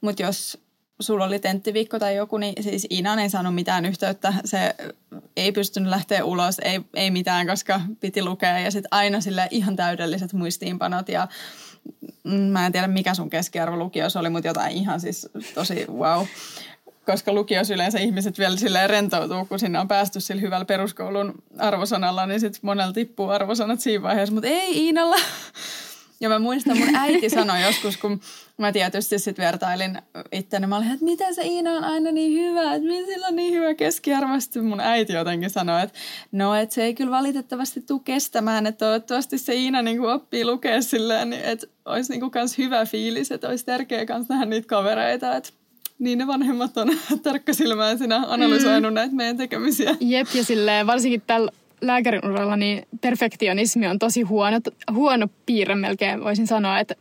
mutta 0.00 0.22
jos 0.22 0.58
sulla 1.00 1.24
oli 1.24 1.38
tenttiviikko 1.38 1.98
tai 1.98 2.16
joku, 2.16 2.38
niin 2.38 2.62
siis 2.62 2.86
Inan 2.90 3.18
ei 3.18 3.30
saanut 3.30 3.54
mitään 3.54 3.86
yhteyttä. 3.86 4.34
Se 4.44 4.74
ei 5.36 5.52
pystynyt 5.52 5.90
lähteä 5.90 6.24
ulos, 6.24 6.58
ei, 6.58 6.80
ei 6.94 7.10
mitään, 7.10 7.46
koska 7.46 7.80
piti 8.00 8.24
lukea. 8.24 8.58
Ja 8.58 8.70
sitten 8.70 8.88
aina 8.90 9.20
sille 9.20 9.48
ihan 9.50 9.76
täydelliset 9.76 10.32
muistiinpanot 10.32 11.08
ja 11.08 11.28
mm, 12.24 12.32
mä 12.32 12.66
en 12.66 12.72
tiedä 12.72 12.88
mikä 12.88 13.14
sun 13.14 13.30
keskiarvo 13.30 13.76
lukiossa 13.76 14.20
oli, 14.20 14.30
mutta 14.30 14.48
jotain 14.48 14.72
ihan 14.72 15.00
siis 15.00 15.28
tosi 15.54 15.86
wow. 15.92 16.26
Koska 17.06 17.32
lukiossa 17.32 17.74
yleensä 17.74 17.98
ihmiset 17.98 18.38
vielä 18.38 18.56
silleen 18.56 18.90
rentoutuu, 18.90 19.44
kun 19.44 19.58
sinne 19.58 19.78
on 19.78 19.88
päästy 19.88 20.20
sillä 20.20 20.40
hyvällä 20.40 20.64
peruskoulun 20.64 21.34
arvosanalla, 21.58 22.26
niin 22.26 22.40
sitten 22.40 22.60
monella 22.62 22.92
tippuu 22.92 23.28
arvosanat 23.28 23.80
siinä 23.80 24.02
vaiheessa, 24.02 24.34
mutta 24.34 24.48
ei 24.48 24.84
Iinalla. 24.84 25.16
Ja 26.24 26.28
mä 26.28 26.38
muistan, 26.38 26.78
mun 26.78 26.96
äiti 26.96 27.30
sanoi 27.30 27.62
joskus, 27.62 27.96
kun 27.96 28.20
mä 28.58 28.72
tietysti 28.72 29.18
sitten 29.18 29.44
vertailin 29.44 29.98
itteni. 30.32 30.66
Mä 30.66 30.76
olin, 30.76 30.90
että 30.90 31.04
miten 31.04 31.34
se 31.34 31.42
Iina 31.42 31.70
on 31.70 31.84
aina 31.84 32.12
niin 32.12 32.40
hyvä, 32.40 32.74
että 32.74 32.88
miten 32.88 33.06
sillä 33.06 33.26
on 33.26 33.36
niin 33.36 33.54
hyvä 33.54 33.74
keskiarvo. 33.74 34.40
Sitten 34.40 34.64
mun 34.64 34.80
äiti 34.80 35.12
jotenkin 35.12 35.50
sanoi, 35.50 35.82
että 35.82 35.98
no, 36.32 36.54
että 36.54 36.74
se 36.74 36.84
ei 36.84 36.94
kyllä 36.94 37.10
valitettavasti 37.10 37.80
tule 37.80 38.00
kestämään, 38.04 38.66
että 38.66 38.86
toivottavasti 38.86 39.38
se 39.38 39.54
Iina 39.54 39.82
niin 39.82 39.98
kuin 39.98 40.12
oppii 40.12 40.44
lukea 40.44 40.82
silleen, 40.82 41.30
niin 41.30 41.44
että 41.44 41.66
olisi 41.84 42.12
niin 42.12 42.20
kuin 42.20 42.30
kans 42.30 42.58
hyvä 42.58 42.86
fiilis, 42.86 43.32
että 43.32 43.48
olisi 43.48 43.64
tärkeää 43.64 44.06
kans 44.06 44.28
nähdä 44.28 44.44
niitä 44.44 44.68
kavereita, 44.68 45.36
että 45.36 45.50
niin 45.98 46.18
ne 46.18 46.26
vanhemmat 46.26 46.76
on 46.76 46.90
tarkkasilmäisenä 47.22 48.24
analysoinut 48.28 48.92
mm. 48.92 48.94
näitä 48.94 49.14
meidän 49.14 49.36
tekemisiä. 49.36 49.96
Jep, 50.00 50.28
ja 50.34 50.44
silleen 50.44 50.86
varsinkin 50.86 51.22
tällä 51.26 51.52
lääkärin 51.86 52.24
uralla 52.24 52.56
niin 52.56 52.86
perfektionismi 53.00 53.86
on 53.86 53.98
tosi 53.98 54.22
huono, 54.22 54.58
huono 54.92 55.28
piirre 55.46 55.74
melkein, 55.74 56.24
voisin 56.24 56.46
sanoa, 56.46 56.78
että 56.78 56.94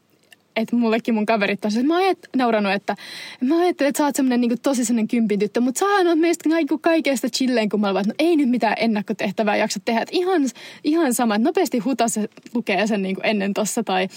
että 0.55 0.75
mullekin 0.75 1.13
mun 1.13 1.25
kaverit 1.25 1.65
on 1.65 1.71
se, 1.71 1.79
että 1.79 1.87
mä 1.87 1.99
oon 1.99 2.15
nauranut, 2.35 2.71
että 2.73 2.95
mä 3.41 3.59
ajattelin, 3.59 3.89
että 3.89 3.97
sä 3.97 4.05
oot 4.05 4.15
semmonen 4.15 4.41
niin 4.41 4.61
tosi 4.61 4.85
semmonen 4.85 5.07
kympin 5.07 5.39
tyttö, 5.39 5.61
mutta 5.61 5.79
sä 5.79 5.85
oot 5.85 6.19
meistä 6.19 6.49
kaiku 6.49 6.77
kaikesta 6.77 7.29
chilleen, 7.29 7.69
kun 7.69 7.81
mä 7.81 7.89
olen, 7.89 8.05
no 8.07 8.13
ei 8.19 8.35
nyt 8.35 8.49
mitään 8.49 8.75
ennakkotehtävää 8.77 9.55
jaksa 9.55 9.79
tehdä, 9.85 10.01
että 10.01 10.15
ihan, 10.15 10.41
ihan 10.83 11.13
sama, 11.13 11.35
että 11.35 11.47
nopeasti 11.47 11.79
hutas 11.79 12.19
lukee 12.53 12.87
sen 12.87 13.01
niin 13.01 13.17
ennen 13.23 13.53
tossa, 13.53 13.83
tai 13.83 14.07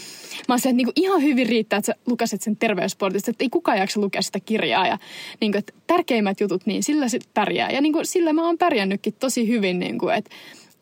mä 0.48 0.52
oon 0.52 0.60
se, 0.60 0.68
että 0.68 0.76
niin 0.76 0.88
ihan 0.96 1.22
hyvin 1.22 1.46
riittää, 1.46 1.76
että 1.76 1.92
sä 1.92 1.98
lukaset 2.06 2.42
sen 2.42 2.56
terveyssportista, 2.56 3.30
että 3.30 3.44
ei 3.44 3.50
kukaan 3.50 3.78
jaksa 3.78 4.00
lukea 4.00 4.22
sitä 4.22 4.40
kirjaa, 4.40 4.86
ja 4.86 4.98
niin 5.40 5.52
kuin, 5.52 5.58
että 5.58 5.72
tärkeimmät 5.86 6.40
jutut, 6.40 6.66
niin 6.66 6.82
sillä 6.82 7.08
sit 7.08 7.28
pärjää, 7.34 7.70
ja 7.70 7.80
niin 7.80 7.92
kuin, 7.92 8.06
sillä 8.06 8.32
mä 8.32 8.46
oon 8.46 8.58
pärjännytkin 8.58 9.14
tosi 9.20 9.48
hyvin, 9.48 9.78
niin 9.78 9.98
kuin, 9.98 10.14
että 10.14 10.30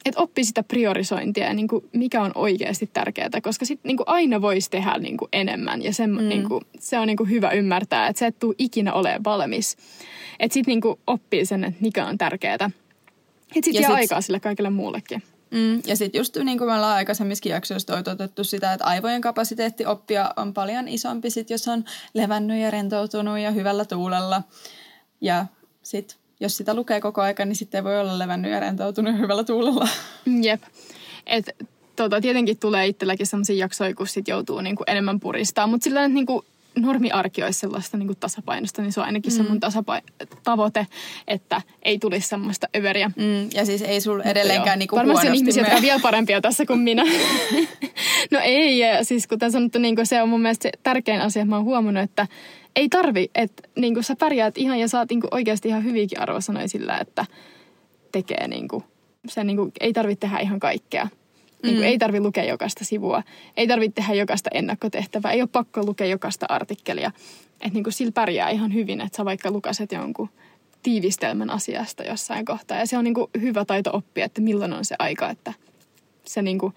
että 0.05 0.20
oppi 0.20 0.44
sitä 0.44 0.62
priorisointia 0.62 1.46
ja 1.46 1.55
niin 1.55 1.68
kuin 1.68 1.88
mikä 1.92 2.22
on 2.22 2.32
oikeasti 2.34 2.90
tärkeää, 2.92 3.40
koska 3.42 3.64
sit 3.64 3.80
niin 3.82 3.96
kuin 3.96 4.09
aina 4.09 4.42
voisi 4.42 4.70
tehdä 4.70 4.98
niin 4.98 5.16
kuin 5.16 5.28
enemmän 5.32 5.82
ja 5.82 5.92
se, 5.92 6.07
mm. 6.07 6.28
niin 6.28 6.48
kuin, 6.48 6.64
se 6.78 6.98
on 6.98 7.07
niin 7.07 7.16
kuin 7.16 7.30
hyvä 7.30 7.50
ymmärtää, 7.50 8.09
että 8.09 8.20
sä 8.20 8.26
et 8.26 8.38
tule 8.38 8.55
ikinä 8.59 8.92
ole 8.92 9.20
valmis. 9.24 9.76
Että 10.40 10.55
sitten 10.55 10.72
niin 10.72 10.96
oppii 11.07 11.46
sen, 11.46 11.64
että 11.64 11.80
mikä 11.80 12.07
on 12.07 12.18
tärkeää. 12.18 12.55
Että 12.55 12.70
sitten 13.55 13.74
jää 13.74 13.90
sit... 13.90 13.96
aikaa 13.96 14.20
sille 14.20 14.40
kaikille 14.40 14.70
muullekin. 14.70 15.22
Mm, 15.50 15.82
ja 15.86 15.96
sitten 15.96 16.18
just 16.18 16.36
niin 16.36 16.59
kuin 16.59 16.68
me 16.68 16.74
ollaan 16.74 16.96
aikaisemmissakin 16.96 17.52
jaksoissa 17.52 17.92
toitotettu 17.92 18.44
sitä, 18.44 18.72
että 18.72 18.84
aivojen 18.84 19.20
kapasiteetti 19.20 19.86
oppia 19.86 20.30
on 20.36 20.55
paljon 20.55 20.88
isompi 20.88 21.30
sit, 21.30 21.50
jos 21.50 21.68
on 21.68 21.84
levännyt 22.14 22.61
ja 22.61 22.70
rentoutunut 22.70 23.38
ja 23.38 23.50
hyvällä 23.50 23.84
tuulella. 23.84 24.42
Ja 25.20 25.46
sitten 25.82 26.18
jos 26.41 26.57
sitä 26.57 26.74
lukee 26.74 27.01
koko 27.01 27.22
aika, 27.22 27.45
niin 27.45 27.57
sitten 27.57 27.78
ei 27.78 27.85
voi 27.85 28.01
olla 28.01 28.18
levännyt 28.18 28.51
ja 28.51 28.61
rentoutunut 28.61 29.18
hyvällä 29.18 29.45
tuulella. 29.45 29.89
Jep. 30.43 30.62
Et, 31.26 31.51
tota, 31.97 32.20
tietenkin 32.20 32.59
tulee 32.59 32.87
itselläkin 32.87 33.26
sellaisia 33.26 33.57
jaksoja, 33.57 33.95
kun 33.95 34.07
sit 34.07 34.28
joutuu 34.28 34.61
niinku 34.61 34.85
enemmän 34.87 35.20
puristaa, 35.20 35.66
mutta 35.66 35.85
sillä 35.85 36.09
niinku 36.09 36.45
normiarki 36.76 37.43
olisi 37.43 37.61
sellaista 37.61 37.97
niin 37.97 38.16
tasapainosta, 38.20 38.82
niin 38.82 38.93
se 38.93 39.01
on 39.01 39.07
ainakin 39.07 39.32
mm. 39.32 39.37
se 39.37 39.43
mun 39.43 39.61
tasapaino- 39.61 40.26
tavoite, 40.45 40.87
että 41.28 41.62
ei 41.82 41.99
tulisi 41.99 42.28
semmoista 42.28 42.68
överiä. 42.76 43.11
Mm. 43.16 43.49
Ja 43.55 43.66
siis 43.66 43.82
ei 43.82 44.01
sulla 44.01 44.24
edelleenkään 44.24 44.78
niin 44.78 44.89
Varmasti 44.93 45.28
on 45.28 45.35
ihmisiä, 45.35 45.62
jotka 45.62 45.76
on 45.76 45.82
vielä 45.82 46.01
parempia 46.01 46.41
tässä 46.41 46.66
kuin 46.66 46.78
minä. 46.78 47.05
no 48.32 48.39
ei, 48.43 48.78
ja 48.78 49.05
siis 49.05 49.26
kuten 49.26 49.53
sanottu, 49.53 49.78
niin 49.78 49.97
kuin 49.97 50.07
se 50.07 50.22
on 50.22 50.28
mun 50.28 50.43
mielestä 50.43 50.62
se 50.62 50.72
tärkein 50.82 51.20
asia, 51.20 51.45
mä 51.45 51.57
oon 51.57 51.64
huomannut, 51.64 52.05
että 52.05 52.26
ei 52.77 52.89
tarvi, 52.89 53.31
että 53.35 53.68
niin 53.77 53.95
kuin 53.95 54.05
sä 54.05 54.16
pärjäät 54.16 54.59
ihan 54.59 54.81
ja 54.81 54.89
saat 54.89 55.11
niin 55.11 55.20
kuin 55.20 55.35
oikeasti 55.35 55.68
ihan 55.68 55.85
hyvinkin 55.85 56.20
arvosanoja 56.20 56.68
sillä, 56.68 56.99
että 56.99 57.27
tekee 58.12 58.49
niin 58.49 58.68
kuin, 58.68 58.85
se 59.29 59.45
niin 59.45 59.57
kuin, 59.57 59.72
ei 59.81 59.93
tarvitse 59.93 60.20
tehdä 60.20 60.39
ihan 60.39 60.61
kaikkea. 60.61 61.09
Niin 61.62 61.75
kuin, 61.75 61.85
mm. 61.85 61.89
Ei 61.89 61.99
tarvi 61.99 62.20
lukea 62.20 62.45
jokaista 62.45 62.85
sivua, 62.85 63.22
ei 63.57 63.66
tarvitse 63.66 63.95
tehdä 63.95 64.14
jokaista 64.14 64.51
ennakkotehtävää, 64.55 65.33
ei 65.33 65.41
ole 65.41 65.49
pakko 65.53 65.87
lukea 65.87 66.07
jokaista 66.07 66.47
artikkelia. 66.49 67.12
Että 67.61 67.75
niin 67.75 67.85
kuin 67.85 67.93
sillä 67.93 68.12
pärjää 68.12 68.51
ihan 68.51 68.75
hyvin, 68.75 69.01
että 69.01 69.16
sä 69.16 69.25
vaikka 69.25 69.51
lukaset 69.51 69.93
jonkun 69.93 70.29
tiivistelmän 70.83 71.51
asiasta 71.51 72.05
jossain 72.05 72.45
kohtaa. 72.45 72.79
Ja 72.79 72.87
se 72.87 72.99
on 72.99 73.05
niin 73.05 73.14
kuin 73.14 73.31
hyvä 73.41 73.64
taito 73.64 73.91
oppia, 73.93 74.25
että 74.25 74.41
milloin 74.41 74.72
on 74.72 74.85
se 74.85 74.97
aika, 74.99 75.31
että 75.31 75.53
se 76.25 76.43
niin 76.43 76.59
kuin 76.59 76.75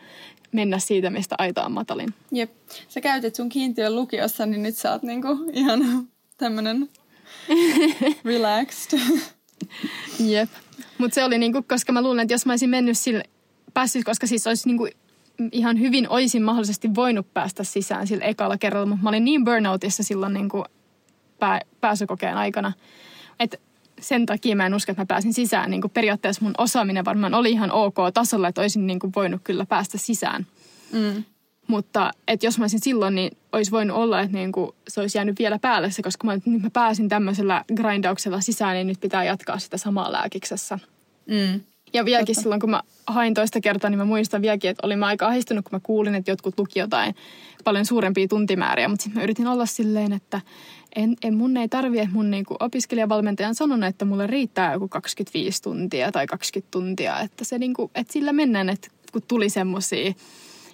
mennä 0.57 0.79
siitä, 0.79 1.09
mistä 1.09 1.35
aita 1.37 1.65
on 1.65 1.71
matalin. 1.71 2.13
Jep. 2.31 2.51
Sä 2.89 3.01
käytit 3.01 3.35
sun 3.35 3.49
kiintiön 3.49 3.95
lukiossa, 3.95 4.45
niin 4.45 4.63
nyt 4.63 4.75
sä 4.75 4.91
oot 4.91 5.03
niinku 5.03 5.27
ihan 5.53 6.07
tämmönen 6.37 6.89
relaxed. 8.25 8.99
Jep. 10.19 10.49
Mutta 10.97 11.15
se 11.15 11.23
oli 11.23 11.37
niinku, 11.37 11.63
koska 11.69 11.93
mä 11.93 12.01
luulen, 12.01 12.19
että 12.19 12.33
jos 12.33 12.45
mä 12.45 12.53
olisin 12.53 12.69
mennyt 12.69 12.97
sille, 12.97 13.23
päässyt, 13.73 14.03
koska 14.03 14.27
siis 14.27 14.47
olisi 14.47 14.67
niinku 14.67 14.87
ihan 15.51 15.79
hyvin 15.79 16.09
olisin 16.09 16.43
mahdollisesti 16.43 16.95
voinut 16.95 17.33
päästä 17.33 17.63
sisään 17.63 18.07
sillä 18.07 18.25
ekalla 18.25 18.57
kerralla, 18.57 18.85
mutta 18.85 19.03
mä 19.03 19.09
olin 19.09 19.25
niin 19.25 19.45
burnoutissa 19.45 20.03
silloin 20.03 20.33
niinku 20.33 20.63
pää, 21.39 21.61
pääsykokeen 21.81 22.37
aikana, 22.37 22.73
että 23.39 23.57
sen 24.01 24.25
takia 24.25 24.55
mä 24.55 24.65
en 24.65 24.73
usko, 24.73 24.91
että 24.91 25.01
mä 25.01 25.05
pääsin 25.05 25.33
sisään. 25.33 25.71
Niin 25.71 25.81
kuin 25.81 25.91
periaatteessa 25.91 26.45
mun 26.45 26.53
osaaminen 26.57 27.05
varmaan 27.05 27.33
oli 27.33 27.51
ihan 27.51 27.71
ok 27.71 27.95
tasolla, 28.13 28.47
että 28.47 28.61
olisin 28.61 28.87
niin 28.87 28.99
kuin 28.99 29.13
voinut 29.15 29.41
kyllä 29.43 29.65
päästä 29.65 29.97
sisään. 29.97 30.47
Mm. 30.91 31.23
Mutta 31.67 32.11
että 32.27 32.45
jos 32.45 32.57
mä 32.57 32.63
olisin 32.63 32.79
silloin, 32.83 33.15
niin 33.15 33.37
olisi 33.51 33.71
voinut 33.71 33.97
olla, 33.97 34.21
että 34.21 34.37
niin 34.37 34.51
kuin 34.51 34.71
se 34.87 35.01
olisi 35.01 35.17
jäänyt 35.17 35.39
vielä 35.39 35.59
päälle 35.59 35.91
se, 35.91 36.01
koska 36.01 36.27
mä, 36.27 36.35
nyt 36.45 36.61
mä 36.61 36.69
pääsin 36.69 37.09
tämmöisellä 37.09 37.63
grindauksella 37.75 38.41
sisään, 38.41 38.73
niin 38.73 38.87
nyt 38.87 38.99
pitää 38.99 39.23
jatkaa 39.23 39.59
sitä 39.59 39.77
samaa 39.77 40.11
lääkiksessä. 40.11 40.79
Mm. 41.27 41.61
Ja 41.93 42.05
vieläkin 42.05 42.35
Totta. 42.35 42.41
silloin, 42.41 42.61
kun 42.61 42.69
mä 42.69 42.81
hain 43.07 43.33
toista 43.33 43.61
kertaa, 43.61 43.89
niin 43.89 43.97
mä 43.97 44.05
muistan 44.05 44.41
vieläkin, 44.41 44.69
että 44.69 44.87
olin 44.87 44.99
mä 44.99 45.05
aika 45.05 45.27
ahistunut, 45.27 45.65
kun 45.65 45.75
mä 45.75 45.79
kuulin, 45.83 46.15
että 46.15 46.31
jotkut 46.31 46.59
luki 46.59 46.79
jotain 46.79 47.15
paljon 47.63 47.85
suurempia 47.85 48.27
tuntimääriä. 48.27 48.87
Mutta 48.87 49.03
sitten 49.03 49.19
mä 49.19 49.23
yritin 49.23 49.47
olla 49.47 49.65
silleen, 49.65 50.13
että 50.13 50.41
en, 50.95 51.15
en 51.23 51.33
mun 51.33 51.57
ei 51.57 51.67
tarvi, 51.67 51.99
että 51.99 52.13
mun 52.13 52.31
niinku 52.31 52.55
opiskelijavalmentaja 52.59 53.49
on 53.49 53.55
sanonut, 53.55 53.89
että 53.89 54.05
mulle 54.05 54.27
riittää 54.27 54.73
joku 54.73 54.87
25 54.87 55.61
tuntia 55.61 56.11
tai 56.11 56.27
20 56.27 56.71
tuntia. 56.71 57.19
Että, 57.19 57.45
se 57.45 57.59
niinku, 57.59 57.91
että 57.95 58.13
sillä 58.13 58.33
mennään, 58.33 58.69
että 58.69 58.87
kun 59.11 59.21
tuli 59.27 59.49
semmoisia 59.49 60.13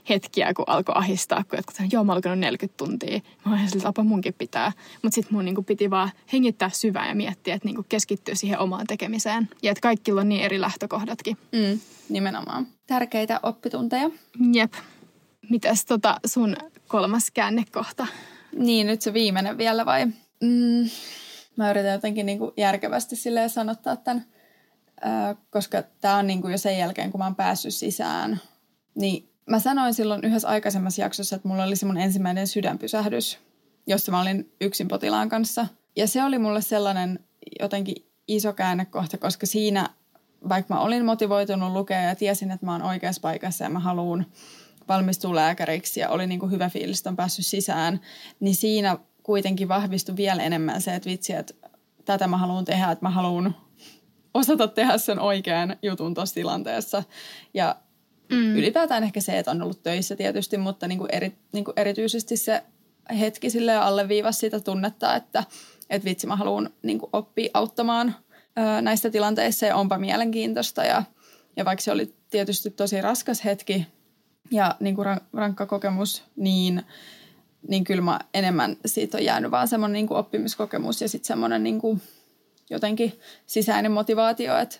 hetkiä, 0.09 0.53
kun 0.53 0.65
alkoi 0.67 0.95
ahistaa, 0.97 1.43
kun 1.43 1.59
jotkut 1.59 1.75
joo, 1.91 2.03
mä 2.03 2.13
oon 2.13 2.39
40 2.39 2.77
tuntia. 2.77 3.19
Mä 3.45 3.51
oon 3.51 3.69
siltä, 3.69 3.87
apa 3.87 4.03
munkin 4.03 4.33
pitää. 4.33 4.71
Mutta 5.01 5.15
sitten 5.15 5.33
mun 5.33 5.45
niinku 5.45 5.63
piti 5.63 5.89
vaan 5.89 6.11
hengittää 6.33 6.69
syvään 6.69 7.09
ja 7.09 7.15
miettiä, 7.15 7.55
että 7.55 7.67
niinku 7.67 7.85
keskittyy 7.89 8.35
siihen 8.35 8.59
omaan 8.59 8.87
tekemiseen. 8.87 9.49
Ja 9.61 9.71
että 9.71 9.81
kaikilla 9.81 10.21
on 10.21 10.29
niin 10.29 10.41
eri 10.41 10.61
lähtökohdatkin. 10.61 11.37
Mm, 11.51 11.79
nimenomaan. 12.09 12.67
Tärkeitä 12.87 13.39
oppitunteja. 13.43 14.09
Jep. 14.53 14.73
Mitäs 15.49 15.85
tota 15.85 16.19
sun 16.25 16.55
kolmas 16.87 17.31
käännekohta? 17.31 18.07
Niin, 18.55 18.87
nyt 18.87 19.01
se 19.01 19.13
viimeinen 19.13 19.57
vielä 19.57 19.85
vai? 19.85 20.05
Mm, 20.41 20.89
mä 21.55 21.69
yritän 21.69 21.91
jotenkin 21.91 22.25
niin 22.25 22.39
kuin 22.39 22.51
järkevästi 22.57 23.15
silleen 23.15 23.49
sanottaa 23.49 23.95
tämän, 23.95 24.25
äh, 25.05 25.37
koska 25.49 25.83
tämä 26.01 26.17
on 26.17 26.27
niin 26.27 26.41
kuin 26.41 26.51
jo 26.51 26.57
sen 26.57 26.77
jälkeen, 26.77 27.11
kun 27.11 27.19
mä 27.19 27.25
oon 27.25 27.35
päässyt 27.35 27.73
sisään. 27.73 28.39
Niin 28.95 29.32
mä 29.49 29.59
sanoin 29.59 29.93
silloin 29.93 30.23
yhdessä 30.23 30.47
aikaisemmassa 30.47 31.01
jaksossa, 31.01 31.35
että 31.35 31.47
mulla 31.47 31.63
oli 31.63 31.75
se 31.75 31.85
mun 31.85 31.97
ensimmäinen 31.97 32.47
sydänpysähdys, 32.47 33.39
jossa 33.87 34.11
mä 34.11 34.21
olin 34.21 34.51
yksin 34.61 34.87
potilaan 34.87 35.29
kanssa. 35.29 35.67
Ja 35.95 36.07
se 36.07 36.23
oli 36.23 36.39
mulle 36.39 36.61
sellainen 36.61 37.19
jotenkin 37.59 37.95
iso 38.27 38.53
käännekohta, 38.53 39.17
koska 39.17 39.45
siinä, 39.45 39.89
vaikka 40.49 40.73
mä 40.73 40.79
olin 40.79 41.05
motivoitunut 41.05 41.71
lukea 41.71 42.01
ja 42.01 42.15
tiesin, 42.15 42.51
että 42.51 42.65
mä 42.65 42.71
oon 42.71 42.81
oikeassa 42.81 43.21
paikassa 43.21 43.63
ja 43.63 43.69
mä 43.69 43.79
haluan 43.79 44.25
valmistua 44.87 45.35
lääkäriksi 45.35 45.99
ja 45.99 46.09
oli 46.09 46.27
niin 46.27 46.39
kuin 46.39 46.51
hyvä 46.51 46.69
fiilis, 46.69 46.99
että 46.99 47.09
on 47.09 47.15
päässyt 47.15 47.45
sisään, 47.45 47.99
niin 48.39 48.55
siinä 48.55 48.97
kuitenkin 49.23 49.67
vahvistui 49.67 50.15
vielä 50.15 50.43
enemmän 50.43 50.81
se, 50.81 50.95
että 50.95 51.09
vitsi, 51.09 51.33
että 51.33 51.53
tätä 52.05 52.27
mä 52.27 52.37
haluan 52.37 52.65
tehdä, 52.65 52.91
että 52.91 53.05
mä 53.05 53.09
haluan 53.09 53.55
osata 54.33 54.67
tehdä 54.67 54.97
sen 54.97 55.19
oikean 55.19 55.77
jutun 55.81 56.13
tuossa 56.13 56.35
tilanteessa. 56.35 57.03
Ja 57.53 57.75
mm. 58.29 58.55
ylipäätään 58.55 59.03
ehkä 59.03 59.21
se, 59.21 59.39
että 59.39 59.51
on 59.51 59.61
ollut 59.61 59.83
töissä 59.83 60.15
tietysti, 60.15 60.57
mutta 60.57 60.87
niin 60.87 60.99
kuin 60.99 61.09
eri, 61.11 61.33
niin 61.51 61.65
kuin 61.65 61.73
erityisesti 61.75 62.37
se 62.37 62.63
hetki 63.19 63.49
sille 63.49 63.75
alleviivasi 63.75 64.39
sitä 64.39 64.59
tunnetta, 64.59 65.15
että, 65.15 65.43
että 65.89 66.05
vitsi 66.05 66.27
mä 66.27 66.35
haluan 66.35 66.69
niin 66.83 66.99
kuin 66.99 67.09
oppia 67.13 67.49
auttamaan 67.53 68.15
ää, 68.55 68.81
näistä 68.81 69.09
tilanteissa 69.09 69.65
ja 69.65 69.75
onpa 69.75 69.97
mielenkiintoista. 69.97 70.83
Ja, 70.83 71.03
ja 71.57 71.65
vaikka 71.65 71.83
se 71.83 71.91
oli 71.91 72.13
tietysti 72.29 72.69
tosi 72.69 73.01
raskas 73.01 73.45
hetki, 73.45 73.87
ja 74.51 74.75
niin 74.79 74.95
kuin 74.95 75.07
rankka 75.33 75.65
kokemus, 75.65 76.23
niin 76.35 76.83
niin 77.67 77.83
kyllä 77.83 78.01
mä 78.01 78.19
enemmän 78.33 78.77
siitä 78.85 79.17
on 79.17 79.25
jäänyt 79.25 79.51
vaan 79.51 79.67
semmoinen 79.67 79.93
niin 79.93 80.13
oppimiskokemus 80.13 81.01
ja 81.01 81.09
sitten 81.09 81.27
semmoinen 81.27 81.63
niin 81.63 81.81
kuin 81.81 82.01
jotenkin 82.69 83.19
sisäinen 83.45 83.91
motivaatio, 83.91 84.57
että, 84.57 84.79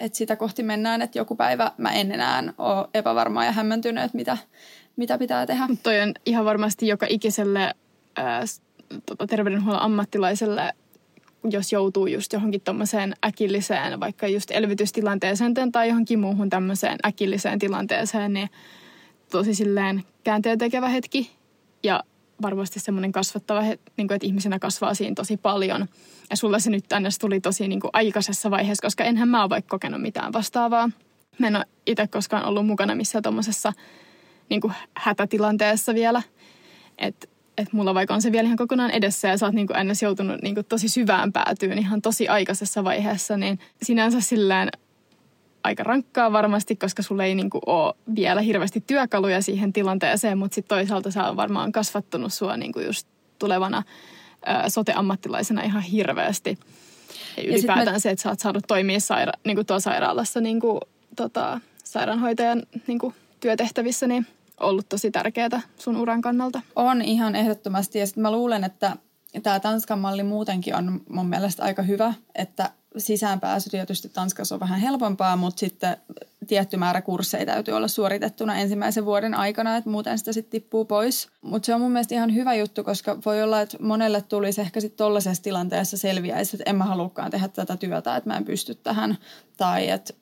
että 0.00 0.18
sitä 0.18 0.36
kohti 0.36 0.62
mennään, 0.62 1.02
että 1.02 1.18
joku 1.18 1.36
päivä 1.36 1.72
mä 1.78 1.92
en 1.92 2.12
enää 2.12 2.52
ole 2.58 2.88
epävarma 2.94 3.44
ja 3.44 3.52
hämmentynyt, 3.52 4.04
että 4.04 4.16
mitä, 4.16 4.38
mitä 4.96 5.18
pitää 5.18 5.46
tehdä. 5.46 5.68
Toi 5.82 6.00
on 6.00 6.14
ihan 6.26 6.44
varmasti 6.44 6.86
joka 6.86 7.06
ikiselle 7.08 7.74
ää, 8.16 8.42
tota, 9.06 9.26
terveydenhuollon 9.26 9.82
ammattilaiselle 9.82 10.72
jos 11.50 11.72
joutuu 11.72 12.06
just 12.06 12.32
johonkin 12.32 12.60
tuommoiseen 12.60 13.14
äkilliseen, 13.26 14.00
vaikka 14.00 14.28
just 14.28 14.50
elvytystilanteeseen 14.50 15.54
tai 15.72 15.88
johonkin 15.88 16.18
muuhun 16.18 16.50
tämmöiseen 16.50 16.98
äkilliseen 17.06 17.58
tilanteeseen, 17.58 18.32
niin 18.32 18.50
tosi 19.30 19.54
silleen 19.54 20.02
käänteen 20.24 20.58
tekevä 20.58 20.88
hetki. 20.88 21.30
Ja 21.82 22.04
varmasti 22.42 22.80
semmoinen 22.80 23.12
kasvattava, 23.12 23.62
niin 23.62 24.08
kuin, 24.08 24.12
että 24.12 24.26
ihmisenä 24.26 24.58
kasvaa 24.58 24.94
siinä 24.94 25.14
tosi 25.14 25.36
paljon. 25.36 25.86
Ja 26.30 26.36
sulla 26.36 26.58
se 26.58 26.70
nyt 26.70 26.84
tänne 26.88 27.08
tuli 27.20 27.40
tosi 27.40 27.68
niin 27.68 27.80
kuin 27.80 27.90
aikaisessa 27.92 28.50
vaiheessa, 28.50 28.86
koska 28.86 29.04
enhän 29.04 29.28
mä 29.28 29.42
ole 29.42 29.50
vaikka 29.50 29.70
kokenut 29.70 30.02
mitään 30.02 30.32
vastaavaa. 30.32 30.90
Mä 31.38 31.46
en 31.46 31.56
ole 31.56 31.64
itse 31.86 32.06
koskaan 32.06 32.44
ollut 32.44 32.66
mukana 32.66 32.94
missään 32.94 33.22
tuommoisessa 33.22 33.72
niin 34.48 34.60
hätätilanteessa 34.96 35.94
vielä. 35.94 36.22
Että 36.98 37.28
että 37.58 37.76
mulla 37.76 37.94
vaikka 37.94 38.14
on 38.14 38.22
se 38.22 38.32
vielä 38.32 38.46
ihan 38.46 38.56
kokonaan 38.56 38.90
edessä 38.90 39.28
ja 39.28 39.38
sä 39.38 39.46
oot 39.46 39.54
niin 39.54 39.66
kuin 39.66 39.76
ennäs 39.76 40.02
joutunut 40.02 40.42
niin 40.42 40.54
kuin 40.54 40.66
tosi 40.66 40.88
syvään 40.88 41.32
päätyyn 41.32 41.78
ihan 41.78 42.02
tosi 42.02 42.28
aikaisessa 42.28 42.84
vaiheessa, 42.84 43.36
niin 43.36 43.58
sinänsä 43.82 44.20
silleen 44.20 44.68
aika 45.64 45.82
rankkaa 45.82 46.32
varmasti, 46.32 46.76
koska 46.76 47.02
sulla 47.02 47.24
ei 47.24 47.34
niin 47.34 47.50
kuin 47.50 47.62
ole 47.66 47.94
vielä 48.14 48.40
hirveästi 48.40 48.84
työkaluja 48.86 49.42
siihen 49.42 49.72
tilanteeseen, 49.72 50.38
mutta 50.38 50.54
sitten 50.54 50.76
toisaalta 50.76 51.10
sä 51.10 51.28
on 51.28 51.36
varmaan 51.36 51.72
kasvattanut 51.72 52.32
sua 52.32 52.56
niin 52.56 52.72
kuin 52.72 52.86
just 52.86 53.08
tulevana 53.38 53.82
sote-ammattilaisena 54.68 55.62
ihan 55.62 55.82
hirveästi. 55.82 56.58
Ja 57.36 57.42
ylipäätään 57.42 57.96
me... 57.96 58.00
se, 58.00 58.10
että 58.10 58.22
sä 58.22 58.28
oot 58.28 58.40
saanut 58.40 58.64
toimia 58.68 58.98
saira- 58.98 59.40
niin 59.44 59.56
kuin 59.56 59.66
tuolla 59.66 59.80
sairaalassa 59.80 60.40
niin 60.40 60.60
kuin, 60.60 60.80
tota, 61.16 61.60
sairaanhoitajan 61.84 62.62
niin 62.86 62.98
kuin 62.98 63.14
työtehtävissä, 63.40 64.06
niin– 64.06 64.26
ollut 64.60 64.88
tosi 64.88 65.10
tärkeää 65.10 65.60
sun 65.78 65.96
uran 65.96 66.20
kannalta? 66.20 66.60
On 66.76 67.02
ihan 67.02 67.36
ehdottomasti 67.36 67.98
ja 67.98 68.06
sitten 68.06 68.22
mä 68.22 68.32
luulen, 68.32 68.64
että 68.64 68.96
tämä 69.42 69.60
Tanskan 69.60 69.98
malli 69.98 70.22
muutenkin 70.22 70.74
on 70.74 71.00
mun 71.08 71.28
mielestä 71.28 71.62
aika 71.62 71.82
hyvä, 71.82 72.14
että 72.34 72.70
sisäänpääsy 72.96 73.70
tietysti 73.70 74.08
Tanskassa 74.08 74.54
on 74.54 74.60
vähän 74.60 74.80
helpompaa, 74.80 75.36
mutta 75.36 75.60
sitten 75.60 75.96
tietty 76.46 76.76
määrä 76.76 77.02
kursseja 77.02 77.46
täytyy 77.46 77.74
olla 77.74 77.88
suoritettuna 77.88 78.56
ensimmäisen 78.56 79.04
vuoden 79.04 79.34
aikana, 79.34 79.76
että 79.76 79.90
muuten 79.90 80.18
sitä 80.18 80.32
sitten 80.32 80.50
tippuu 80.50 80.84
pois. 80.84 81.28
Mutta 81.42 81.66
se 81.66 81.74
on 81.74 81.80
mun 81.80 81.92
mielestä 81.92 82.14
ihan 82.14 82.34
hyvä 82.34 82.54
juttu, 82.54 82.84
koska 82.84 83.18
voi 83.26 83.42
olla, 83.42 83.60
että 83.60 83.76
monelle 83.80 84.22
tulisi 84.22 84.60
ehkä 84.60 84.80
sitten 84.80 84.96
tollaisessa 84.96 85.42
tilanteessa 85.42 85.96
selviäisi, 85.96 86.56
että 86.56 86.70
en 86.70 86.76
mä 86.76 86.84
halukkaan 86.84 87.30
tehdä 87.30 87.48
tätä 87.48 87.76
työtä, 87.76 88.16
että 88.16 88.30
mä 88.30 88.36
en 88.36 88.44
pysty 88.44 88.74
tähän. 88.74 89.18
Tai 89.56 89.88
että 89.88 90.14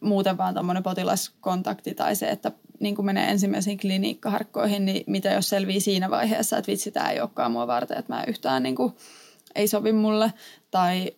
muuten 0.00 0.38
vaan 0.38 0.54
tämmöinen 0.54 0.82
potilaskontakti 0.82 1.94
tai 1.94 2.16
se, 2.16 2.28
että 2.28 2.52
niin 2.80 2.94
kuin 2.94 3.06
menee 3.06 3.30
ensimmäisiin 3.30 3.78
kliniikkaharkkoihin, 3.78 4.84
niin 4.84 5.04
mitä 5.06 5.30
jos 5.30 5.48
selvii 5.48 5.80
siinä 5.80 6.10
vaiheessa, 6.10 6.58
että 6.58 6.72
vitsi, 6.72 6.90
tämä 6.90 7.10
ei 7.10 7.20
olekaan 7.20 7.52
mua 7.52 7.66
varten, 7.66 7.98
että 7.98 8.12
mä 8.12 8.24
yhtään 8.26 8.62
niin 8.62 8.76
kuin, 8.76 8.92
ei 9.54 9.68
sovi 9.68 9.92
mulle. 9.92 10.32
Tai 10.70 11.12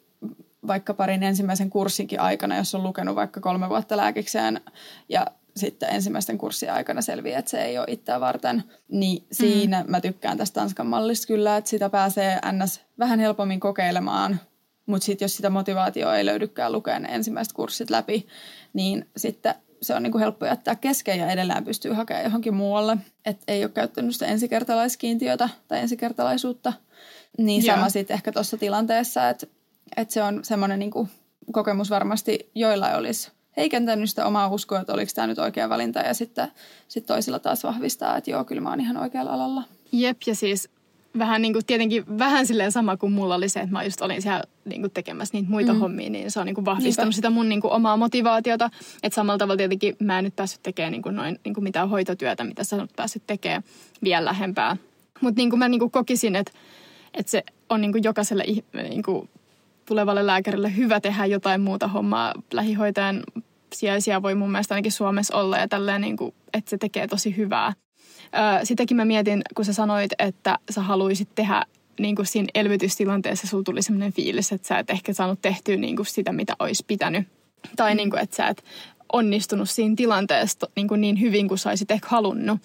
vaikka 0.67 0.95
parin 0.95 1.23
ensimmäisen 1.23 1.71
kurssinkin 1.71 2.21
aikana, 2.21 2.57
jos 2.57 2.75
on 2.75 2.83
lukenut 2.83 3.17
vaikka 3.17 3.41
kolme 3.41 3.69
vuotta 3.69 3.97
lääkikseen 3.97 4.61
ja 5.09 5.27
sitten 5.57 5.95
ensimmäisten 5.95 6.39
kurssien 6.39 6.73
aikana 6.73 7.03
selviää, 7.03 7.39
että 7.39 7.51
se 7.51 7.65
ei 7.65 7.79
ole 7.79 7.87
itseä 7.89 8.21
varten, 8.21 8.65
niin 8.89 9.25
siinä 9.33 9.83
mm. 9.83 9.91
mä 9.91 10.01
tykkään 10.01 10.39
tästä 10.39 10.61
Tanskan 10.61 10.87
mallista 10.87 11.27
kyllä, 11.27 11.57
että 11.57 11.71
sitä 11.71 11.91
pääsee 11.91 12.39
ns. 12.53 12.81
vähän 12.99 13.21
helpommin 13.21 13.61
kokeilemaan, 13.61 14.41
mutta 14.87 15.05
sitten 15.05 15.25
jos 15.27 15.37
sitä 15.37 15.51
motivaatioa 15.51 16.17
ei 16.17 16.27
löydykään 16.27 16.73
lukea 16.73 16.99
ne 16.99 17.09
ensimmäiset 17.09 17.53
kurssit 17.53 17.91
läpi, 17.91 18.27
niin 18.73 19.09
sitten 19.17 19.55
se 19.83 19.95
on 19.95 20.03
niin 20.03 20.13
kuin 20.13 20.21
helppo 20.21 20.47
jättää 20.47 20.77
kesken 20.77 21.19
ja 21.19 21.31
edelleen 21.31 21.65
pystyy 21.65 21.93
hakemaan 21.93 22.25
johonkin 22.25 22.55
muualle. 22.55 22.97
Että 23.27 23.45
ei 23.49 23.65
ole 23.65 23.71
käyttänyt 23.71 24.13
sitä 24.13 24.27
ensikertalaiskiintiötä 24.27 25.49
tai 25.69 25.81
ensikertalaisuutta. 25.81 26.73
Niin 27.39 27.63
sama 27.63 27.89
sitten 27.89 28.15
ehkä 28.15 28.33
tuossa 28.33 28.57
tilanteessa, 28.57 29.29
että, 29.29 29.47
että 29.97 30.15
se 30.15 30.23
on 30.23 30.45
semmoinen 30.45 30.79
niin 30.79 31.09
kokemus 31.53 31.91
varmasti, 31.91 32.51
joilla 32.55 32.97
olisi 32.97 33.31
heikentänyt 33.57 34.11
sitä 34.11 34.27
omaa 34.27 34.49
uskoa, 34.49 34.81
että 34.81 34.93
oliko 34.93 35.13
tämä 35.15 35.27
nyt 35.27 35.39
oikea 35.39 35.69
valinta 35.69 35.99
ja 35.99 36.15
sitten 36.15 36.49
sit 36.89 37.07
toisilla 37.07 37.39
taas 37.39 37.65
vahvistaa, 37.65 38.17
että 38.17 38.31
joo, 38.31 38.45
kyllä 38.45 38.61
mä 38.61 38.71
oon 38.71 38.81
ihan 38.81 38.97
oikealla 38.97 39.33
alalla. 39.33 39.63
Jep, 39.93 40.17
ja 40.27 40.35
siis 40.35 40.69
vähän 41.19 41.43
niin 41.43 41.53
kuin, 41.53 41.67
tietenkin 41.67 42.19
vähän 42.19 42.47
silleen 42.47 42.73
sama 42.73 42.97
kuin 42.97 43.13
mulla 43.13 43.35
oli 43.35 43.49
se, 43.49 43.61
että 43.61 43.73
mä 43.73 43.85
just 43.85 44.03
olin 44.03 44.23
siellä 44.23 44.43
niin 44.65 44.81
kuin 44.81 44.91
tekemässä 44.91 45.37
niitä 45.37 45.51
muita 45.51 45.73
mm. 45.73 45.79
hommia, 45.79 46.11
niin 46.11 46.31
se 46.31 46.41
on 46.41 46.47
niin 46.47 46.55
kuin 46.55 46.65
vahvistanut 46.65 47.07
Niinpä. 47.07 47.17
sitä 47.17 47.31
mun 47.31 47.49
niin 47.49 47.61
kuin 47.61 47.73
omaa 47.73 47.97
motivaatiota. 47.97 48.71
Että 49.03 49.15
samalla 49.15 49.39
tavalla 49.39 49.57
tietenkin 49.57 49.97
mä 50.01 50.19
en 50.19 50.25
nyt 50.25 50.37
päässyt 50.37 50.63
tekemään 50.63 50.93
niin 50.93 51.03
kuin 51.03 51.17
noin 51.17 51.39
niin 51.45 51.55
kuin 51.55 51.65
mitään 51.65 51.89
hoitotyötä, 51.89 52.45
mitä 52.45 52.65
sä 52.65 52.77
oot 52.77 52.97
päässyt 52.97 53.23
tekemään 53.27 53.63
vielä 54.03 54.25
lähempää. 54.25 54.77
Mutta 55.21 55.39
niin 55.39 55.51
kuin 55.51 55.59
mä 55.59 55.69
niin 55.69 55.79
kuin 55.79 55.91
kokisin, 55.91 56.37
että, 56.37 56.53
että 57.15 57.31
se 57.31 57.45
on 57.69 57.81
niin 57.81 57.93
kuin 57.93 58.05
jokaiselle 58.05 58.45
niin 58.73 59.03
kuin 59.03 59.29
tulevalle 59.89 60.27
lääkärille 60.27 60.77
hyvä 60.77 61.01
tehdä 61.01 61.27
jotain 61.27 61.61
muuta 61.61 61.89
hommaa. 61.89 62.35
Lähihoitajan 62.53 63.23
sijaisia 63.75 64.23
voi 64.23 64.35
mun 64.35 64.51
mielestä 64.51 64.75
ainakin 64.75 64.93
Suomessa 64.93 65.37
olla 65.37 65.59
ja 65.59 65.69
tälleen, 65.69 66.01
niin 66.01 66.17
kuin, 66.17 66.35
että 66.55 66.71
se 66.71 66.79
tekee 66.79 67.07
tosi 67.07 67.37
hyvää 67.37 67.73
sitäkin 68.65 68.97
mä 68.97 69.05
mietin, 69.05 69.43
kun 69.55 69.65
sä 69.65 69.73
sanoit, 69.73 70.13
että 70.19 70.59
sä 70.71 70.81
haluaisit 70.81 71.29
tehdä 71.35 71.65
niin 72.01 72.17
kuin 72.17 72.27
siinä 72.27 72.49
elvytystilanteessa 72.55 73.47
sulla 73.47 73.65
tuli 73.65 73.83
sellainen 73.83 74.13
fiilis, 74.13 74.53
että 74.53 74.69
sä 74.69 74.79
et 74.79 74.91
ehkä 74.91 75.13
saanut 75.13 75.43
tehtyä 75.43 75.77
niin 75.77 75.97
kuin 75.97 76.07
sitä, 76.07 76.33
mitä 76.33 76.57
olisi 76.59 76.85
pitänyt. 76.87 77.29
Tai 77.77 77.95
niin 77.95 78.11
kuin, 78.11 78.23
että 78.23 78.37
sä 78.37 78.47
et 78.47 78.65
onnistunut 79.13 79.71
siinä 79.71 79.95
tilanteessa 79.97 80.69
niin, 80.77 80.89
kuin 80.89 81.01
niin 81.01 81.21
hyvin 81.21 81.49
kuin 81.49 81.59
sä 81.59 81.69
olisit 81.69 81.91
ehkä 81.91 82.09
halunnut. 82.11 82.61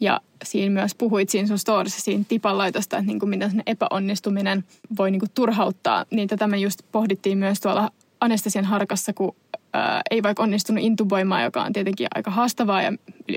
Ja 0.00 0.20
siinä 0.44 0.72
myös 0.72 0.94
puhuit 0.94 1.28
siinä 1.28 1.48
sun 1.48 1.58
storissa 1.58 2.00
siinä 2.00 2.24
tipanlaitosta, 2.28 2.96
että 2.96 3.06
niin 3.06 3.18
kuin 3.18 3.30
miten 3.30 3.62
epäonnistuminen 3.66 4.64
voi 4.98 5.10
niin 5.10 5.20
kuin 5.20 5.30
turhauttaa. 5.34 6.04
Niin 6.10 6.28
tätä 6.28 6.46
me 6.46 6.58
just 6.58 6.80
pohdittiin 6.92 7.38
myös 7.38 7.60
tuolla 7.60 7.90
anestesian 8.20 8.64
harkassa, 8.64 9.12
kun 9.12 9.36
ää, 9.72 10.00
ei 10.10 10.22
vaikka 10.22 10.42
onnistunut 10.42 10.84
intuboimaan, 10.84 11.44
joka 11.44 11.62
on 11.62 11.72
tietenkin 11.72 12.08
aika 12.14 12.30
haastavaa 12.30 12.82
ja 12.82 12.92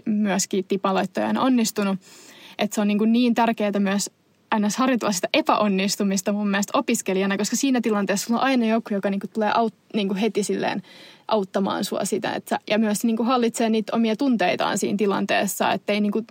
myöskin 0.06 0.66
tipalaittoja 0.68 1.28
on 1.28 1.38
onnistunut. 1.38 2.00
Että 2.58 2.76
se 2.76 2.82
on 2.82 2.88
niin, 2.88 2.98
kuin 2.98 3.12
niin 3.12 3.36
tärkeää 3.36 3.80
myös 3.80 4.10
ns. 4.60 4.78
harjoitella 4.78 5.12
sitä 5.12 5.30
epäonnistumista 5.34 6.34
mun 6.34 6.48
mielestä 6.48 6.78
opiskelijana, 6.78 7.38
koska 7.38 7.56
siinä 7.56 7.82
tilanteessa 7.82 8.28
sulla 8.28 8.40
on 8.40 8.46
aina 8.46 8.66
joku, 8.66 8.94
joka 8.94 9.10
niin 9.10 9.20
kuin 9.20 9.32
tulee 9.32 9.52
aut, 9.56 9.74
niin 9.94 10.08
kuin 10.08 10.18
heti 10.18 10.44
silleen 10.44 10.82
auttamaan 11.28 11.84
sua 11.84 12.06
sitä. 12.06 12.34
Että, 12.34 12.60
ja 12.70 12.78
myös 12.78 13.04
niin 13.04 13.18
kuin 13.18 13.28
hallitsee 13.28 13.70
niitä 13.70 13.96
omia 13.96 14.16
tunteitaan 14.16 14.78
siinä 14.78 14.98
tilanteessa, 14.98 15.72
ettei 15.72 16.02
niin 16.02 16.12
kuin 16.12 16.28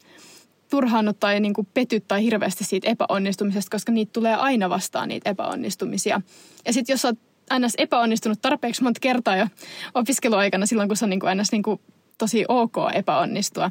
turhaannut 0.70 1.20
tai 1.20 1.40
niin 1.40 1.54
kuin 1.54 1.68
pety 1.74 2.00
tai 2.00 2.22
hirveästi 2.22 2.64
siitä 2.64 2.88
epäonnistumisesta, 2.88 3.70
koska 3.70 3.92
niitä 3.92 4.12
tulee 4.12 4.34
aina 4.34 4.70
vastaan 4.70 5.08
niitä 5.08 5.30
epäonnistumisia. 5.30 6.20
Ja 6.66 6.72
sitten 6.72 6.92
jos 6.92 7.02
sä 7.02 7.08
oot 7.08 7.18
ns. 7.58 7.74
epäonnistunut 7.78 8.42
tarpeeksi 8.42 8.82
monta 8.82 9.00
kertaa 9.00 9.36
jo 9.36 9.46
opiskeluaikana 9.94 10.66
silloin, 10.66 10.88
kun 10.88 10.96
se 10.96 11.04
on 11.04 11.10
niin 11.10 11.20
kuin 11.20 11.38
ns. 11.38 11.52
Niin 11.52 11.62
kuin 11.62 11.80
tosi 12.18 12.44
ok 12.48 12.76
epäonnistua. 12.94 13.70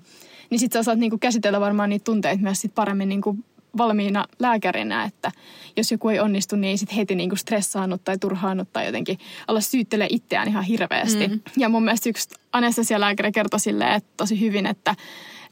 Niin 0.50 0.60
sitten 0.60 0.74
sä 0.74 0.80
osaat 0.80 1.00
niin 1.00 1.10
kuin 1.10 1.20
käsitellä 1.20 1.60
varmaan 1.60 1.90
niitä 1.90 2.04
tunteita 2.04 2.44
myös 2.44 2.62
sit 2.62 2.76
paremmin 2.76 3.10
niin 3.10 3.22
kuin 3.22 3.46
valmiina 3.78 4.26
lääkärinä, 4.40 5.04
että 5.04 5.32
jos 5.78 5.92
joku 5.92 6.10
ei 6.10 6.20
onnistu, 6.20 6.56
niin 6.56 6.70
ei 6.70 6.78
sitten 6.78 6.98
heti 6.98 7.16
niinku 7.16 7.36
stressaannut 7.36 8.04
tai 8.04 8.18
turhaannut 8.18 8.74
tai 8.74 8.86
jotenkin 8.86 9.20
olla 9.48 9.62
syyttelee 9.62 10.08
itseään 10.10 10.48
ihan 10.48 10.64
hirveästi. 10.64 11.28
Mm. 11.28 11.40
Ja 11.58 11.70
mun 11.70 11.84
mielestä 11.84 12.10
yksi 12.10 12.30
anestesialääkäri 12.52 13.32
kertoi 13.32 13.60
silleen, 13.60 13.94
että 13.94 14.10
tosi 14.18 14.40
hyvin, 14.40 14.66
että 14.66 14.96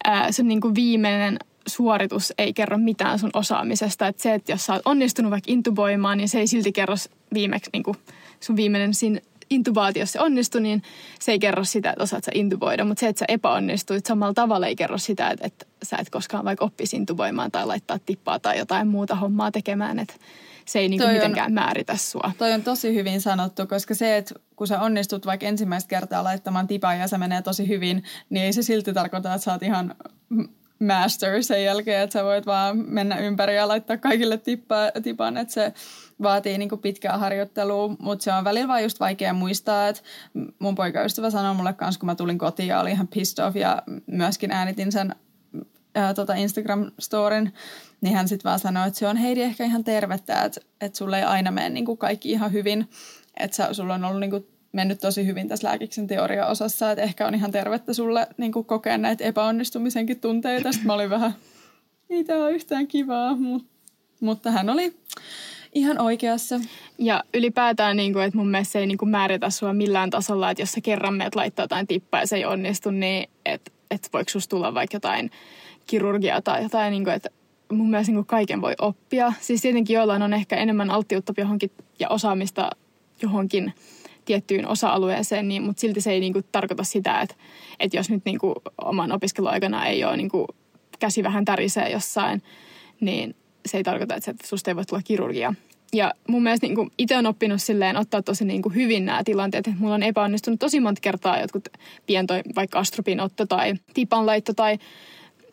ää, 0.04 0.32
se 0.32 0.44
niinku 0.44 0.76
viimeinen 0.76 1.40
suoritus 1.68 2.34
ei 2.38 2.54
kerro 2.54 2.78
mitään 2.78 3.20
sun 3.20 3.30
osaamisesta. 3.34 4.08
Että 4.08 4.24
se, 4.24 4.34
että 4.34 4.52
jos 4.52 4.66
sä 4.66 4.74
oot 4.74 4.82
onnistunut 4.86 5.32
vaikka 5.32 5.52
intuboimaan, 5.52 6.18
niin 6.18 6.30
se 6.30 6.40
ei 6.40 6.48
silti 6.48 6.72
kerro 6.72 6.96
viimeksi 7.34 7.70
niin 7.74 7.84
kuin 7.84 7.98
sun 8.40 8.56
viimeinen 8.56 8.94
siinä 8.94 9.20
intubaatiossa 9.50 10.22
onnistui, 10.22 10.62
niin 10.62 10.84
se 11.20 11.32
ei 11.32 11.40
kerro 11.40 11.64
sitä, 11.64 11.90
että 11.90 12.04
osaat 12.04 12.24
sä 12.24 12.32
intuboida. 12.36 12.86
Mutta 12.86 13.00
se, 13.00 13.08
että 13.08 13.20
sä 13.20 13.26
epäonnistuit 13.28 14.06
samalla 14.06 14.34
tavalla, 14.34 14.68
ei 14.68 14.76
kerro 14.76 14.98
sitä, 14.98 15.30
että, 15.30 15.48
että 15.48 15.66
sä 15.84 15.98
et 15.98 16.10
koskaan 16.10 16.46
vaikka 16.46 16.66
oppisi 16.66 16.98
intuboimaan 16.98 17.52
tai 17.52 17.66
laittaa 17.66 18.00
tippaa 18.06 18.40
tai 18.40 18.58
jotain 18.58 18.88
muuta 18.88 19.16
hommaa 19.16 19.52
tekemään. 19.52 20.00
Että 20.00 20.14
se 20.66 20.80
ei 20.80 20.90
niinku 20.90 21.08
mitenkään 21.08 21.52
on, 21.52 21.54
määritä 21.54 21.98
sua. 21.98 22.32
Toi 22.38 22.54
on 22.54 22.64
tosi 22.64 22.96
hyvin 22.96 23.22
sanottu, 23.22 23.68
koska 23.68 23.96
se, 23.96 24.18
että 24.18 24.36
kun 24.56 24.68
sä 24.68 24.82
onnistut 24.82 25.26
vaikka 25.26 25.46
ensimmäistä 25.46 25.90
kertaa 25.90 26.24
laittamaan 26.24 26.68
tipaa 26.68 26.96
ja 26.96 27.08
se 27.08 27.18
menee 27.18 27.42
tosi 27.42 27.68
hyvin, 27.68 28.04
niin 28.30 28.46
ei 28.46 28.54
se 28.54 28.64
silti 28.64 28.94
tarkoita, 28.94 29.34
että 29.34 29.46
sä 29.46 29.52
oot 29.52 29.64
ihan 29.64 29.96
master 30.80 31.44
sen 31.44 31.64
jälkeen, 31.64 32.04
että 32.04 32.14
sä 32.14 32.24
voit 32.24 32.46
vaan 32.46 32.78
mennä 32.78 33.18
ympäri 33.18 33.56
ja 33.56 33.68
laittaa 33.68 33.98
kaikille 33.98 34.38
tippa, 34.38 34.76
tipan, 35.04 35.38
että 35.38 35.54
se 35.54 35.74
vaatii 36.22 36.58
niin 36.58 36.80
pitkää 36.82 37.18
harjoittelua, 37.18 37.96
mutta 38.00 38.24
se 38.24 38.34
on 38.34 38.44
välillä 38.44 38.68
vaan 38.68 38.84
just 38.84 39.00
vaikea 39.00 39.34
muistaa, 39.34 39.88
että 39.88 40.02
mun 40.60 40.76
poikaystävä 40.76 41.30
sanoi 41.30 41.56
mulle 41.56 41.74
kanssa, 41.74 42.00
kun 42.00 42.08
mä 42.08 42.16
tulin 42.16 42.38
kotiin 42.38 42.68
ja 42.68 42.80
oli 42.80 42.92
ihan 42.92 43.08
pissed 43.08 43.46
off 43.46 43.56
ja 43.56 43.84
myöskin 44.08 44.52
äänitin 44.52 44.92
sen 44.92 45.16
ää, 45.96 46.14
tota 46.14 46.34
Instagram-storin, 46.34 47.52
niin 48.02 48.16
hän 48.16 48.28
sitten 48.28 48.50
vaan 48.50 48.60
sanoi, 48.60 48.88
että 48.88 49.00
se 49.00 49.08
on 49.08 49.18
Heidi 49.18 49.42
ehkä 49.42 49.66
ihan 49.66 49.84
tervettä, 49.84 50.44
että, 50.44 50.62
että 50.82 50.98
sulle 50.98 51.18
ei 51.18 51.24
aina 51.24 51.52
mene 51.52 51.70
niin 51.70 51.86
kuin 51.86 51.98
kaikki 51.98 52.32
ihan 52.32 52.52
hyvin, 52.52 52.90
että 53.40 53.74
sulla 53.74 53.94
on 53.94 54.06
ollut 54.06 54.20
niin 54.20 54.32
kuin 54.32 54.48
mennyt 54.72 55.00
tosi 55.00 55.26
hyvin 55.26 55.48
tässä 55.48 55.68
lääkiksen 55.68 56.08
teoriaosassa, 56.08 56.92
että 56.92 57.04
ehkä 57.04 57.28
on 57.28 57.36
ihan 57.36 57.52
tervettä 57.52 57.94
sulle 57.94 58.28
niin 58.38 58.52
kuin 58.52 58.66
kokea 58.66 58.98
näitä 58.98 59.24
epäonnistumisenkin 59.24 60.20
tunteita. 60.20 60.72
Sitten 60.72 60.88
mä 60.88 60.94
olin 60.94 61.10
vähän, 61.10 61.36
ei 62.10 62.24
tämä 62.24 62.44
ole 62.44 62.52
yhtään 62.52 62.88
kivaa, 62.88 63.36
mutta, 63.36 63.70
mutta 64.20 64.52
hän 64.52 64.70
oli 64.70 64.98
ihan 65.74 66.02
oikeassa. 66.02 66.60
Ja 66.98 67.24
ylipäätään, 67.34 67.98
niin 67.98 68.14
kuin, 68.14 68.26
että 68.26 68.38
mun 68.38 68.50
mielestä 68.50 68.72
se 68.72 68.80
ei 68.80 68.88
niin 68.88 68.98
kuin 68.98 69.10
määritä 69.10 69.50
sua 69.50 69.74
millään 69.74 70.10
tasolla, 70.10 70.52
että 70.52 70.62
jos 70.62 70.72
sä 70.72 70.82
kerran 70.82 71.14
meet 71.14 71.36
laittaa 71.36 71.64
jotain 71.64 71.88
tippaa 71.88 72.20
ja 72.20 72.28
se 72.28 72.36
ei 72.36 72.46
onnistu, 72.46 72.92
niin 72.92 73.30
että 73.46 73.72
et 73.92 74.10
voiko 74.14 74.30
susta 74.30 74.56
tulla 74.56 74.74
vaikka 74.74 74.96
jotain 74.96 75.32
kirurgiaa 75.88 76.42
tai 76.42 76.64
jotain, 76.64 76.92
niin 76.92 77.04
kuin, 77.04 77.14
että 77.14 77.30
mun 77.72 77.90
mielestä 77.90 78.12
niin 78.12 78.18
kuin 78.18 78.26
kaiken 78.26 78.62
voi 78.62 78.74
oppia. 78.82 79.34
Siis 79.40 79.62
tietenkin 79.62 79.94
joillain 79.94 80.22
on 80.22 80.34
ehkä 80.34 80.56
enemmän 80.56 80.92
alttiutta 80.92 81.34
johonkin 81.38 81.72
ja 82.00 82.10
osaamista 82.10 82.70
johonkin 83.22 83.74
tiettyyn 84.26 84.68
osa-alueeseen, 84.68 85.48
niin, 85.48 85.64
mutta 85.64 85.82
silti 85.82 86.02
se 86.02 86.12
ei 86.12 86.20
niin 86.20 86.34
kuin, 86.34 86.46
tarkoita 86.52 86.84
sitä, 86.84 87.22
että, 87.22 87.36
että 87.80 87.98
jos 87.98 88.10
nyt 88.10 88.26
niin 88.26 88.40
kuin, 88.40 88.56
oman 88.82 89.12
opiskeluaikana 89.12 89.86
ei 89.86 90.04
ole 90.04 90.18
niin 90.18 90.30
kuin, 90.30 90.48
käsi 91.00 91.24
vähän 91.24 91.46
tärisee 91.46 91.90
jossain, 91.90 92.44
niin 93.00 93.36
se 93.68 93.78
ei 93.78 93.84
tarkoita, 93.84 94.16
että 94.16 94.34
susta 94.44 94.72
ei 94.72 94.76
voi 94.76 94.86
tulla 94.86 95.02
kirurgia. 95.06 95.54
Ja 95.94 96.14
mun 96.28 96.44
mielestä 96.44 96.68
niin 96.68 96.92
itse 96.98 97.18
on 97.18 97.26
oppinut 97.26 97.62
silleen 97.62 97.98
ottaa 97.98 98.22
tosi 98.22 98.46
niin 98.46 98.62
kuin 98.62 98.76
hyvin 98.76 99.06
nämä 99.06 99.24
tilanteet, 99.24 99.68
että 99.68 99.82
mulla 99.82 99.96
on 99.96 100.04
epäonnistunut 100.04 100.60
tosi 100.60 100.80
monta 100.80 101.02
kertaa 101.02 101.42
jotkut 101.42 101.68
pientoi, 102.06 102.42
vaikka 102.56 102.80
astropinotto 102.80 103.46
tai 103.46 103.74
tipanlaitto 103.94 104.54
tai 104.54 104.78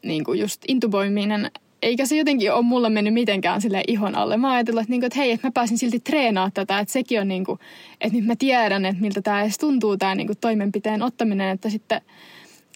niin 0.02 0.24
kuin 0.24 0.40
just 0.40 0.62
intuboiminen 0.68 1.50
eikä 1.84 2.06
se 2.06 2.16
jotenkin 2.16 2.52
ole 2.52 2.62
mulle 2.62 2.90
mennyt 2.90 3.14
mitenkään 3.14 3.60
sille 3.60 3.82
ihon 3.88 4.14
alle. 4.14 4.36
Mä 4.36 4.52
ajattelin, 4.52 4.80
että, 4.80 4.90
niinku, 4.90 5.06
että 5.06 5.18
hei, 5.18 5.30
että 5.30 5.46
mä 5.46 5.52
pääsin 5.52 5.78
silti 5.78 6.00
treenaamaan 6.00 6.52
tätä, 6.52 6.78
että 6.78 6.92
sekin 6.92 7.20
on 7.20 7.28
niin 7.28 7.44
kuin, 7.44 7.58
että 8.00 8.18
nyt 8.18 8.26
mä 8.26 8.36
tiedän, 8.36 8.84
että 8.84 9.02
miltä 9.02 9.22
tämä 9.22 9.42
edes 9.42 9.58
tuntuu 9.58 9.96
tämä 9.96 10.14
niin 10.14 10.26
kuin 10.26 10.38
toimenpiteen 10.40 11.02
ottaminen, 11.02 11.48
että 11.48 11.70
sitten, 11.70 12.00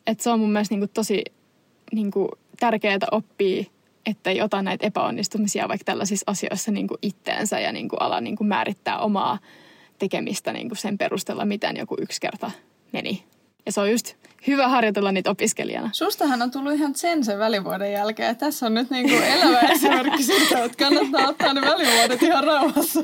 että 0.07 0.25
se 0.25 0.31
on 0.31 0.41
mun 0.41 0.53
mielestä 0.53 0.75
niin 0.75 0.81
kuin 0.81 0.91
tosi 0.95 1.25
niin 1.93 2.11
kuin 2.11 2.29
tärkeää 2.61 2.99
oppia, 3.11 3.65
että 4.07 4.31
ei 4.31 4.43
ota 4.43 4.63
näitä 4.63 4.87
epäonnistumisia 4.87 5.69
vaikka 5.69 5.85
tällaisissa 5.85 6.25
asioissa 6.27 6.71
niin 6.71 6.89
kuin 6.89 6.99
itteensä 7.03 7.61
ja 7.61 7.73
niin 7.73 7.89
kuin 7.89 8.03
ala 8.03 8.21
niin 8.21 8.37
kuin 8.37 8.49
määrittää 8.49 8.99
omaa 8.99 9.39
tekemistä 9.99 10.53
niin 10.53 10.69
kuin 10.69 10.79
sen 10.79 10.99
perusteella, 10.99 11.45
miten 11.45 11.77
joku 11.77 11.97
yksi 12.01 12.21
kerta 12.21 12.51
meni. 12.93 13.25
Ja 13.67 13.73
se 13.73 13.81
on 13.81 13.91
just 13.91 14.15
hyvä 14.47 14.69
harjoitella 14.69 15.13
niitä 15.13 15.31
opiskelijana. 15.31 15.91
Sustahan 15.93 16.43
on 16.43 16.51
tullut 16.51 16.73
ihan 16.73 16.95
sen 16.95 17.25
sen 17.25 17.39
välivuoden 17.39 17.93
jälkeen. 17.93 18.37
Tässä 18.37 18.67
on 18.67 18.75
nyt 18.75 18.91
niinku 18.91 19.15
elävä 19.15 19.61
esimerkki 19.61 20.23
siitä, 20.23 20.65
että 20.65 20.85
kannattaa 20.85 21.29
ottaa 21.29 21.55
ne 21.55 21.61
välivuodet 21.61 22.23
ihan 22.23 22.45
rauhassa. 22.45 23.01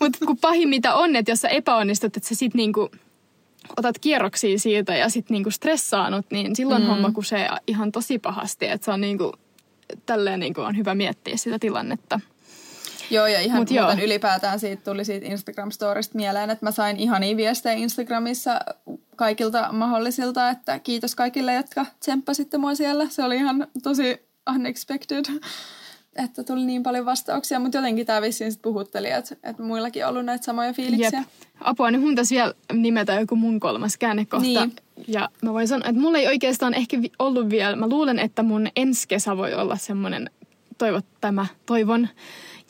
Mutta 0.00 0.26
kun 0.26 0.38
pahin 0.40 0.68
mitä 0.68 0.94
on, 0.94 1.16
että 1.16 1.30
jos 1.30 1.40
sä 1.40 1.48
epäonnistut, 1.48 2.16
että 2.16 2.28
sä 2.28 2.34
sit 2.34 2.54
niinku 2.54 2.90
otat 3.76 3.98
kierroksia 3.98 4.58
siitä 4.58 4.96
ja 4.96 5.08
sit 5.08 5.30
niinku 5.30 5.50
stressaanut, 5.50 6.26
niin 6.30 6.56
silloin 6.56 6.82
mm. 6.82 6.88
homma 6.88 7.12
kusee 7.12 7.48
ihan 7.66 7.92
tosi 7.92 8.18
pahasti. 8.18 8.66
Että 8.66 8.84
se 8.84 8.90
on 8.90 9.00
niinku, 9.00 9.32
tälleen 10.06 10.40
niinku 10.40 10.60
on 10.60 10.76
hyvä 10.76 10.94
miettiä 10.94 11.36
sitä 11.36 11.58
tilannetta. 11.58 12.20
Joo, 13.10 13.26
ja 13.26 13.40
ihan 13.40 13.58
Mut 13.58 13.70
joo. 13.70 13.92
ylipäätään 14.02 14.60
siitä 14.60 14.84
tuli 14.84 15.04
siitä 15.04 15.26
Instagram-storista 15.26 16.14
mieleen, 16.14 16.50
että 16.50 16.66
mä 16.66 16.70
sain 16.70 16.96
ihania 16.96 17.36
viestejä 17.36 17.74
Instagramissa 17.74 18.60
kaikilta 19.16 19.72
mahdollisilta, 19.72 20.50
että 20.50 20.78
kiitos 20.78 21.14
kaikille, 21.14 21.54
jotka 21.54 21.86
tsemppasitte 22.00 22.58
mua 22.58 22.74
siellä. 22.74 23.06
Se 23.08 23.24
oli 23.24 23.36
ihan 23.36 23.66
tosi 23.82 24.26
unexpected, 24.54 25.24
että 26.24 26.44
tuli 26.44 26.64
niin 26.64 26.82
paljon 26.82 27.06
vastauksia, 27.06 27.58
mutta 27.58 27.78
jotenkin 27.78 28.06
tämä 28.06 28.22
vissiin 28.22 28.52
sitten 28.52 28.72
puhutteli, 28.72 29.10
että, 29.10 29.36
että 29.42 29.62
muillakin 29.62 30.04
on 30.04 30.10
ollut 30.10 30.24
näitä 30.24 30.44
samoja 30.44 30.72
fiiliksiä. 30.72 31.18
Jep. 31.18 31.28
Apua, 31.60 31.90
niin 31.90 32.00
mun 32.00 32.14
tässä 32.14 32.34
vielä 32.34 32.54
nimetä 32.72 33.20
joku 33.20 33.36
mun 33.36 33.60
kolmas 33.60 33.96
käännekohta. 33.96 34.66
Niin. 34.66 34.72
Ja 35.08 35.28
mä 35.42 35.52
voin 35.52 35.68
sanoa, 35.68 35.88
että 35.88 36.00
mulla 36.00 36.18
ei 36.18 36.26
oikeastaan 36.26 36.74
ehkä 36.74 36.96
ollut 37.18 37.50
vielä, 37.50 37.76
mä 37.76 37.88
luulen, 37.88 38.18
että 38.18 38.42
mun 38.42 38.68
ensi 38.76 39.08
kesä 39.08 39.36
voi 39.36 39.54
olla 39.54 39.76
semmoinen, 39.76 40.30
toivot, 40.78 41.04
tämä 41.20 41.46
toivon, 41.66 42.08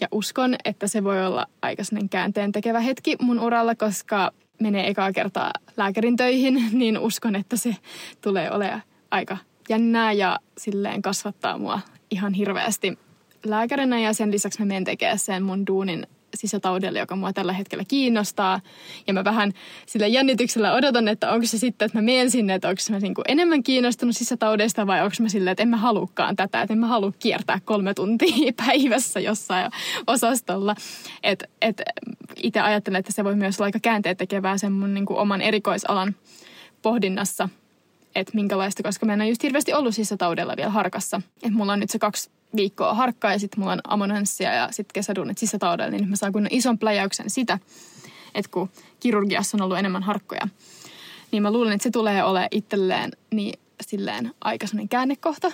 ja 0.00 0.08
uskon, 0.12 0.56
että 0.64 0.86
se 0.86 1.04
voi 1.04 1.26
olla 1.26 1.46
aika 1.62 1.82
käänteen 2.10 2.52
tekevä 2.52 2.80
hetki 2.80 3.16
mun 3.20 3.40
uralla, 3.40 3.74
koska 3.74 4.32
menee 4.60 4.88
ekaa 4.88 5.12
kertaa 5.12 5.52
lääkärin 5.76 6.16
töihin, 6.16 6.64
niin 6.78 6.98
uskon, 6.98 7.36
että 7.36 7.56
se 7.56 7.76
tulee 8.20 8.50
olemaan 8.50 8.82
aika 9.10 9.36
jännää 9.68 10.12
ja 10.12 10.38
silleen 10.58 11.02
kasvattaa 11.02 11.58
mua 11.58 11.80
ihan 12.10 12.34
hirveästi 12.34 12.98
lääkärinä 13.44 14.00
ja 14.00 14.12
sen 14.12 14.30
lisäksi 14.30 14.58
mä 14.58 14.66
menen 14.66 14.84
tekemään 14.84 15.18
sen 15.18 15.42
mun 15.42 15.66
duunin 15.66 16.06
sisätaudelle, 16.34 16.98
joka 16.98 17.16
mua 17.16 17.32
tällä 17.32 17.52
hetkellä 17.52 17.84
kiinnostaa. 17.88 18.60
Ja 19.06 19.14
mä 19.14 19.24
vähän 19.24 19.52
sillä 19.86 20.06
jännityksellä 20.06 20.72
odotan, 20.72 21.08
että 21.08 21.30
onko 21.30 21.46
se 21.46 21.58
sitten, 21.58 21.86
että 21.86 21.98
mä 21.98 22.02
menen 22.02 22.30
sinne, 22.30 22.54
että 22.54 22.68
onko 22.68 22.80
mä 22.90 22.98
niinku 22.98 23.22
enemmän 23.28 23.62
kiinnostunut 23.62 24.16
sisätaudeista 24.16 24.86
vai 24.86 25.02
onko 25.02 25.16
mä 25.20 25.28
silleen, 25.28 25.52
että 25.52 25.62
en 25.62 25.68
mä 25.68 25.76
halukkaan 25.76 26.36
tätä, 26.36 26.62
että 26.62 26.74
en 26.74 26.78
mä 26.78 26.86
halua 26.86 27.12
kiertää 27.18 27.60
kolme 27.64 27.94
tuntia 27.94 28.52
päivässä 28.66 29.20
jossain 29.20 29.70
osastolla. 30.06 30.74
Että 31.22 31.46
et, 31.62 31.82
itse 32.36 32.60
ajattelen, 32.60 32.98
että 32.98 33.12
se 33.12 33.24
voi 33.24 33.36
myös 33.36 33.60
olla 33.60 33.66
aika 33.66 33.80
käänteet 33.82 34.18
tekevää 34.18 34.58
sen 34.58 34.72
mun 34.72 34.94
niinku 34.94 35.18
oman 35.18 35.42
erikoisalan 35.42 36.14
pohdinnassa 36.82 37.48
että 38.14 38.32
minkälaista, 38.34 38.82
koska 38.82 39.06
mä 39.06 39.12
en 39.12 39.20
ole 39.20 39.28
just 39.28 39.42
hirveästi 39.42 39.74
ollut 39.74 39.94
sisätaudella 39.94 40.56
vielä 40.56 40.70
harkassa. 40.70 41.22
Että 41.36 41.58
mulla 41.58 41.72
on 41.72 41.80
nyt 41.80 41.90
se 41.90 41.98
kaksi 41.98 42.30
viikkoa 42.56 42.94
harkkaa 42.94 43.32
ja 43.32 43.38
sitten 43.38 43.60
mulla 43.60 43.72
on 43.72 43.80
amonanssia 43.88 44.54
ja 44.54 44.68
sitten 44.70 44.94
kesäduunit 44.94 45.38
sisätaudella, 45.38 45.90
niin 45.90 46.08
mä 46.08 46.16
saan 46.16 46.32
kunnon 46.32 46.52
ison 46.52 46.78
pläjäyksen 46.78 47.30
sitä, 47.30 47.58
että 48.34 48.50
kun 48.50 48.70
kirurgiassa 49.00 49.56
on 49.56 49.62
ollut 49.62 49.78
enemmän 49.78 50.02
harkkoja. 50.02 50.48
Niin 51.30 51.42
mä 51.42 51.52
luulen, 51.52 51.72
että 51.72 51.82
se 51.82 51.90
tulee 51.90 52.24
ole 52.24 52.48
itselleen 52.50 53.10
niin 53.34 53.60
silleen 53.80 54.34
aika 54.40 54.66
käännekohta. 54.90 55.52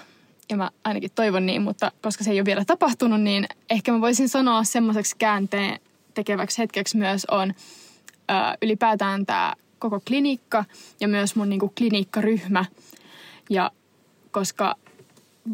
Ja 0.51 0.57
mä 0.57 0.71
ainakin 0.85 1.11
toivon 1.15 1.47
niin, 1.47 1.63
mutta 1.63 1.93
koska 2.03 2.25
se 2.25 2.31
ei 2.31 2.41
ole 2.41 2.45
vielä 2.45 2.65
tapahtunut, 2.65 3.21
niin 3.21 3.47
ehkä 3.71 3.93
mä 3.93 4.01
voisin 4.01 4.29
sanoa 4.29 4.65
semmoiseksi 4.65 5.17
käänteen 5.19 5.81
tekeväksi 6.15 6.59
hetkeksi 6.59 6.97
myös 6.97 7.25
on 7.31 7.55
ö, 8.31 8.35
ylipäätään 8.63 9.27
tämä 9.27 9.55
koko 9.79 10.01
klinikka 10.01 10.65
ja 11.01 11.09
myös 11.09 11.37
mun 11.37 11.49
niinku 11.49 11.73
klinikkaryhmä. 11.79 12.65
Ja 13.51 13.71
koska 14.31 14.75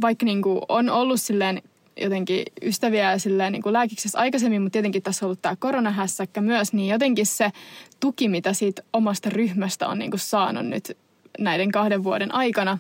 vaikka 0.01 0.27
niin 0.27 0.43
kuin 0.43 0.61
on 0.69 0.91
ollut 0.91 1.21
silleen 1.21 1.63
jotenkin 2.01 2.43
ystäviä 2.63 3.19
silleen 3.19 3.53
niin 3.53 3.63
kuin 3.63 3.73
lääkiksessä 3.73 4.19
aikaisemmin, 4.19 4.63
mutta 4.63 4.73
tietenkin 4.73 5.03
tässä 5.03 5.25
on 5.25 5.29
ollut 5.29 5.43
tämä 5.43 5.57
koronahässäkkä 5.57 6.41
myös, 6.41 6.73
niin 6.73 6.89
jotenkin 6.89 7.27
se 7.27 7.53
tuki, 8.01 8.29
mitä 8.29 8.53
siitä 8.53 8.83
omasta 8.93 9.31
ryhmästä 9.31 9.89
on 9.89 9.99
niin 9.99 10.11
kuin 10.11 10.21
saanut 10.21 10.67
nyt 10.67 10.97
näiden 11.39 11.73
kahden 11.73 12.05
vuoden 12.05 12.35
aikana, 12.35 12.79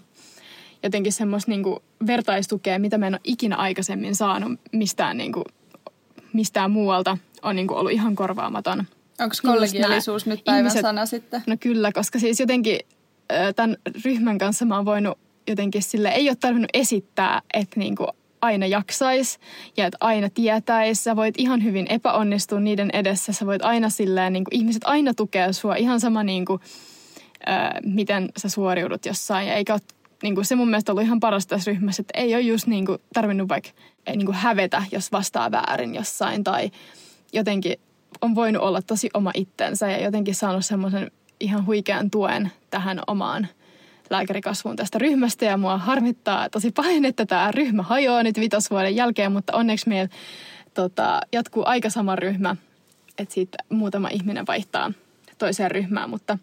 jotenkin 0.82 1.12
semmoista 1.12 1.50
niin 1.50 1.62
kuin 1.62 1.80
vertaistukea, 2.06 2.78
mitä 2.78 2.98
mä 2.98 3.06
en 3.06 3.14
ole 3.14 3.20
ikinä 3.24 3.56
aikaisemmin 3.56 4.14
saanut 4.14 4.60
mistään, 4.72 5.16
niin 5.16 5.32
kuin, 5.32 5.44
mistään 6.32 6.70
muualta, 6.70 7.18
on 7.42 7.56
niin 7.56 7.66
kuin 7.66 7.78
ollut 7.78 7.92
ihan 7.92 8.14
korvaamaton. 8.14 8.84
Onko 9.20 9.34
kollegiallisuus 9.42 10.26
nyt 10.26 10.44
päivän 10.44 10.60
ihmiset, 10.60 10.80
sana 10.80 11.06
sitten? 11.06 11.42
No 11.46 11.56
kyllä, 11.60 11.92
koska 11.92 12.18
siis 12.18 12.40
jotenkin 12.40 12.78
tämän 13.56 13.76
ryhmän 14.04 14.38
kanssa 14.38 14.64
mä 14.64 14.76
oon 14.76 14.84
voinut 14.84 15.18
jotenkin 15.46 15.82
sille 15.82 16.08
ei 16.08 16.28
ole 16.28 16.36
tarvinnut 16.40 16.70
esittää, 16.74 17.42
että 17.54 17.80
niin 17.80 17.96
kuin 17.96 18.08
aina 18.42 18.66
jaksaisi 18.66 19.38
ja 19.76 19.86
että 19.86 19.98
aina 20.00 20.30
tietäisi. 20.30 21.02
Sä 21.02 21.16
voit 21.16 21.34
ihan 21.38 21.64
hyvin 21.64 21.86
epäonnistua 21.88 22.60
niiden 22.60 22.90
edessä. 22.92 23.32
Sä 23.32 23.46
voit 23.46 23.62
aina 23.62 23.88
silleen, 23.88 24.32
niin 24.32 24.44
kuin, 24.44 24.56
ihmiset 24.56 24.82
aina 24.84 25.14
tukea 25.14 25.52
sua 25.52 25.74
ihan 25.74 26.00
sama 26.00 26.22
niin 26.22 26.44
kuin, 26.44 26.60
ää, 27.46 27.80
miten 27.84 28.28
sä 28.36 28.48
suoriudut 28.48 29.06
jossain. 29.06 29.48
Ja 29.48 29.54
eikä 29.54 29.72
ole, 29.72 29.80
niin 30.22 30.34
kuin, 30.34 30.44
se 30.44 30.54
mun 30.54 30.68
mielestä 30.68 30.92
ollut 30.92 31.04
ihan 31.04 31.20
parasta 31.20 31.56
tässä 31.56 31.70
ryhmässä, 31.70 32.00
että 32.00 32.20
ei 32.20 32.34
ole 32.34 32.42
just 32.42 32.66
niin 32.66 32.86
kuin, 32.86 32.98
tarvinnut 33.14 33.48
vaikka 33.48 33.70
niin 34.08 34.26
kuin 34.26 34.36
hävetä, 34.36 34.82
jos 34.92 35.12
vastaa 35.12 35.50
väärin 35.50 35.94
jossain 35.94 36.44
tai 36.44 36.70
jotenkin 37.32 37.76
on 38.20 38.34
voinut 38.34 38.62
olla 38.62 38.82
tosi 38.82 39.10
oma 39.14 39.30
itsensä 39.34 39.90
ja 39.90 40.02
jotenkin 40.02 40.34
saanut 40.34 40.64
semmoisen 40.64 41.10
ihan 41.40 41.66
huikean 41.66 42.10
tuen 42.10 42.52
tähän 42.70 43.00
omaan– 43.06 43.48
lääkärikasvuun 44.12 44.76
tästä 44.76 44.98
ryhmästä 44.98 45.44
ja 45.44 45.56
mua 45.56 45.78
harmittaa 45.78 46.50
tosi 46.50 46.70
paljon, 46.70 47.04
että 47.04 47.26
tämä 47.26 47.50
ryhmä 47.50 47.82
hajoaa 47.82 48.22
nyt 48.22 48.40
vitosvuoden 48.40 48.96
jälkeen, 48.96 49.32
mutta 49.32 49.56
onneksi 49.56 49.88
meillä 49.88 50.08
tota, 50.74 51.20
jatkuu 51.32 51.62
aika 51.66 51.90
sama 51.90 52.16
ryhmä, 52.16 52.56
että 53.18 53.34
siitä 53.34 53.58
muutama 53.68 54.08
ihminen 54.08 54.46
vaihtaa 54.46 54.92
toiseen 55.38 55.70
ryhmään, 55.70 56.10
mutta 56.10 56.38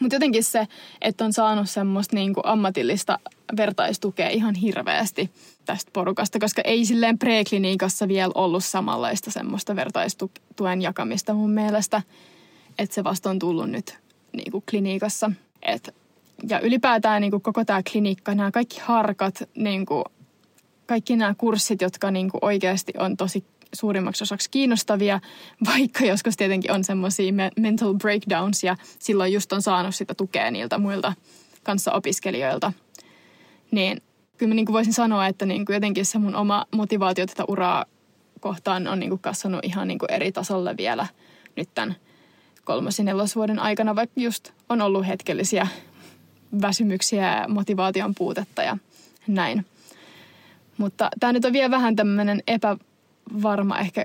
mutta 0.00 0.16
jotenkin 0.16 0.44
se, 0.44 0.68
että 1.00 1.24
on 1.24 1.32
saanut 1.32 1.70
semmoista 1.70 2.16
niin 2.16 2.34
kuin 2.34 2.46
ammatillista 2.46 3.18
vertaistukea 3.56 4.28
ihan 4.28 4.54
hirveästi 4.54 5.30
tästä 5.64 5.90
porukasta, 5.92 6.38
koska 6.38 6.62
ei 6.64 6.84
silleen 6.84 7.18
prekliniikassa 7.18 8.08
vielä 8.08 8.32
ollut 8.34 8.64
samanlaista 8.64 9.30
semmoista 9.30 9.76
vertaistuen 9.76 10.82
jakamista 10.82 11.34
mun 11.34 11.50
mielestä, 11.50 12.02
että 12.78 12.94
se 12.94 13.04
vasta 13.04 13.30
on 13.30 13.38
tullut 13.38 13.70
nyt 13.70 13.98
niin 14.32 14.52
kuin 14.52 14.64
kliniikassa. 14.70 15.30
Että 15.62 15.92
ja 16.48 16.60
ylipäätään 16.60 17.20
niin 17.20 17.30
kuin 17.30 17.42
koko 17.42 17.64
tämä 17.64 17.82
klinikka, 17.92 18.34
nämä 18.34 18.50
kaikki 18.50 18.80
harkat, 18.80 19.42
niin 19.54 19.86
kuin, 19.86 20.04
kaikki 20.86 21.16
nämä 21.16 21.34
kurssit, 21.38 21.80
jotka 21.80 22.10
niin 22.10 22.30
kuin 22.30 22.38
oikeasti 22.44 22.92
on 22.98 23.16
tosi 23.16 23.44
suurimmaksi 23.72 24.24
osaksi 24.24 24.50
kiinnostavia, 24.50 25.20
vaikka 25.74 26.04
joskus 26.04 26.36
tietenkin 26.36 26.72
on 26.72 26.84
semmoisia 26.84 27.32
mental 27.58 27.94
breakdowns 27.94 28.64
ja 28.64 28.76
silloin 28.98 29.32
just 29.32 29.52
on 29.52 29.62
saanut 29.62 29.94
sitä 29.94 30.14
tukea 30.14 30.50
niiltä 30.50 30.78
muilta 30.78 31.12
kanssaopiskelijoilta. 31.62 32.72
Niin 33.70 34.02
kyllä 34.36 34.50
mä 34.50 34.54
niin 34.54 34.66
kuin 34.66 34.74
voisin 34.74 34.92
sanoa, 34.92 35.26
että 35.26 35.46
niin 35.46 35.64
kuin 35.64 35.74
jotenkin 35.74 36.06
se 36.06 36.18
mun 36.18 36.34
oma 36.34 36.66
motivaatio 36.74 37.26
tätä 37.26 37.44
uraa 37.48 37.84
kohtaan 38.40 38.88
on 38.88 39.00
niin 39.00 39.10
kuin 39.10 39.20
kasvanut 39.20 39.64
ihan 39.64 39.88
niin 39.88 39.98
kuin 39.98 40.12
eri 40.12 40.32
tasolle 40.32 40.76
vielä 40.76 41.06
nyt 41.56 41.68
tämän 41.74 41.96
kolmas- 42.64 42.98
ja 42.98 43.04
nelosvuoden 43.04 43.58
aikana, 43.58 43.96
vaikka 43.96 44.20
just 44.20 44.52
on 44.68 44.80
ollut 44.80 45.06
hetkellisiä 45.06 45.66
väsymyksiä 46.62 47.40
ja 47.40 47.48
motivaation 47.48 48.14
puutetta 48.14 48.62
ja 48.62 48.76
näin. 49.26 49.66
Mutta 50.78 51.10
tämä 51.20 51.32
nyt 51.32 51.44
on 51.44 51.52
vielä 51.52 51.70
vähän 51.70 51.96
tämmöinen 51.96 52.42
epävarma 52.46 53.78
ehkä 53.78 54.04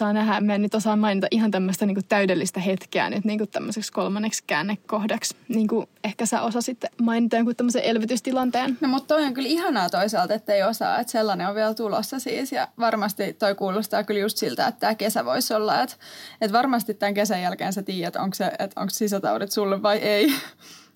saa 0.00 0.12
nähdä. 0.12 0.40
Mä 0.40 0.54
en 0.54 0.62
nyt 0.62 0.74
osaa 0.74 0.96
mainita 0.96 1.26
ihan 1.30 1.50
tämmöistä 1.50 1.86
niin 1.86 1.96
täydellistä 2.08 2.60
hetkeä 2.60 3.10
nyt 3.10 3.24
niin 3.24 3.48
tämmöiseksi 3.48 3.92
kolmanneksi 3.92 4.44
käännekohdaksi. 4.46 5.36
Niin 5.48 5.68
ehkä 6.04 6.26
sä 6.26 6.42
osasit 6.42 6.84
mainita 7.02 7.36
jonkun 7.36 7.56
tämmöisen 7.56 7.82
elvytystilanteen. 7.82 8.78
No 8.80 8.88
mutta 8.88 9.14
toi 9.14 9.24
on 9.24 9.34
kyllä 9.34 9.48
ihanaa 9.48 9.90
toisaalta, 9.90 10.34
että 10.34 10.54
ei 10.54 10.62
osaa, 10.62 10.98
että 10.98 11.10
sellainen 11.10 11.48
on 11.48 11.54
vielä 11.54 11.74
tulossa 11.74 12.18
siis. 12.18 12.52
Ja 12.52 12.68
varmasti 12.78 13.32
toi 13.32 13.54
kuulostaa 13.54 14.04
kyllä 14.04 14.20
just 14.20 14.36
siltä, 14.36 14.66
että 14.66 14.80
tämä 14.80 14.94
kesä 14.94 15.24
voisi 15.24 15.54
olla, 15.54 15.82
että, 15.82 15.96
että 16.40 16.56
varmasti 16.58 16.94
tämän 16.94 17.14
kesän 17.14 17.42
jälkeen 17.42 17.72
sä 17.72 17.82
tiedät, 17.82 18.16
onko, 18.16 18.34
se, 18.34 18.44
että 18.44 18.80
onko 18.80 18.90
sisätaudit 18.90 19.52
sulle 19.52 19.82
vai 19.82 19.96
ei. 19.98 20.32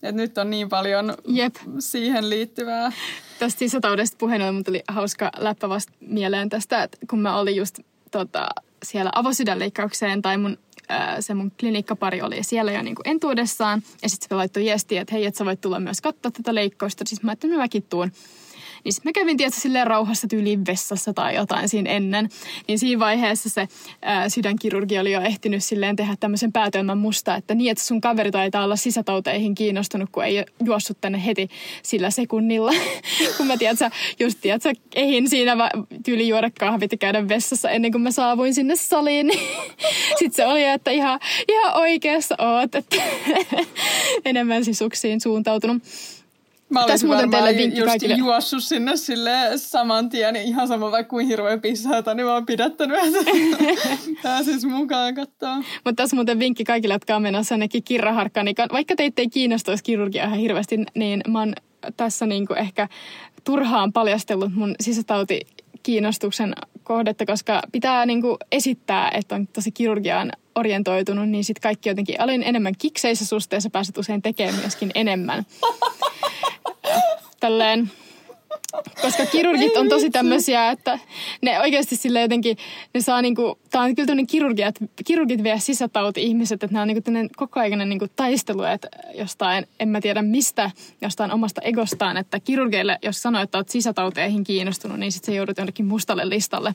Et 0.05 0.14
nyt 0.14 0.38
on 0.38 0.50
niin 0.50 0.68
paljon 0.68 1.14
Jep. 1.26 1.57
siihen 1.78 2.30
liittyvää. 2.30 2.92
Tästä 3.38 3.59
sisätaudesta 3.59 4.16
puheen 4.18 4.42
ollen, 4.42 4.55
mutta 4.55 4.70
oli 4.70 4.82
hauska 4.88 5.30
läppä 5.38 5.68
vasta 5.68 5.92
mieleen 6.00 6.48
tästä, 6.48 6.82
että 6.82 6.98
kun 7.11 7.20
mä 7.20 7.38
olin 7.38 7.57
just 7.57 7.78
tota, 8.11 8.48
siellä 8.82 9.11
avosydänleikkaukseen 9.14 10.22
tai 10.22 10.38
mun, 10.38 10.59
se 11.20 11.34
mun 11.34 11.52
klinikkapari 11.61 12.22
oli 12.22 12.42
siellä 12.42 12.72
jo 12.72 12.82
niin 12.82 12.94
kuin 12.94 13.09
entuudessaan. 13.09 13.82
Ja 14.02 14.09
sitten 14.09 14.28
se 14.28 14.34
laittoi 14.34 14.62
viestiä, 14.62 15.00
että 15.00 15.14
hei, 15.14 15.26
että 15.26 15.38
sä 15.38 15.44
voit 15.44 15.61
tulla 15.61 15.80
myös 15.80 16.00
katsoa 16.00 16.30
tätä 16.30 16.55
leikkausta. 16.55 17.05
Siis 17.07 17.22
mä 17.22 17.30
ajattelin, 17.30 17.55
että 17.55 17.62
mäkin 17.62 17.82
tuun. 17.82 18.12
Niin 18.85 18.93
sitten 18.93 19.11
mä 19.11 19.12
kävin 19.12 19.37
tietysti 19.37 19.61
silleen 19.61 19.87
rauhassa 19.87 20.28
tyyliin 20.28 20.66
vessassa 20.66 21.12
tai 21.14 21.35
jotain 21.35 21.68
siinä 21.68 21.91
ennen. 21.91 22.28
Niin 22.68 22.78
siinä 22.78 23.01
vaiheessa 23.01 23.49
se 23.49 23.68
ää, 24.03 24.28
sydänkirurgi 24.28 24.99
oli 24.99 25.12
jo 25.12 25.20
ehtinyt 25.20 25.64
silleen 25.64 25.97
tehdä 25.97 26.16
tämmöisen 26.20 26.53
päätelmän 26.53 26.99
musta, 26.99 27.37
että 27.37 27.55
niin, 27.55 27.70
että 27.70 27.85
sun 27.85 28.01
kaveri 28.01 28.30
taitaa 28.30 28.64
olla 28.64 28.76
sisätauteihin 28.76 29.55
kiinnostunut, 29.55 30.11
kun 30.12 30.24
ei 30.24 30.45
juossut 30.64 31.01
tänne 31.01 31.24
heti 31.24 31.49
sillä 31.82 32.11
sekunnilla. 32.11 32.72
kun 33.37 33.47
mä 33.47 33.57
tiedät, 33.57 33.78
just 34.20 34.39
tiedät, 34.41 34.62
ehin 34.95 35.30
siinä 35.30 35.70
tyyli 36.05 36.28
juoda 36.28 36.51
kahvit 36.59 36.93
ja 36.93 36.99
käydä 36.99 37.28
vessassa 37.28 37.70
ennen 37.70 37.93
kuin 37.93 38.03
mä 38.03 38.11
saavuin 38.11 38.55
sinne 38.55 38.76
saliin. 38.76 39.30
Sitten 40.18 40.32
se 40.32 40.47
oli, 40.47 40.64
että 40.64 40.91
ihan, 40.91 41.20
ihan 41.49 41.76
oikeassa 41.76 42.35
oot, 42.39 42.74
että 42.74 42.97
enemmän 44.24 44.64
sisuksiin 44.64 45.20
suuntautunut. 45.20 45.82
Mä 46.75 46.85
olisin 46.85 47.09
muuten 47.09 47.31
teille 47.31 47.57
vinkki 47.57 47.81
just 47.81 47.91
kaikille. 47.91 48.14
juossut 48.14 48.64
sinne 48.64 48.97
sille 48.97 49.31
saman 49.57 50.09
tien, 50.09 50.35
niin 50.35 50.47
ihan 50.47 50.68
sama 50.68 50.91
vaikka 50.91 51.11
kuin 51.11 51.27
hirveän 51.27 51.61
pissaata, 51.61 52.14
niin 52.14 52.27
mä 52.27 52.35
oon 52.35 52.47
pidättänyt, 52.47 52.99
että 53.05 54.43
siis 54.45 54.64
mukaan 54.64 55.14
katsoa. 55.14 55.57
Mutta 55.57 55.93
tässä 56.03 56.16
muuten 56.16 56.39
vinkki 56.39 56.64
kaikille, 56.64 56.95
jotka 56.95 57.16
on 57.16 57.22
menossa 57.22 57.55
ainakin 57.55 57.85
kirraharkkaan, 57.85 58.45
niin 58.45 58.57
vaikka 58.72 58.97
teitä 58.97 59.22
ei 59.22 59.29
kiinnostaisi 59.29 59.85
kirurgia 59.85 60.25
ihan 60.25 60.39
hirveästi, 60.39 60.77
niin 60.95 61.20
mä 61.29 61.39
oon 61.39 61.53
tässä 61.97 62.27
niinku 62.27 62.55
ehkä 62.55 62.89
turhaan 63.45 63.93
paljastellut 63.93 64.55
mun 64.55 64.75
sisätauti 64.81 65.41
kiinnostuksen 65.83 66.55
kohdetta, 66.83 67.27
koska 67.27 67.62
pitää 67.72 68.07
niinku 68.07 68.37
esittää, 68.53 69.11
että 69.14 69.35
on 69.35 69.47
tosi 69.47 69.72
kirurgiaan 69.72 70.33
orientoitunut, 70.55 71.29
niin 71.29 71.45
sitten 71.45 71.62
kaikki 71.62 71.89
jotenkin 71.89 72.22
olin 72.22 72.43
enemmän 72.43 72.75
kikseissä 72.79 73.27
suhteessa, 73.27 73.70
pääset 73.70 73.99
usein 73.99 74.22
tekemään 74.22 74.61
myöskin 74.61 74.91
enemmän. 74.95 75.45
Tälleen, 77.45 77.90
koska 79.03 79.26
kirurgit 79.26 79.76
on 79.76 79.88
tosi 79.88 80.11
tämmöisiä, 80.11 80.70
että 80.70 80.99
ne 81.42 81.61
oikeasti 81.61 81.97
sille 81.97 82.20
jotenkin, 82.20 82.57
ne 82.95 83.01
saa 83.01 83.22
niinku, 83.22 83.59
tää 83.70 83.82
on 83.82 83.95
kyllä 83.95 84.07
tämmöinen 84.07 84.26
kirurgia, 84.26 84.68
että 84.68 84.84
kirurgit 85.05 85.42
vie 85.42 85.61
sisätauti-ihmiset, 85.61 86.62
että 86.62 86.74
nämä 86.74 86.82
on 86.82 86.88
niinku 86.88 87.34
koko 87.36 87.61
ajan 87.61 87.88
niinku 87.88 88.07
taistelu, 88.16 88.62
että 88.62 88.88
jostain, 89.14 89.66
en 89.80 89.88
mä 89.88 90.01
tiedä 90.01 90.22
mistä, 90.22 90.70
jostain 91.01 91.32
omasta 91.32 91.61
egostaan, 91.61 92.16
että 92.16 92.40
kirurgeille, 92.40 92.99
jos 93.03 93.22
sanoo, 93.22 93.42
että 93.42 93.59
olet 93.59 93.68
sisätauteihin 93.68 94.45
kiinnostunut, 94.45 94.99
niin 94.99 95.12
sitten 95.12 95.32
se 95.32 95.36
joudut 95.36 95.59
jonnekin 95.59 95.86
mustalle 95.86 96.28
listalle. 96.28 96.74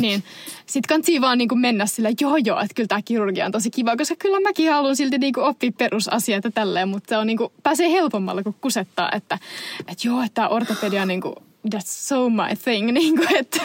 Niin 0.00 0.24
sitten 0.66 0.88
kansi 0.88 1.20
vaan 1.20 1.38
niin 1.38 1.48
kuin 1.48 1.58
mennä 1.58 1.86
sillä, 1.86 2.08
joo 2.20 2.36
joo, 2.36 2.60
että 2.60 2.74
kyllä 2.74 2.86
tämä 2.86 3.02
kirurgia 3.04 3.46
on 3.46 3.52
tosi 3.52 3.70
kiva, 3.70 3.96
koska 3.96 4.14
kyllä 4.18 4.40
mäkin 4.40 4.72
haluan 4.72 4.96
silti 4.96 5.18
niin 5.18 5.32
kuin 5.32 5.44
oppia 5.44 5.72
perusasiat 5.78 6.44
ja 6.44 6.50
tälleen, 6.50 6.88
mutta 6.88 7.08
se 7.08 7.16
on 7.16 7.26
niin 7.26 7.36
kuin, 7.36 7.52
pääsee 7.62 7.90
helpommalla 7.90 8.42
kuin 8.42 8.56
kusettaa, 8.60 9.10
että, 9.12 9.38
että 9.80 10.08
joo, 10.08 10.20
että 10.22 10.34
tämä 10.34 10.48
ortopedia 10.48 11.02
on 11.02 11.08
niin 11.08 11.20
kuin, 11.20 11.34
that's 11.74 11.80
so 11.84 12.30
my 12.30 12.56
thing, 12.64 12.92
niin 12.92 13.16
kuin, 13.16 13.36
että... 13.36 13.60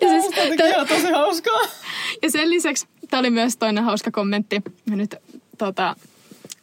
ja 0.00 0.08
siis, 0.08 0.34
tämä 0.56 0.84
tosi 0.88 1.10
hauskaa. 1.12 1.60
Ja 2.22 2.30
sen 2.30 2.50
lisäksi, 2.50 2.86
tämä 3.10 3.18
oli 3.20 3.30
myös 3.30 3.56
toinen 3.56 3.84
hauska 3.84 4.10
kommentti, 4.10 4.62
ja 4.90 4.96
nyt 4.96 5.14
tota, 5.58 5.96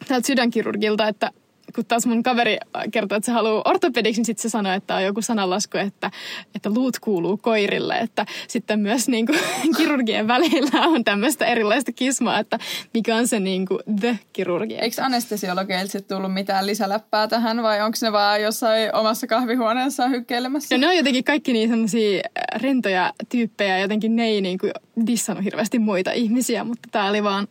täältä 0.08 0.26
sydänkirurgilta, 0.26 1.08
että 1.08 1.30
kun 1.74 1.86
taas 1.86 2.06
mun 2.06 2.22
kaveri 2.22 2.58
kertoo, 2.90 3.16
että 3.16 3.26
se 3.26 3.32
haluaa 3.32 3.62
ortopediksi, 3.64 4.20
niin 4.20 4.26
sitten 4.26 4.42
se 4.42 4.48
sanoo, 4.48 4.72
että 4.72 4.94
on 4.94 5.04
joku 5.04 5.22
sananlasku, 5.22 5.78
että, 5.78 6.10
että 6.54 6.70
luut 6.70 6.98
kuuluu 6.98 7.36
koirille. 7.36 7.98
Että 7.98 8.26
sitten 8.48 8.80
myös 8.80 9.08
niin 9.08 9.26
kuin, 9.26 9.38
kirurgien 9.76 10.28
välillä 10.28 10.86
on 10.86 11.04
tämmöistä 11.04 11.46
erilaista 11.46 11.92
kismaa, 11.92 12.38
että 12.38 12.58
mikä 12.94 13.16
on 13.16 13.28
se 13.28 13.40
niin 13.40 13.66
kuin 13.66 13.80
the-kirurgia. 14.00 14.78
Eikö 14.78 15.02
anestesiologeilta 15.02 15.92
sitten 15.92 16.16
tullut 16.16 16.34
mitään 16.34 16.66
lisäläppää 16.66 17.28
tähän 17.28 17.62
vai 17.62 17.82
onko 17.82 17.98
ne 18.02 18.12
vaan 18.12 18.42
jossain 18.42 18.94
omassa 18.94 19.26
kahvihuoneessa 19.26 20.08
hykkeilemässä? 20.08 20.74
No 20.74 20.80
ne 20.80 20.88
on 20.88 20.96
jotenkin 20.96 21.24
kaikki 21.24 21.52
niin 21.52 21.68
semmoisia 21.68 22.22
rentoja 22.56 23.12
tyyppejä, 23.28 23.78
jotenkin 23.78 24.16
ne 24.16 24.24
ei 24.24 24.40
niin 24.40 24.58
kuin 24.58 24.72
dissannut 25.06 25.44
hirveästi 25.44 25.78
muita 25.78 26.12
ihmisiä, 26.12 26.64
mutta 26.64 26.88
tämä 26.92 27.08
oli 27.08 27.22
vaan 27.22 27.48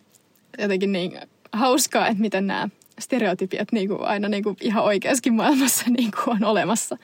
jotenkin 0.57 0.91
niin 0.91 1.19
hauskaa, 1.53 2.07
että 2.07 2.21
miten 2.21 2.47
nämä 2.47 2.69
stereotypiat 2.99 3.71
niin 3.71 3.87
kuin 3.87 4.01
aina 4.01 4.29
niin 4.29 4.43
kuin 4.43 4.57
ihan 4.61 4.83
oikeassakin 4.83 5.33
maailmassa 5.33 5.85
niin 5.97 6.11
kuin 6.11 6.35
on 6.35 6.43
olemassa. 6.43 6.97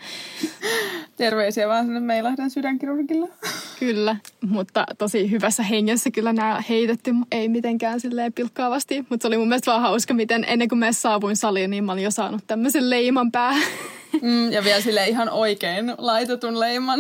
Terveisiä 1.18 1.68
vaan 1.68 1.86
sinne 1.86 2.00
Meilahden 2.00 2.50
sydänkirurgilla. 2.50 3.28
Kyllä, 3.80 4.16
mutta 4.42 4.86
tosi 4.98 5.32
hyvässä 5.32 5.64
hengessä 5.64 6.12
kyllä 6.12 6.34
nämä 6.34 6.64
heitetty, 6.70 7.12
ei 7.32 7.50
mitenkään 7.50 8.00
silleen 8.00 8.34
pilkkaavasti. 8.34 9.06
Mutta 9.10 9.24
se 9.24 9.28
oli 9.28 9.38
mun 9.38 9.48
mielestä 9.48 9.72
vaan 9.72 9.82
hauska, 9.82 10.14
miten 10.14 10.46
ennen 10.48 10.70
kuin 10.70 10.80
mä 10.80 10.92
saavuin 10.92 11.36
saliin, 11.36 11.70
niin 11.70 11.84
mä 11.84 11.92
olin 11.92 12.04
jo 12.04 12.12
saanut 12.12 12.48
tämmöisen 12.48 12.90
leiman 12.90 13.32
päähän. 13.32 13.64
Mm, 14.22 14.52
ja 14.52 14.64
vielä 14.64 14.82
sille 14.82 15.08
ihan 15.08 15.30
oikein 15.30 15.94
laitetun 15.98 16.60
leiman. 16.60 17.00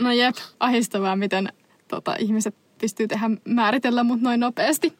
No 0.00 0.12
jep, 0.12 0.36
ahistavaa, 0.60 1.16
miten 1.16 1.48
tota, 1.88 2.16
ihmiset 2.18 2.54
pystyy 2.80 3.08
tehdä 3.08 3.30
määritellä 3.44 4.02
mut 4.02 4.20
noin 4.20 4.40
nopeasti. 4.40 4.92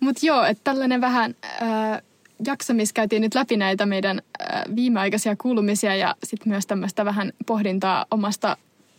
Mutta 0.00 0.26
joo, 0.26 0.44
että 0.44 0.64
tällainen 0.64 1.00
vähän 1.00 1.34
äh, 1.44 2.02
jakso, 2.46 2.74
missä 2.74 2.92
käytiin 2.92 3.22
nyt 3.22 3.34
läpi 3.34 3.56
näitä 3.56 3.86
meidän 3.86 4.22
äh, 4.40 4.62
viimeaikaisia 4.76 5.36
kuulumisia 5.36 5.96
ja 5.96 6.14
sitten 6.24 6.48
myös 6.48 6.66
tämmöistä 6.66 7.04
vähän 7.04 7.32
pohdintaa 7.46 8.06
omasta 8.10 8.56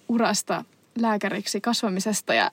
urasta 0.09 0.65
lääkäriksi 0.99 1.61
kasvamisesta 1.61 2.33
ja 2.33 2.51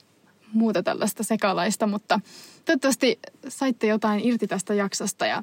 muuta 0.52 0.82
tällaista 0.82 1.22
sekalaista, 1.22 1.86
mutta 1.86 2.20
toivottavasti 2.64 3.18
saitte 3.48 3.86
jotain 3.86 4.20
irti 4.24 4.46
tästä 4.46 4.74
jaksosta 4.74 5.26
ja 5.26 5.42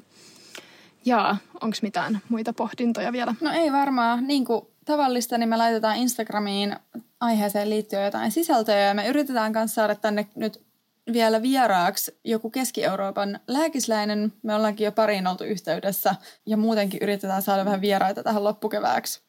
jaa, 1.04 1.36
onko 1.60 1.76
mitään 1.82 2.20
muita 2.28 2.52
pohdintoja 2.52 3.12
vielä? 3.12 3.34
No 3.40 3.52
ei 3.52 3.72
varmaan. 3.72 4.26
Niin 4.26 4.44
kuin 4.44 4.66
tavallista, 4.84 5.38
niin 5.38 5.48
me 5.48 5.56
laitetaan 5.56 5.96
Instagramiin 5.96 6.76
aiheeseen 7.20 7.70
liittyen 7.70 8.04
jotain 8.04 8.32
sisältöjä 8.32 8.78
ja 8.78 8.94
me 8.94 9.08
yritetään 9.08 9.52
kanssa 9.52 9.74
saada 9.74 9.94
tänne 9.94 10.26
nyt 10.34 10.65
vielä 11.12 11.42
vieraaksi 11.42 12.18
joku 12.24 12.50
Keski-Euroopan 12.50 13.40
lääkisläinen. 13.48 14.32
Me 14.42 14.54
ollaankin 14.54 14.84
jo 14.84 14.92
pariin 14.92 15.26
oltu 15.26 15.44
yhteydessä 15.44 16.14
ja 16.46 16.56
muutenkin 16.56 17.00
yritetään 17.02 17.42
saada 17.42 17.64
vähän 17.64 17.80
vieraita 17.80 18.22
tähän 18.22 18.44
loppukevääksi, 18.44 19.22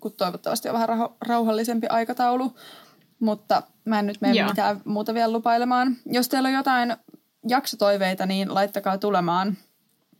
kun 0.00 0.12
toivottavasti 0.12 0.68
on 0.68 0.74
vähän 0.74 0.98
rauhallisempi 1.20 1.86
aikataulu. 1.86 2.56
Mutta 3.20 3.62
mä 3.84 3.98
en 3.98 4.06
nyt 4.06 4.20
mene 4.20 4.44
mitään 4.44 4.80
muuta 4.84 5.14
vielä 5.14 5.32
lupailemaan. 5.32 5.96
Jos 6.06 6.28
teillä 6.28 6.46
on 6.46 6.54
jotain 6.54 6.96
jaksotoiveita, 7.48 8.26
niin 8.26 8.54
laittakaa 8.54 8.98
tulemaan. 8.98 9.56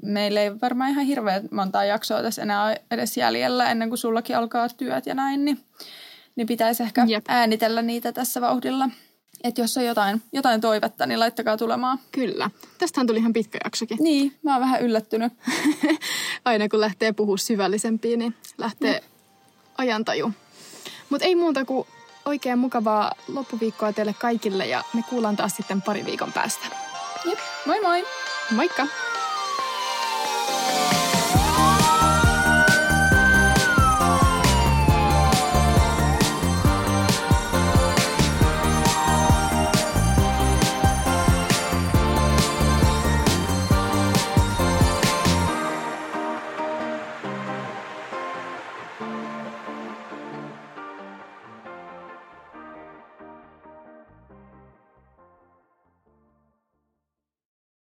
Meillä 0.02 0.40
ei 0.40 0.60
varmaan 0.60 0.90
ihan 0.90 1.04
hirveän 1.04 1.48
montaa 1.50 1.84
jaksoa 1.84 2.22
tässä 2.22 2.42
enää 2.42 2.76
edes 2.90 3.16
jäljellä 3.16 3.70
ennen 3.70 3.88
kuin 3.88 3.98
sullakin 3.98 4.36
alkaa 4.36 4.68
työt 4.68 5.06
ja 5.06 5.14
näin, 5.14 5.44
niin, 5.44 5.60
niin 6.36 6.46
pitäisi 6.46 6.82
ehkä 6.82 7.04
Jep. 7.08 7.24
äänitellä 7.28 7.82
niitä 7.82 8.12
tässä 8.12 8.40
vauhdilla. 8.40 8.88
Että 9.44 9.60
jos 9.60 9.76
on 9.76 9.84
jotain, 9.84 10.22
jotain 10.32 10.60
toivetta, 10.60 11.06
niin 11.06 11.20
laittakaa 11.20 11.56
tulemaan. 11.56 11.98
Kyllä. 12.12 12.50
Tästähän 12.78 13.06
tuli 13.06 13.18
ihan 13.18 13.32
pitkä 13.32 13.58
jaksokin. 13.64 13.98
Niin, 14.00 14.36
mä 14.42 14.52
oon 14.52 14.60
vähän 14.60 14.82
yllättynyt. 14.82 15.32
Aina 16.44 16.68
kun 16.68 16.80
lähtee 16.80 17.12
puhua 17.12 17.36
syvällisempiin, 17.36 18.18
niin 18.18 18.34
lähtee 18.58 19.00
mm. 19.00 19.06
ajantaju. 19.78 20.32
Mutta 21.10 21.26
ei 21.26 21.34
muuta 21.34 21.64
kuin 21.64 21.86
oikein 22.24 22.58
mukavaa 22.58 23.12
loppuviikkoa 23.28 23.92
teille 23.92 24.14
kaikille 24.18 24.66
ja 24.66 24.84
me 24.94 25.02
kuullaan 25.10 25.36
taas 25.36 25.56
sitten 25.56 25.82
pari 25.82 26.04
viikon 26.04 26.32
päästä. 26.32 26.66
Jep, 27.24 27.38
moi 27.66 27.80
moi! 27.80 28.04
Moikka! 28.50 28.86